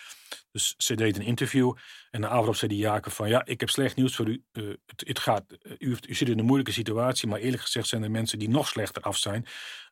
Dus 0.52 0.74
ze 0.78 0.96
deed 0.96 1.18
een 1.18 1.26
interview 1.26 1.74
en 2.12 2.22
na 2.22 2.28
afloop 2.28 2.56
zei 2.56 2.72
die 2.72 2.82
Jacob 2.82 3.12
van... 3.14 3.30
ja, 3.30 3.46
ik 3.46 3.60
heb 3.60 3.70
slecht 3.70 3.96
nieuws 3.96 4.16
voor 4.16 4.28
u. 4.28 4.44
Uh, 4.54 4.74
het, 4.86 5.04
het, 5.08 5.20
gaat, 5.20 5.44
u, 5.78 5.98
u, 6.08 6.14
zit 6.14 6.30
in 6.30 6.40
een 6.40 6.46
moeilijke 6.46 6.72
situatie, 6.72 7.28
maar 7.28 7.40
eerlijk 7.40 7.62
gezegd 7.62 7.88
zijn 7.88 8.04
er 8.04 8.12
mensen 8.12 8.40
die 8.40 8.50
nog 8.50 8.68
slechter 8.68 9.02
af 9.02 9.18
zijn. 9.18 9.46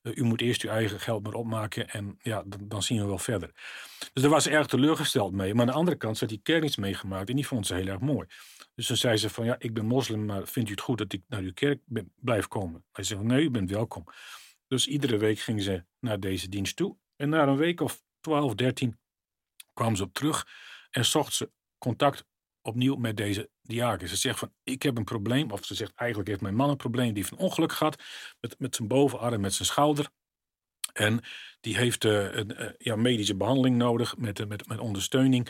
Uh, 0.03 0.15
u 0.15 0.23
moet 0.23 0.41
eerst 0.41 0.61
uw 0.61 0.69
eigen 0.69 0.99
geld 0.99 1.23
maar 1.23 1.33
opmaken 1.33 1.89
en 1.89 2.17
ja, 2.21 2.43
dan, 2.45 2.67
dan, 2.67 2.83
zien 2.83 2.99
we 2.99 3.05
wel 3.05 3.17
verder. 3.17 3.51
Dus 4.13 4.21
daar 4.21 4.31
was 4.31 4.43
ze 4.43 4.49
erg 4.49 4.67
teleurgesteld 4.67 5.31
mee. 5.33 5.53
Maar 5.53 5.61
aan 5.61 5.71
de 5.71 5.77
andere 5.77 5.97
kant 5.97 6.19
had 6.19 6.29
die 6.29 6.41
kerk 6.43 6.63
iets 6.63 6.75
meegemaakt 6.75 7.29
en 7.29 7.35
die 7.35 7.47
vond 7.47 7.67
ze 7.67 7.73
heel 7.73 7.87
erg 7.87 7.99
mooi. 7.99 8.27
Dus 8.75 8.87
dan 8.87 8.97
zei 8.97 9.17
ze 9.17 9.29
van 9.29 9.45
ja, 9.45 9.55
ik 9.59 9.73
ben 9.73 9.85
moslim, 9.85 10.25
maar 10.25 10.47
vindt 10.47 10.69
u 10.69 10.71
het 10.71 10.81
goed 10.81 10.97
dat 10.97 11.13
ik 11.13 11.21
naar 11.27 11.41
uw 11.41 11.53
kerk 11.53 11.79
blijf 12.15 12.47
komen? 12.47 12.85
Hij 12.91 13.03
zei 13.03 13.23
nee, 13.23 13.43
u 13.43 13.49
bent 13.49 13.69
welkom. 13.69 14.03
Dus 14.67 14.87
iedere 14.87 15.17
week 15.17 15.39
ging 15.39 15.61
ze 15.61 15.83
naar 15.99 16.19
deze 16.19 16.49
dienst 16.49 16.75
toe. 16.75 16.97
En 17.15 17.29
na 17.29 17.47
een 17.47 17.57
week 17.57 17.81
of 17.81 18.01
12, 18.19 18.55
13 18.55 18.99
kwam 19.77 19.95
ze 19.95 20.03
op 20.03 20.13
terug 20.13 20.47
en 20.89 21.05
zocht 21.05 21.33
ze 21.33 21.51
contact 21.77 22.25
opnieuw 22.61 22.95
met 22.95 23.17
deze 23.17 23.49
diaken. 23.61 24.09
Ze 24.09 24.15
zegt 24.15 24.39
van, 24.39 24.53
ik 24.63 24.83
heb 24.83 24.97
een 24.97 25.03
probleem. 25.03 25.51
Of 25.51 25.65
ze 25.65 25.75
zegt, 25.75 25.93
eigenlijk 25.95 26.29
heeft 26.29 26.41
mijn 26.41 26.55
man 26.55 26.69
een 26.69 26.77
probleem. 26.77 27.13
Die 27.13 27.23
heeft 27.23 27.31
een 27.31 27.45
ongeluk 27.45 27.71
gehad 27.71 28.03
met, 28.39 28.59
met 28.59 28.75
zijn 28.75 28.87
bovenarm, 28.87 29.41
met 29.41 29.53
zijn 29.53 29.67
schouder. 29.67 30.09
En 30.93 31.23
die 31.59 31.77
heeft 31.77 32.03
uh, 32.03 32.35
een 32.35 32.61
uh, 32.61 32.69
ja, 32.77 32.95
medische 32.95 33.35
behandeling 33.35 33.75
nodig 33.75 34.17
met, 34.17 34.39
uh, 34.39 34.47
met, 34.47 34.67
met 34.67 34.79
ondersteuning. 34.79 35.49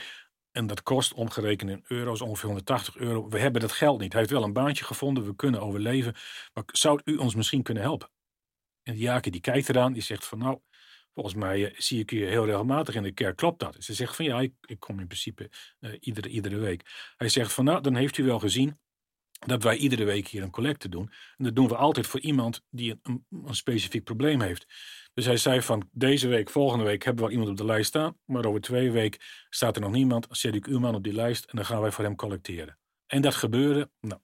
En 0.51 0.67
dat 0.67 0.83
kost 0.83 1.13
omgerekend 1.13 1.69
in 1.69 1.83
euro's 1.87 2.21
ongeveer 2.21 2.45
180 2.45 2.95
euro. 2.95 3.29
We 3.29 3.39
hebben 3.39 3.61
dat 3.61 3.71
geld 3.71 3.99
niet. 3.99 4.11
Hij 4.11 4.21
heeft 4.21 4.33
wel 4.33 4.43
een 4.43 4.53
baantje 4.53 4.85
gevonden. 4.85 5.25
We 5.25 5.35
kunnen 5.35 5.61
overleven. 5.61 6.15
Maar 6.53 6.63
zou 6.65 7.01
u 7.03 7.15
ons 7.15 7.35
misschien 7.35 7.63
kunnen 7.63 7.83
helpen? 7.83 8.09
En 8.83 8.97
Jake 8.97 9.29
die 9.29 9.41
kijkt 9.41 9.69
eraan. 9.69 9.93
Die 9.93 10.01
zegt 10.01 10.25
van 10.25 10.37
nou, 10.37 10.59
volgens 11.17 11.35
mij 11.35 11.73
zie 11.77 11.99
ik 11.99 12.11
u 12.11 12.25
heel 12.25 12.45
regelmatig 12.45 12.95
in 12.95 13.03
de 13.03 13.11
kerk. 13.11 13.35
Klopt 13.35 13.59
dat? 13.59 13.75
Ze 13.79 13.93
zegt 13.93 14.15
van 14.15 14.25
ja, 14.25 14.39
ik, 14.39 14.53
ik 14.65 14.79
kom 14.79 14.99
in 14.99 15.07
principe 15.07 15.49
iedere, 15.99 16.29
iedere 16.29 16.57
week. 16.57 16.81
Hij 17.15 17.29
zegt 17.29 17.53
van 17.53 17.65
nou, 17.65 17.81
dan 17.81 17.95
heeft 17.95 18.17
u 18.17 18.23
wel 18.23 18.39
gezien 18.39 18.79
dat 19.45 19.63
wij 19.63 19.77
iedere 19.77 20.03
week 20.03 20.27
hier 20.27 20.43
een 20.43 20.51
collecte 20.51 20.89
doen. 20.89 21.11
En 21.37 21.43
dat 21.43 21.55
doen 21.55 21.67
we 21.67 21.75
altijd 21.75 22.07
voor 22.07 22.19
iemand 22.19 22.63
die 22.69 22.99
een, 23.03 23.25
een, 23.45 23.55
specifiek 23.55 24.03
probleem 24.03 24.41
heeft. 24.41 24.65
Dus 25.13 25.25
hij 25.25 25.37
zei 25.37 25.61
van 25.61 25.89
deze 25.91 26.27
week, 26.27 26.49
volgende 26.49 26.85
week 26.85 27.03
hebben 27.03 27.25
we 27.25 27.31
iemand 27.31 27.49
op 27.49 27.57
de 27.57 27.65
lijst 27.65 27.87
staan. 27.87 28.17
Maar 28.25 28.45
over 28.45 28.61
twee 28.61 28.91
weken 28.91 29.21
staat 29.49 29.75
er 29.75 29.81
nog 29.81 29.91
niemand. 29.91 30.27
Zet 30.29 30.55
ik 30.55 30.65
uw 30.65 30.79
man 30.79 30.95
op 30.95 31.03
die 31.03 31.13
lijst 31.13 31.45
en 31.45 31.55
dan 31.55 31.65
gaan 31.65 31.81
wij 31.81 31.91
voor 31.91 32.03
hem 32.03 32.15
collecteren. 32.15 32.79
En 33.07 33.21
dat 33.21 33.35
gebeurde. 33.35 33.89
Nou, 33.99 34.21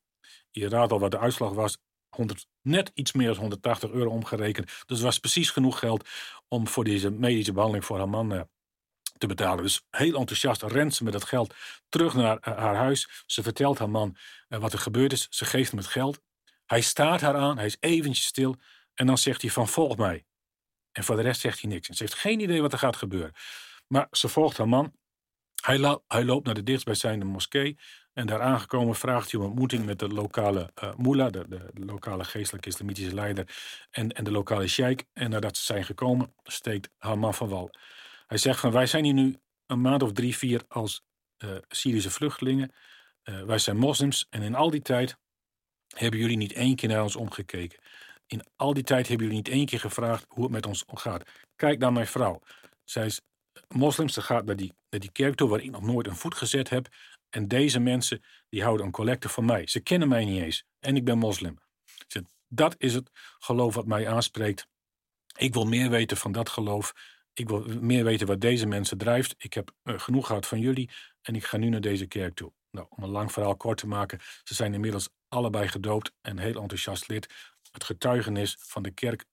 je 0.52 0.70
raadt 0.70 0.92
al 0.92 1.00
wat 1.00 1.12
de 1.12 1.20
uitslag 1.20 1.54
was. 1.54 1.78
100, 2.16 2.48
net 2.62 2.92
iets 2.94 3.12
meer 3.12 3.28
dan 3.28 3.38
180 3.38 3.92
euro 3.92 4.10
omgerekend. 4.10 4.72
Dus 4.86 5.02
was 5.02 5.20
precies 5.20 5.50
genoeg 5.50 5.80
geld 5.80 6.10
om 6.48 6.68
voor 6.68 6.84
deze 6.84 7.12
medische 7.12 7.54
behandeling 7.54 7.86
voor 7.86 7.98
haar 7.98 8.10
man 8.10 8.34
uh, 8.34 8.42
te 9.18 9.28
betalen. 9.28 9.64
Dus 9.64 9.86
heel 9.90 10.18
enthousiast 10.18 10.62
rent 10.62 10.96
ze 10.96 11.04
met 11.04 11.14
dat 11.14 11.24
geld 11.24 11.56
terug 11.90 12.14
naar 12.14 12.38
uh, 12.48 12.58
haar 12.58 12.76
huis. 12.76 13.24
Ze 13.26 13.44
vertelt 13.44 13.80
haar 13.80 13.90
man 13.90 14.18
uh, 14.50 14.60
wat 14.60 14.74
er 14.74 14.80
gebeurd 14.80 15.12
is. 15.12 15.28
Ze 15.30 15.46
geeft 15.46 15.70
hem 15.70 15.80
het 15.80 15.90
geld. 15.90 16.22
Hij 16.66 16.82
staart 16.82 17.22
haar 17.22 17.36
aan. 17.36 17.58
Hij 17.58 17.66
is 17.66 17.78
eventjes 17.80 18.26
stil. 18.26 18.56
En 18.94 19.06
dan 19.06 19.18
zegt 19.18 19.42
hij 19.42 19.52
van 19.52 19.68
volg 19.68 19.98
mij. 19.98 20.26
En 20.92 21.04
voor 21.04 21.16
de 21.16 21.22
rest 21.22 21.42
zegt 21.42 21.62
hij 21.62 21.70
niks. 21.70 21.90
En 21.90 21.96
ze 21.96 22.04
heeft 22.04 22.16
geen 22.16 22.40
idee 22.40 22.62
wat 22.62 22.74
er 22.74 22.80
gaat 22.80 22.96
gebeuren. 22.96 23.34
Maar 23.88 24.08
ze 24.12 24.28
volgt 24.28 24.58
haar 24.58 24.68
man. 24.68 24.94
Hij 26.08 26.24
loopt 26.24 26.46
naar 26.46 26.54
de 26.54 26.64
dichtstbijzijnde 26.64 27.26
moskee. 27.26 27.78
En 28.14 28.26
daar 28.26 28.42
aangekomen 28.42 28.96
vraagt 28.96 29.32
hij 29.32 29.40
om 29.40 29.46
ontmoeting 29.46 29.86
met 29.86 30.00
de 30.00 30.08
lokale 30.08 30.70
uh, 30.84 30.96
mullah, 30.96 31.32
de, 31.32 31.46
de, 31.48 31.86
lokale 31.86 32.24
geestelijke 32.24 32.70
islamitische 32.70 33.14
leider, 33.14 33.56
en, 33.92 34.12
en 34.12 34.24
de 34.24 34.32
lokale 34.32 34.68
sheik. 34.68 35.04
En 35.14 35.30
nadat 35.30 35.58
ze 35.58 35.64
zijn 35.64 35.86
gekomen, 35.86 36.34
steekt 36.44 36.90
haar 36.98 37.20
man 37.20 37.34
van 37.34 37.50
wal. 37.50 37.72
Hij 38.28 38.38
zegt 38.38 38.60
van 38.60 38.72
wij 38.72 38.86
zijn 38.86 39.04
hier 39.04 39.14
nu 39.14 39.38
een 39.66 39.82
maand 39.82 40.04
of 40.04 40.12
drie, 40.12 40.38
vier 40.38 40.62
als 40.68 41.04
uh, 41.38 41.50
Syrische 41.68 42.10
vluchtelingen. 42.10 42.72
Uh, 43.24 43.42
wij 43.42 43.58
zijn 43.58 43.78
moslims 43.78 44.28
en 44.30 44.42
in 44.42 44.56
al 44.56 44.70
die 44.70 44.82
tijd 44.82 45.18
hebben 45.96 46.20
jullie 46.20 46.38
niet 46.38 46.54
één 46.54 46.76
keer 46.76 46.90
naar 46.90 47.04
ons 47.04 47.16
omgekeken. 47.16 47.80
In 48.28 48.46
al 48.56 48.74
die 48.74 48.84
tijd 48.84 49.08
hebben 49.08 49.28
jullie 49.28 49.42
niet 49.42 49.54
één 49.54 49.66
keer 49.66 49.80
gevraagd 49.80 50.26
hoe 50.28 50.44
het 50.44 50.52
met 50.52 50.66
ons 50.66 50.84
gaat. 50.88 51.30
Kijk 51.56 51.80
naar 51.80 51.94
mijn 51.94 52.08
vrouw. 52.08 52.40
Zij 52.84 53.06
is 53.06 53.22
moslim, 53.68 54.10
ze 54.10 54.22
gaat 54.22 54.46
naar 54.46 54.56
die, 54.56 54.74
naar 54.90 55.00
die 55.00 55.12
kerk 55.12 55.36
toe 55.36 55.50
waar 55.50 55.62
ik 55.62 55.72
nog 55.72 55.82
nooit 55.82 56.08
een 56.08 56.16
voet 56.16 56.36
gezet 56.36 56.70
heb. 56.70 56.88
En 57.34 57.48
deze 57.48 57.80
mensen 57.80 58.24
die 58.50 58.64
houden 58.64 58.86
een 58.86 58.92
collecte 58.92 59.30
van 59.30 59.46
mij. 59.46 59.68
Ze 59.68 59.80
kennen 59.80 60.08
mij 60.08 60.26
niet 60.26 60.42
eens. 60.42 60.66
En 60.80 60.96
ik 60.96 61.04
ben 61.04 61.18
moslim. 61.18 61.58
Dat 62.48 62.76
is 62.78 62.94
het 62.94 63.10
geloof 63.40 63.76
wat 63.76 63.86
mij 63.86 64.08
aanspreekt. 64.08 64.68
Ik 65.38 65.54
wil 65.54 65.66
meer 65.66 65.90
weten 65.90 66.18
van 66.18 66.32
dat 66.32 66.50
geloof. 66.50 66.94
Ik 67.34 67.48
wil 67.48 67.66
meer 67.80 68.04
weten 68.04 68.28
wat 68.28 68.42
deze 68.42 68.66
mensen 68.66 68.98
drijft. 68.98 69.36
Ik 69.38 69.54
heb 69.54 69.72
uh, 69.84 70.00
genoeg 70.00 70.28
gehad 70.28 70.48
van 70.48 70.60
jullie 70.60 70.90
en 71.22 71.36
ik 71.36 71.44
ga 71.44 71.58
nu 71.58 71.70
naar 71.70 71.82
deze 71.82 72.06
kerk 72.06 72.36
toe. 72.36 72.54
Nou, 72.72 72.88
om 72.90 73.04
een 73.04 73.10
lang 73.10 73.32
verhaal 73.32 73.58
kort 73.58 73.78
te 73.78 73.88
maken, 73.88 74.20
ze 74.44 74.54
zijn 74.54 74.74
inmiddels 74.74 75.10
allebei 75.28 75.68
gedoopt 75.68 76.12
en 76.22 76.38
heel 76.38 76.62
enthousiast 76.62 77.08
lid. 77.08 77.34
Het 77.72 77.84
getuigenis 77.84 78.58
van 78.60 78.84
de 78.84 78.92
kerk 78.92 79.26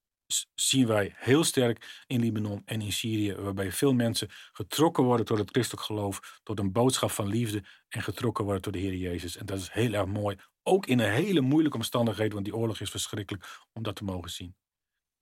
zien 0.55 0.87
wij 0.87 1.12
heel 1.16 1.45
sterk 1.45 2.05
in 2.07 2.21
Libanon 2.21 2.62
en 2.64 2.81
in 2.81 2.93
Syrië, 2.93 3.35
waarbij 3.35 3.73
veel 3.73 3.93
mensen 3.93 4.29
getrokken 4.53 5.05
worden 5.05 5.27
tot 5.27 5.38
het 5.38 5.51
christelijk 5.51 5.87
geloof, 5.87 6.40
tot 6.43 6.59
een 6.59 6.73
boodschap 6.73 7.11
van 7.11 7.27
liefde 7.27 7.64
en 7.88 8.03
getrokken 8.03 8.45
worden 8.45 8.62
tot 8.62 8.73
de 8.73 8.79
Heer 8.79 8.95
Jezus. 8.95 9.37
En 9.37 9.47
dat 9.47 9.59
is 9.59 9.71
heel 9.71 9.93
erg 9.93 10.07
mooi, 10.07 10.37
ook 10.62 10.87
in 10.87 10.99
een 10.99 11.12
hele 11.12 11.40
moeilijke 11.40 11.77
omstandigheid, 11.77 12.33
want 12.33 12.45
die 12.45 12.57
oorlog 12.57 12.81
is 12.81 12.90
verschrikkelijk 12.90 13.66
om 13.73 13.83
dat 13.83 13.97
te 13.97 14.05
mogen 14.05 14.31
zien. 14.31 14.57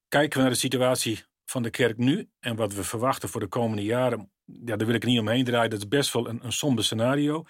Kijken 0.08 0.36
we 0.36 0.42
naar 0.42 0.52
de 0.52 0.58
situatie 0.58 1.24
van 1.44 1.62
de 1.62 1.70
kerk 1.70 1.96
nu 1.96 2.30
en 2.40 2.56
wat 2.56 2.74
we 2.74 2.84
verwachten 2.84 3.28
voor 3.28 3.40
de 3.40 3.46
komende 3.46 3.82
jaren, 3.82 4.30
ja, 4.44 4.76
daar 4.76 4.86
wil 4.86 4.94
ik 4.94 5.04
niet 5.04 5.18
omheen 5.18 5.44
draaien. 5.44 5.70
Dat 5.70 5.78
is 5.78 5.88
best 5.88 6.12
wel 6.12 6.28
een, 6.28 6.44
een 6.44 6.52
somber 6.52 6.84
scenario. 6.84 7.44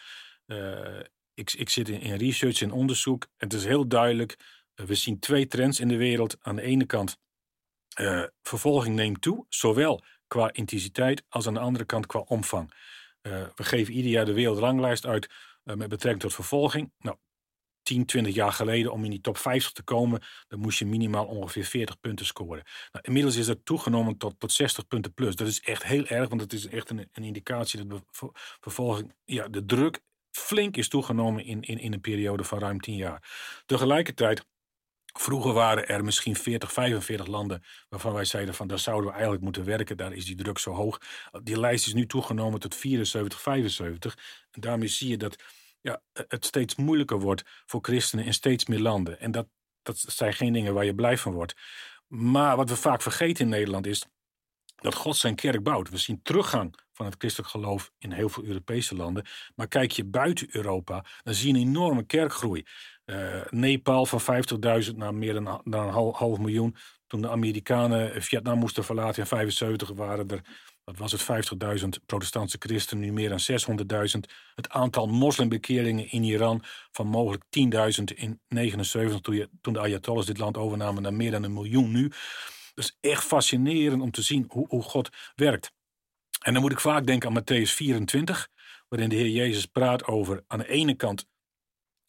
Uh, 0.46 1.00
ik, 1.34 1.52
ik 1.52 1.68
zit 1.68 1.88
in, 1.88 2.00
in 2.00 2.14
research 2.14 2.62
en 2.62 2.72
onderzoek. 2.72 3.26
Het 3.36 3.52
is 3.52 3.64
heel 3.64 3.88
duidelijk. 3.88 4.36
Uh, 4.74 4.86
we 4.86 4.94
zien 4.94 5.18
twee 5.18 5.46
trends 5.46 5.80
in 5.80 5.88
de 5.88 5.96
wereld. 5.96 6.36
Aan 6.40 6.56
de 6.56 6.62
ene 6.62 6.86
kant 6.86 7.18
uh, 8.00 8.24
vervolging 8.42 8.94
neemt 8.94 9.22
toe, 9.22 9.46
zowel 9.48 10.02
qua 10.26 10.52
intensiteit 10.52 11.24
als 11.28 11.46
aan 11.46 11.54
de 11.54 11.60
andere 11.60 11.84
kant 11.84 12.06
qua 12.06 12.18
omvang. 12.18 12.72
Uh, 13.22 13.46
we 13.54 13.64
geven 13.64 13.94
ieder 13.94 14.10
jaar 14.10 14.24
de 14.24 14.32
wereldranglijst 14.32 15.06
uit 15.06 15.28
uh, 15.64 15.74
met 15.74 15.88
betrekking 15.88 16.22
tot 16.22 16.34
vervolging. 16.34 16.92
Nou, 16.98 17.16
10, 17.82 18.06
20 18.06 18.34
jaar 18.34 18.52
geleden, 18.52 18.92
om 18.92 19.04
in 19.04 19.10
die 19.10 19.20
top 19.20 19.36
50 19.36 19.72
te 19.72 19.82
komen, 19.82 20.22
dan 20.48 20.58
moest 20.58 20.78
je 20.78 20.86
minimaal 20.86 21.26
ongeveer 21.26 21.64
40 21.64 22.00
punten 22.00 22.26
scoren. 22.26 22.62
Nou, 22.92 23.04
inmiddels 23.04 23.36
is 23.36 23.46
dat 23.46 23.64
toegenomen 23.64 24.16
tot, 24.16 24.40
tot 24.40 24.52
60 24.52 24.86
punten 24.86 25.14
plus. 25.14 25.36
Dat 25.36 25.46
is 25.46 25.60
echt 25.60 25.84
heel 25.84 26.06
erg, 26.06 26.28
want 26.28 26.40
het 26.40 26.52
is 26.52 26.66
echt 26.66 26.90
een, 26.90 27.08
een 27.12 27.24
indicatie 27.24 27.86
dat 27.86 28.02
vervolging, 28.60 29.14
ja, 29.24 29.48
de 29.48 29.64
druk 29.64 30.00
flink 30.30 30.76
is 30.76 30.88
toegenomen 30.88 31.44
in, 31.44 31.62
in, 31.62 31.78
in 31.78 31.92
een 31.92 32.00
periode 32.00 32.44
van 32.44 32.58
ruim 32.58 32.80
10 32.80 32.96
jaar. 32.96 33.22
Tegelijkertijd 33.66 34.44
Vroeger 35.20 35.52
waren 35.52 35.88
er 35.88 36.04
misschien 36.04 36.36
40, 36.36 36.72
45 36.72 37.26
landen 37.26 37.62
waarvan 37.88 38.12
wij 38.12 38.24
zeiden 38.24 38.54
van 38.54 38.68
daar 38.68 38.78
zouden 38.78 39.06
we 39.06 39.12
eigenlijk 39.12 39.42
moeten 39.42 39.64
werken. 39.64 39.96
Daar 39.96 40.12
is 40.12 40.24
die 40.24 40.36
druk 40.36 40.58
zo 40.58 40.72
hoog. 40.72 41.00
Die 41.42 41.60
lijst 41.60 41.86
is 41.86 41.94
nu 41.94 42.06
toegenomen 42.06 42.60
tot 42.60 42.74
74, 42.74 43.40
75. 43.40 44.18
En 44.50 44.60
daarmee 44.60 44.88
zie 44.88 45.08
je 45.08 45.16
dat 45.16 45.42
ja, 45.80 46.02
het 46.12 46.44
steeds 46.44 46.76
moeilijker 46.76 47.20
wordt 47.20 47.42
voor 47.66 47.80
christenen 47.82 48.24
in 48.24 48.34
steeds 48.34 48.66
meer 48.66 48.80
landen. 48.80 49.20
En 49.20 49.30
dat, 49.30 49.46
dat 49.82 49.98
zijn 49.98 50.32
geen 50.34 50.52
dingen 50.52 50.74
waar 50.74 50.84
je 50.84 50.94
blij 50.94 51.18
van 51.18 51.32
wordt. 51.32 51.54
Maar 52.06 52.56
wat 52.56 52.68
we 52.68 52.76
vaak 52.76 53.02
vergeten 53.02 53.44
in 53.44 53.50
Nederland 53.50 53.86
is 53.86 54.06
dat 54.76 54.94
God 54.94 55.16
zijn 55.16 55.34
kerk 55.34 55.62
bouwt. 55.62 55.88
We 55.90 55.98
zien 55.98 56.22
teruggang 56.22 56.74
van 56.92 57.06
het 57.06 57.14
christelijk 57.18 57.50
geloof 57.50 57.92
in 57.98 58.12
heel 58.12 58.28
veel 58.28 58.44
Europese 58.44 58.94
landen. 58.94 59.26
Maar 59.54 59.68
kijk 59.68 59.90
je 59.90 60.04
buiten 60.04 60.48
Europa, 60.50 61.04
dan 61.22 61.34
zie 61.34 61.52
je 61.52 61.60
een 61.60 61.66
enorme 61.68 62.06
kerkgroei. 62.06 62.64
Uh, 63.10 63.40
Nepal 63.50 64.06
van 64.06 64.20
50.000 64.84 64.94
naar 64.94 65.14
meer 65.14 65.32
dan, 65.32 65.60
dan 65.64 65.86
een 65.86 66.12
half, 66.12 66.38
miljoen. 66.38 66.76
Toen 67.06 67.20
de 67.20 67.30
Amerikanen 67.30 68.22
Vietnam 68.22 68.58
moesten 68.58 68.84
verlaten 68.84 69.22
in 69.22 69.28
75 69.28 69.90
waren 69.90 70.28
er, 70.28 70.40
wat 70.84 70.96
was 70.96 71.12
het, 71.12 71.22
50.000 71.80 71.88
protestantse 72.06 72.56
christenen, 72.58 73.04
nu 73.04 73.12
meer 73.12 73.28
dan 73.28 73.40
600.000. 73.40 74.18
Het 74.54 74.68
aantal 74.68 75.06
moslimbekeringen 75.06 76.10
in 76.10 76.22
Iran 76.22 76.64
van 76.90 77.06
mogelijk 77.06 77.44
10.000 77.98 78.04
in 78.14 78.40
79 78.48 79.20
toen, 79.20 79.34
je, 79.34 79.48
toen 79.60 79.72
de 79.72 79.80
Ayatollahs 79.80 80.26
dit 80.26 80.38
land 80.38 80.56
overnamen 80.56 81.02
naar 81.02 81.14
meer 81.14 81.30
dan 81.30 81.42
een 81.42 81.52
miljoen 81.52 81.90
nu. 81.90 82.12
Dus 82.74 82.96
echt 83.00 83.24
fascinerend 83.24 84.02
om 84.02 84.10
te 84.10 84.22
zien 84.22 84.44
hoe, 84.48 84.66
hoe 84.68 84.82
God 84.82 85.08
werkt. 85.34 85.72
En 86.42 86.52
dan 86.52 86.62
moet 86.62 86.72
ik 86.72 86.80
vaak 86.80 87.06
denken 87.06 87.28
aan 87.28 87.42
Matthäus 87.42 87.70
24, 87.70 88.48
waarin 88.88 89.08
de 89.08 89.16
Heer 89.16 89.28
Jezus 89.28 89.66
praat 89.66 90.04
over 90.04 90.44
aan 90.46 90.58
de 90.58 90.68
ene 90.68 90.94
kant 90.94 91.26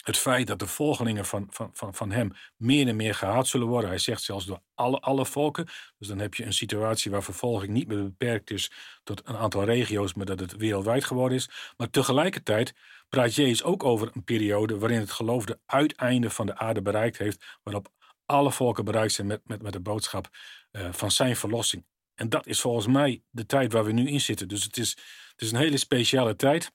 het 0.03 0.17
feit 0.17 0.47
dat 0.47 0.59
de 0.59 0.67
volgelingen 0.67 1.25
van, 1.25 1.47
van, 1.49 1.69
van, 1.73 1.95
van 1.95 2.11
hem 2.11 2.31
meer 2.55 2.87
en 2.87 2.95
meer 2.95 3.15
gehaat 3.15 3.47
zullen 3.47 3.67
worden. 3.67 3.89
Hij 3.89 3.99
zegt 3.99 4.23
zelfs 4.23 4.45
door 4.45 4.61
alle, 4.75 4.99
alle 4.99 5.25
volken. 5.25 5.67
Dus 5.97 6.07
dan 6.07 6.19
heb 6.19 6.33
je 6.33 6.45
een 6.45 6.53
situatie 6.53 7.11
waar 7.11 7.23
vervolging 7.23 7.71
niet 7.71 7.87
meer 7.87 8.03
beperkt 8.03 8.51
is 8.51 8.71
tot 9.03 9.21
een 9.27 9.37
aantal 9.37 9.63
regio's, 9.63 10.13
maar 10.13 10.25
dat 10.25 10.39
het 10.39 10.55
wereldwijd 10.55 11.03
geworden 11.03 11.37
is. 11.37 11.49
Maar 11.77 11.89
tegelijkertijd 11.89 12.73
praat 13.09 13.35
Jezus 13.35 13.63
ook 13.63 13.83
over 13.83 14.11
een 14.13 14.23
periode 14.23 14.77
waarin 14.77 14.99
het 14.99 15.11
geloof 15.11 15.45
de 15.45 15.59
uiteinde 15.65 16.29
van 16.29 16.45
de 16.45 16.57
aarde 16.57 16.81
bereikt 16.81 17.17
heeft, 17.17 17.57
waarop 17.63 17.87
alle 18.25 18.51
volken 18.51 18.85
bereikt 18.85 19.13
zijn 19.13 19.27
met, 19.27 19.41
met, 19.43 19.61
met 19.61 19.73
de 19.73 19.81
boodschap 19.81 20.29
uh, 20.71 20.87
van 20.91 21.11
zijn 21.11 21.35
verlossing. 21.35 21.85
En 22.15 22.29
dat 22.29 22.47
is 22.47 22.61
volgens 22.61 22.87
mij 22.87 23.23
de 23.29 23.45
tijd 23.45 23.73
waar 23.73 23.85
we 23.85 23.91
nu 23.91 24.07
in 24.07 24.21
zitten. 24.21 24.47
Dus 24.47 24.63
het 24.63 24.77
is, 24.77 24.89
het 25.31 25.41
is 25.41 25.51
een 25.51 25.57
hele 25.57 25.77
speciale 25.77 26.35
tijd. 26.35 26.71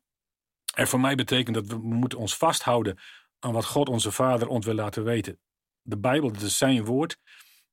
En 0.75 0.87
voor 0.87 1.01
mij 1.01 1.15
betekent 1.15 1.55
dat 1.55 1.67
we 1.67 1.79
moeten 1.79 2.19
ons 2.19 2.37
vasthouden 2.37 2.99
aan 3.39 3.53
wat 3.53 3.65
God 3.65 3.89
onze 3.89 4.13
Vader 4.13 4.49
ons 4.49 4.67
wil 4.67 4.75
laten 4.75 5.05
weten. 5.05 5.39
De 5.83 5.99
Bijbel, 5.99 6.33
dat 6.33 6.43
is 6.43 6.59
zijn 6.59 6.85
woord. 6.85 7.19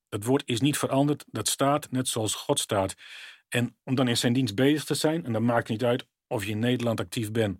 Dat 0.09 0.23
woord 0.23 0.43
is 0.45 0.61
niet 0.61 0.77
veranderd. 0.77 1.25
Dat 1.27 1.47
staat 1.47 1.91
net 1.91 2.07
zoals 2.07 2.35
God 2.35 2.59
staat. 2.59 2.95
En 3.47 3.77
om 3.83 3.95
dan 3.95 4.07
in 4.07 4.17
zijn 4.17 4.33
dienst 4.33 4.55
bezig 4.55 4.83
te 4.83 4.93
zijn, 4.93 5.25
en 5.25 5.33
dat 5.33 5.41
maakt 5.41 5.69
niet 5.69 5.83
uit 5.83 6.07
of 6.27 6.45
je 6.45 6.51
in 6.51 6.59
Nederland 6.59 6.99
actief 6.99 7.31
bent 7.31 7.59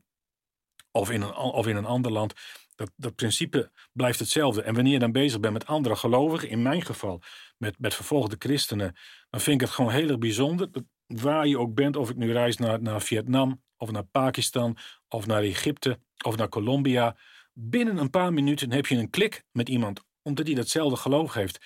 of 0.92 1.12
in 1.12 1.22
een, 1.22 1.34
of 1.36 1.68
in 1.68 1.76
een 1.76 1.86
ander 1.86 2.12
land, 2.12 2.34
dat, 2.76 2.92
dat 2.96 3.16
principe 3.16 3.72
blijft 3.94 4.20
hetzelfde. 4.20 4.62
En 4.62 4.74
wanneer 4.74 4.94
je 4.94 5.00
dan 5.00 5.12
bezig 5.12 5.40
bent 5.40 5.54
met 5.54 5.66
andere 5.66 5.96
gelovigen, 5.96 6.50
in 6.50 6.62
mijn 6.62 6.82
geval 6.82 7.22
met, 7.58 7.80
met 7.80 7.94
vervolgde 7.94 8.36
christenen, 8.40 8.96
dan 9.30 9.42
vind 9.42 9.62
ik 9.62 9.68
het 9.68 9.76
gewoon 9.76 9.92
heel 9.92 10.08
erg 10.08 10.18
bijzonder. 10.18 10.70
Waar 11.06 11.48
je 11.48 11.60
ook 11.60 11.74
bent, 11.74 11.96
of 11.96 12.10
ik 12.10 12.16
nu 12.16 12.32
reis 12.32 12.58
naar, 12.58 12.82
naar 12.82 13.02
Vietnam, 13.02 13.64
of 13.78 13.92
naar 13.92 14.04
Pakistan, 14.04 14.78
of 15.14 15.26
naar 15.28 15.42
Egypte, 15.42 16.00
of 16.26 16.38
naar 16.38 16.50
Colombia. 16.50 17.16
Binnen 17.54 17.98
een 17.98 18.10
paar 18.10 18.34
minuten 18.34 18.72
heb 18.72 18.86
je 18.86 18.98
een 18.98 19.10
klik 19.10 19.44
met 19.52 19.70
iemand, 19.70 20.04
omdat 20.22 20.46
hij 20.46 20.56
datzelfde 20.56 20.98
geloof 20.98 21.34
heeft. 21.34 21.60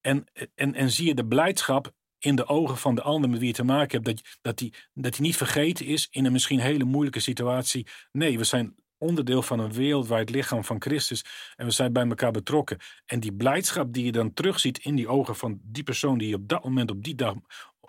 En, 0.00 0.24
en, 0.54 0.74
en 0.74 0.90
zie 0.90 1.06
je 1.06 1.14
de 1.14 1.26
blijdschap 1.26 1.92
in 2.18 2.36
de 2.36 2.46
ogen 2.46 2.76
van 2.76 2.94
de 2.94 3.02
ander 3.02 3.30
met 3.30 3.38
wie 3.38 3.48
je 3.48 3.54
te 3.54 3.64
maken 3.64 4.02
hebt, 4.02 4.16
dat, 4.16 4.38
dat, 4.40 4.58
die, 4.58 4.74
dat 4.94 5.16
hij 5.16 5.26
niet 5.26 5.36
vergeten 5.36 5.86
is 5.86 6.08
in 6.10 6.24
een 6.24 6.32
misschien 6.32 6.60
hele 6.60 6.84
moeilijke 6.84 7.20
situatie. 7.20 7.86
Nee, 8.12 8.38
we 8.38 8.44
zijn 8.44 8.74
onderdeel 8.98 9.42
van 9.42 9.58
een 9.58 9.72
wereldwijd 9.72 10.30
lichaam 10.30 10.64
van 10.64 10.80
Christus 10.80 11.24
en 11.56 11.66
we 11.66 11.72
zijn 11.72 11.92
bij 11.92 12.06
elkaar 12.06 12.30
betrokken. 12.30 12.78
En 13.06 13.20
die 13.20 13.32
blijdschap 13.32 13.92
die 13.92 14.04
je 14.04 14.12
dan 14.12 14.32
terugziet 14.32 14.78
in 14.78 14.94
die 14.94 15.08
ogen 15.08 15.36
van 15.36 15.60
die 15.62 15.82
persoon 15.82 16.18
die 16.18 16.28
je 16.28 16.34
op 16.34 16.48
dat 16.48 16.64
moment, 16.64 16.90
op 16.90 17.04
die 17.04 17.14
dag 17.14 17.34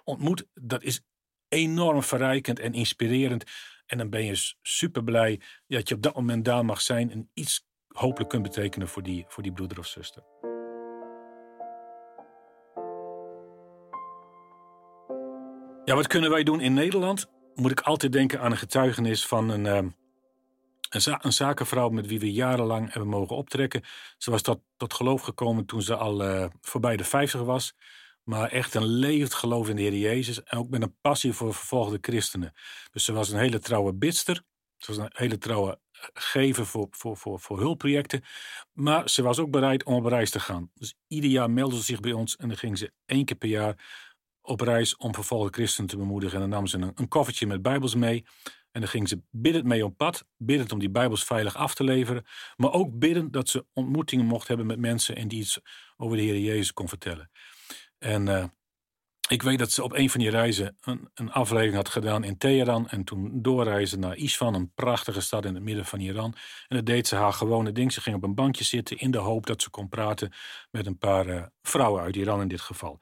ontmoet, 0.03 0.45
dat 0.53 0.84
is 0.84 1.01
enorm 1.47 2.03
verrijkend 2.03 2.60
en 2.60 2.74
inspirerend. 2.74 3.43
En 3.90 3.98
dan 3.98 4.10
ben 4.10 4.26
je 4.26 4.54
super 4.62 5.04
blij 5.04 5.42
dat 5.68 5.90
je 5.90 5.96
op 5.96 6.02
dat 6.02 6.16
moment 6.16 6.46
daar 6.46 6.66
mag 6.66 6.82
zijn 6.82 7.12
en 7.12 7.30
iets 7.34 7.68
hopelijk 7.88 8.30
kunt 8.30 8.44
betekenen 8.44 8.88
voor 8.88 9.04
die, 9.04 9.26
voor 9.28 9.44
die 9.44 9.52
broeder 9.52 9.80
of 9.80 9.86
zuster. 9.86 10.24
Ja, 15.86 15.96
wat 15.96 16.08
kunnen 16.08 16.30
wij 16.30 16.44
doen 16.44 16.62
in 16.62 16.74
Nederland? 16.74 17.30
Moet 17.56 17.72
ik 17.72 17.82
altijd 17.82 18.12
denken 18.12 18.40
aan 18.40 18.52
een 18.52 18.58
getuigenis 18.58 19.26
van 19.26 19.50
een, 19.50 19.66
ehm, 19.66 19.90
een, 20.90 21.34
zakenvrouw 21.34 21.90
met 21.90 22.08
wie 22.08 22.20
we 22.20 22.32
jarenlang 22.32 22.94
hebben 22.94 23.10
mogen 23.10 23.36
optrekken. 23.36 23.84
Ze 24.18 24.32
was 24.32 24.42
tot, 24.42 24.94
geloof 24.94 25.22
gekomen 25.22 25.66
toen 25.66 25.82
ze 25.82 25.96
al 25.96 26.26
uh, 26.26 26.46
voorbij 26.62 26.98
de 26.98 27.04
50 27.04 27.42
was. 27.42 27.76
Maar 28.24 28.50
echt 28.50 28.74
een 28.74 28.86
levend 28.86 29.34
geloof 29.34 29.70
in 29.70 29.76
de 29.76 29.82
Heer 29.82 29.98
Jezus. 29.98 30.44
En 30.44 30.58
ook 30.58 30.70
met 30.70 30.82
een 30.82 30.96
passie 31.02 31.34
voor 31.34 31.54
vervolgde 31.54 31.98
christenen. 32.02 32.54
Dus 32.92 33.04
ze 33.04 33.14
was 33.14 33.30
een 33.30 33.40
hele 33.40 33.60
trouwe 33.60 33.94
bidster. 33.94 34.44
Ze 34.78 34.92
was 34.92 34.98
een 34.98 35.12
hele 35.14 35.38
trouwe 35.38 35.80
gever 36.14 36.66
voor, 36.66 36.88
voor, 36.92 37.18
voor, 37.18 37.40
voor 37.40 37.60
hulpprojecten. 37.60 38.24
Maar 38.74 39.10
ze 39.10 39.22
was 39.22 39.40
ook 39.40 39.52
bereid 39.52 39.84
om 39.84 39.94
op 39.94 40.06
reis 40.06 40.30
te 40.30 40.40
gaan. 40.40 40.72
Dus 40.74 40.96
ieder 41.08 41.30
jaar 41.30 41.52
meldde 41.52 41.78
ze 41.78 41.84
zich 41.84 42.00
bij 42.00 42.14
ons. 42.14 42.36
En 42.36 42.48
dan 42.48 42.58
ging 42.58 42.78
ze 42.78 42.94
één 43.06 43.26
keer 43.26 43.38
per 43.38 43.50
jaar 43.50 44.08
op 44.42 44.62
reis 44.62 44.96
om 44.96 45.14
vervolgde 45.14 45.54
christenen 45.54 45.90
te 45.90 45.98
bemoedigen. 45.98 46.36
En 46.36 46.42
dan 46.42 46.50
nam 46.50 46.68
ze 46.68 46.78
een, 46.78 46.92
een 46.96 47.08
koffertje 47.08 47.48
met 47.48 47.62
bijbels 47.62 47.96
mee. 47.96 48.26
En 48.72 48.82
dan 48.82 48.90
ging 48.90 49.08
ze 49.08 49.22
biddend 49.32 49.66
mee 49.66 49.86
op 49.86 49.98
pad, 49.98 50.26
biddend 50.38 50.72
om 50.72 50.80
die 50.80 50.90
bijbels 50.90 51.24
veilig 51.24 51.56
af 51.56 51.76
te 51.76 51.84
leveren. 51.84 52.26
Maar 52.56 52.72
ook 52.72 53.00
biddend 53.00 53.34
dat 53.34 53.50
ze 53.50 53.66
ontmoetingen 53.74 54.26
mocht 54.26 54.48
hebben 54.48 54.66
met 54.66 54.80
mensen 54.80 55.16
en 55.16 55.28
die 55.28 55.40
iets 55.40 55.60
over 55.98 56.18
de 56.18 56.24
Heer 56.24 56.40
Jezus 56.40 56.74
kon 56.74 56.88
vertellen. 56.88 57.30
En 58.00 58.28
uh, 58.28 58.43
ik 59.30 59.41
weet 59.41 59.60
dat 59.60 59.72
ze 59.72 59.84
op 59.84 59.93
een 59.93 60.10
van 60.10 60.20
die 60.20 60.30
reizen 60.30 60.78
een, 60.82 61.10
een, 61.14 61.32
aflevering 61.32 61.76
had 61.76 61.89
gedaan 61.89 62.24
in 62.24 62.38
Teheran. 62.38 62.89
En 62.89 63.04
toen 63.04 63.41
doorreizen 63.41 64.00
naar 64.00 64.16
Isfahan, 64.16 64.54
een 64.54 64.72
prachtige 64.74 65.22
stad 65.22 65.45
in 65.45 65.54
het 65.54 65.64
midden 65.64 65.86
van 65.86 66.00
Iran. 66.00 66.36
En 66.68 66.76
dat 66.76 66.86
deed 66.86 67.08
ze 67.08 67.16
haar 67.16 67.34
gewone 67.34 67.72
ding. 67.72 67.93
Ze 67.93 68.02
ging 68.02 68.16
op 68.16 68.24
een 68.24 68.36
bankje 68.36 68.64
zitten 68.64 68.97
in 68.97 69.12
de 69.12 69.18
hoop 69.18 69.45
dat 69.45 69.62
ze 69.62 69.70
kon 69.70 69.89
praten 69.89 70.34
met 70.72 70.86
een 70.86 70.97
paar 70.97 71.28
uh, 71.28 71.43
vrouwen 71.62 72.02
uit 72.02 72.16
Iran 72.16 72.41
in 72.41 72.47
dit 72.47 72.62
geval. 72.62 73.00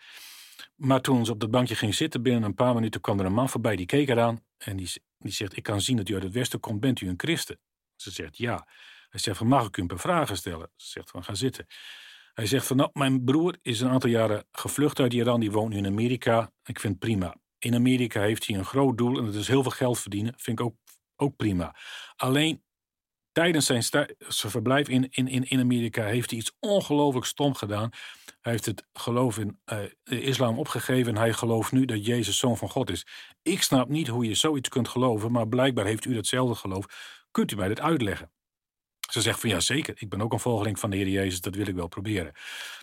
Maar 0.76 1.02
toen 1.02 1.26
ze 1.26 1.32
op 1.32 1.40
dat 1.40 1.52
bankje 1.52 1.76
ging 1.76 1.96
zitten, 1.96 2.22
binnen 2.22 2.44
een 2.44 2.54
paar 2.54 2.74
minuten 2.74 3.02
kwam 3.02 3.20
er 3.20 3.26
een 3.26 3.34
man 3.34 3.50
voorbij. 3.50 3.76
Die 3.76 3.86
keek 3.86 4.10
eraan 4.10 4.44
en 4.58 4.78
die, 4.78 4.92
die 5.18 5.32
zegt: 5.32 5.58
Ik 5.58 5.64
kan 5.64 5.82
zien 5.82 5.98
dat 5.98 6.10
u 6.10 6.14
uit 6.14 6.24
het 6.24 6.34
Westen 6.34 6.60
komt. 6.60 6.80
Bent 6.80 7.02
u 7.02 7.08
een 7.08 7.20
christen? 7.20 7.60
Ze 7.96 8.12
zegt 8.12 8.38
ja. 8.38 8.68
Hij 9.10 9.20
zegt: 9.20 9.38
van, 9.38 9.48
Mag 9.48 9.68
ik 9.68 9.78
u 9.78 9.82
een 9.82 9.88
paar 9.88 10.00
vragen 10.00 10.38
stellen? 10.38 10.70
Ze 10.76 10.90
zegt: 10.90 11.10
van, 11.10 11.24
Ga 11.24 11.34
zitten. 11.34 11.68
Hij 12.38 12.46
zegt: 12.46 12.68
van, 12.68 12.78
Nou, 12.78 12.90
mijn 12.94 13.24
broer 13.24 13.58
is 13.62 13.80
een 13.80 13.90
aantal 13.90 14.10
jaren 14.10 14.46
gevlucht 14.52 15.00
uit 15.00 15.14
Iran. 15.14 15.40
Die 15.40 15.52
woont 15.52 15.70
nu 15.70 15.78
in 15.78 15.86
Amerika. 15.86 16.52
Ik 16.64 16.80
vind 16.80 16.94
het 16.94 17.02
prima. 17.02 17.36
In 17.60 17.76
Amerika 17.76 18.22
heeft 18.22 18.48
hij 18.48 18.58
een 18.58 18.66
groot 18.66 18.98
doel 18.98 19.18
en 19.18 19.26
dat 19.26 19.34
is 19.34 19.48
heel 19.48 19.62
veel 19.62 19.72
geld 19.72 20.00
verdienen. 20.00 20.34
Vind 20.38 20.60
ik 20.60 20.66
ook, 20.66 20.76
ook 21.16 21.36
prima. 21.36 21.76
Alleen 22.16 22.64
tijdens 23.32 23.66
zijn, 23.66 23.84
verblijf 24.28 24.88
in, 24.88 25.10
in, 25.10 25.50
in 25.50 25.60
Amerika 25.60 26.04
heeft 26.04 26.30
hij 26.30 26.40
iets 26.40 26.56
ongelooflijk 26.60 27.26
stom 27.26 27.54
gedaan. 27.54 27.90
Hij 28.42 28.52
heeft 28.52 28.66
het 28.66 28.88
geloof 28.94 29.38
in 29.38 29.60
uh, 29.66 29.80
de 30.04 30.22
islam 30.22 30.60
opgegeven 30.60 31.16
en 31.16 31.22
hij 31.22 31.34
gelooft 31.34 31.72
nu 31.72 31.86
dat 31.86 32.06
Jezus 32.06 32.38
zoon 32.38 32.58
van 32.58 32.70
God 32.70 32.90
is. 32.90 33.08
Ik 33.42 33.62
snap 33.62 33.90
niet 33.90 34.08
hoe 34.08 34.26
je 34.26 34.36
zoiets 34.36 34.70
kunt 34.70 34.88
geloven, 34.88 35.32
maar 35.32 35.48
blijkbaar 35.48 35.86
heeft 35.86 36.06
u 36.06 36.14
datzelfde 36.14 36.56
geloof. 36.56 36.86
Kunt 37.32 37.52
u 37.52 37.56
mij 37.56 37.68
dit 37.68 37.82
uitleggen? 37.82 38.32
Ze 39.08 39.22
zegt 39.22 39.40
van 39.40 39.50
ja 39.50 39.60
zeker, 39.60 39.94
ik 39.98 40.10
ben 40.10 40.22
ook 40.22 40.34
een 40.34 40.40
volgeling 40.40 40.80
van 40.80 40.90
de 40.90 40.98
Heer 40.98 41.08
Jezus, 41.08 41.42
dat 41.42 41.56
wil 41.56 41.68
ik 41.68 41.76
wel 41.76 41.88
proberen. 41.88 42.34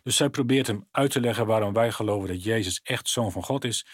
Dus 0.03 0.17
zij 0.17 0.29
probeert 0.29 0.67
hem 0.67 0.89
uit 0.91 1.11
te 1.11 1.21
leggen 1.21 1.47
waarom 1.47 1.73
wij 1.73 1.93
geloven 1.93 2.29
dat 2.29 2.45
Jezus 2.45 2.81
echt 2.83 3.09
zoon 3.09 3.33
van 3.33 3.43
God 3.43 3.65
is. 3.65 3.87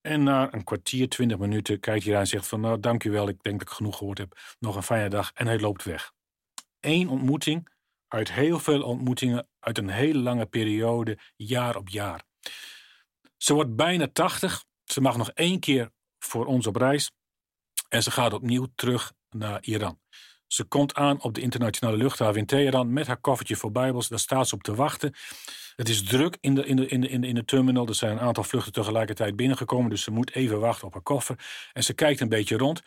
En 0.00 0.22
na 0.22 0.54
een 0.54 0.64
kwartier, 0.64 1.08
twintig 1.08 1.38
minuten 1.38 1.80
kijkt 1.80 2.04
hij 2.04 2.14
aan 2.14 2.20
en 2.20 2.26
zegt 2.26 2.46
van 2.46 2.60
nou 2.60 2.80
dank 2.80 3.04
u 3.04 3.10
wel, 3.10 3.28
ik 3.28 3.42
denk 3.42 3.58
dat 3.58 3.68
ik 3.68 3.74
genoeg 3.74 3.96
gehoord 3.96 4.18
heb. 4.18 4.38
Nog 4.58 4.76
een 4.76 4.82
fijne 4.82 5.08
dag 5.08 5.30
en 5.34 5.46
hij 5.46 5.60
loopt 5.60 5.84
weg. 5.84 6.12
Eén 6.80 7.08
ontmoeting 7.08 7.68
uit 8.08 8.32
heel 8.32 8.58
veel 8.58 8.82
ontmoetingen 8.82 9.48
uit 9.60 9.78
een 9.78 9.88
hele 9.88 10.18
lange 10.18 10.46
periode, 10.46 11.18
jaar 11.36 11.76
op 11.76 11.88
jaar. 11.88 12.22
Ze 13.36 13.54
wordt 13.54 13.76
bijna 13.76 14.08
tachtig. 14.12 14.64
Ze 14.84 15.00
mag 15.00 15.16
nog 15.16 15.30
één 15.30 15.60
keer 15.60 15.90
voor 16.18 16.46
ons 16.46 16.66
op 16.66 16.76
reis. 16.76 17.10
En 17.88 18.02
ze 18.02 18.10
gaat 18.10 18.32
opnieuw 18.32 18.66
terug 18.74 19.12
naar 19.30 19.62
Iran. 19.62 20.01
Ze 20.52 20.64
komt 20.64 20.94
aan 20.94 21.22
op 21.22 21.34
de 21.34 21.40
internationale 21.40 21.96
luchthaven 21.96 22.40
in 22.40 22.46
Teheran 22.46 22.92
met 22.92 23.06
haar 23.06 23.16
koffertje 23.16 23.56
voor 23.56 23.72
Bijbels. 23.72 24.08
Daar 24.08 24.18
staat 24.18 24.48
ze 24.48 24.54
op 24.54 24.62
te 24.62 24.74
wachten. 24.74 25.14
Het 25.76 25.88
is 25.88 26.02
druk 26.02 26.36
in 26.40 26.54
de, 26.54 26.66
in, 26.66 26.76
de, 26.76 26.86
in, 26.86 27.00
de, 27.00 27.08
in, 27.08 27.20
de, 27.20 27.26
in 27.26 27.34
de 27.34 27.44
terminal. 27.44 27.86
Er 27.86 27.94
zijn 27.94 28.12
een 28.12 28.20
aantal 28.20 28.44
vluchten 28.44 28.72
tegelijkertijd 28.72 29.36
binnengekomen. 29.36 29.90
Dus 29.90 30.02
ze 30.02 30.10
moet 30.10 30.34
even 30.34 30.60
wachten 30.60 30.86
op 30.86 30.92
haar 30.92 31.02
koffer. 31.02 31.36
En 31.72 31.84
ze 31.84 31.92
kijkt 31.94 32.20
een 32.20 32.28
beetje 32.28 32.56
rond. 32.56 32.82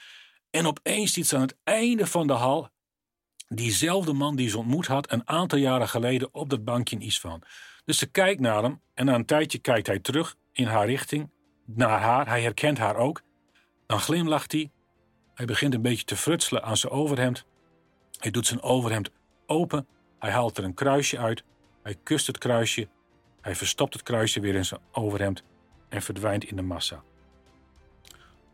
En 0.50 0.68
opeens 0.68 1.14
ziet 1.14 1.28
ze 1.28 1.36
aan 1.36 1.42
het 1.42 1.58
einde 1.64 2.08
van 2.08 2.28
de 2.28 2.34
hal 2.34 2.70
diezelfde 3.48 4.14
man 4.14 4.36
die 4.36 4.50
ze 4.50 4.58
ontmoet 4.58 4.88
had 4.88 5.12
een 5.12 5.28
aantal 5.28 5.60
jaren 5.60 5.90
geleden 5.90 6.30
op 6.32 6.50
dat 6.50 6.64
bankje 6.64 6.96
in 6.96 7.02
Isfahan. 7.02 7.44
Dus 7.86 7.98
ze 7.98 8.06
kijkt 8.06 8.42
naar 8.42 8.64
hem 8.64 8.82
en 8.94 9.06
na 9.06 9.16
een 9.16 9.26
tijdje 9.26 9.58
kijkt 9.58 9.88
hij 9.88 10.00
terug 10.00 10.36
in 10.52 10.66
haar 10.66 10.86
richting, 10.86 11.30
naar 11.66 12.00
haar. 12.00 12.28
Hij 12.28 12.42
herkent 12.42 12.78
haar 12.78 12.96
ook. 12.96 13.22
Dan 13.88 14.00
glimlacht 14.00 14.52
hij. 14.52 14.72
Hij 15.34 15.46
begint 15.46 15.74
een 15.74 15.82
beetje 15.82 16.06
te 16.06 16.16
frutselen 16.16 16.64
aan 16.64 16.78
zijn 16.78 16.94
overhemd. 16.94 17.46
Hij 18.26 18.34
doet 18.34 18.48
zijn 18.48 18.62
overhemd 18.62 19.10
open. 19.46 19.88
Hij 20.20 20.32
haalt 20.32 20.58
er 20.58 20.64
een 20.64 20.74
kruisje 20.74 21.18
uit. 21.18 21.44
Hij 21.84 21.96
kust 22.04 22.28
het 22.28 22.38
kruisje. 22.38 22.88
Hij 23.42 23.56
verstopt 23.56 23.94
het 23.94 24.04
kruisje 24.04 24.40
weer 24.40 24.56
in 24.56 24.66
zijn 24.66 24.80
overhemd 24.92 25.44
en 25.90 26.02
verdwijnt 26.02 26.44
in 26.44 26.56
de 26.56 26.62
massa. 26.62 27.04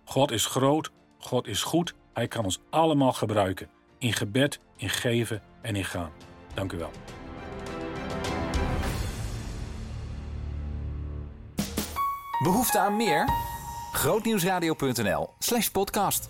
God 0.03 0.31
is 0.31 0.45
groot, 0.45 0.91
God 1.17 1.47
is 1.47 1.63
goed, 1.63 1.93
Hij 2.13 2.27
kan 2.27 2.43
ons 2.43 2.59
allemaal 2.69 3.13
gebruiken 3.13 3.69
in 3.97 4.13
gebed, 4.13 4.59
in 4.77 4.89
geven 4.89 5.41
en 5.61 5.75
in 5.75 5.85
gaan. 5.85 6.11
Dank 6.53 6.71
u 6.71 6.77
wel. 6.77 6.91
Behoefte 12.43 12.79
aan 12.79 12.95
meer? 12.95 13.29
Grootnieuwsradio.nl 13.91 15.29
slash 15.39 15.67
podcast. 15.67 16.29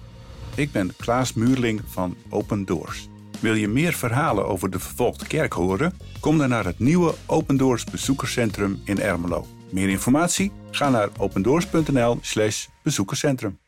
Ik 0.55 0.71
ben 0.71 0.95
Klaas 0.95 1.33
Muurling 1.33 1.81
van 1.85 2.17
Open 2.29 2.65
Doors. 2.65 3.09
Wil 3.41 3.53
je 3.53 3.67
meer 3.67 3.93
verhalen 3.93 4.47
over 4.47 4.69
de 4.69 4.79
vervolgde 4.79 5.27
kerk 5.27 5.53
horen? 5.53 5.93
Kom 6.19 6.37
dan 6.37 6.49
naar 6.49 6.65
het 6.65 6.79
nieuwe 6.79 7.13
Open 7.25 7.57
Doors 7.57 7.83
bezoekerscentrum 7.83 8.81
in 8.85 8.99
Ermelo. 8.99 9.45
Meer 9.71 9.89
informatie? 9.89 10.51
Ga 10.71 10.89
naar 10.89 11.09
opendoors.nl 11.17 12.17
slash 12.21 12.67
bezoekerscentrum. 12.83 13.60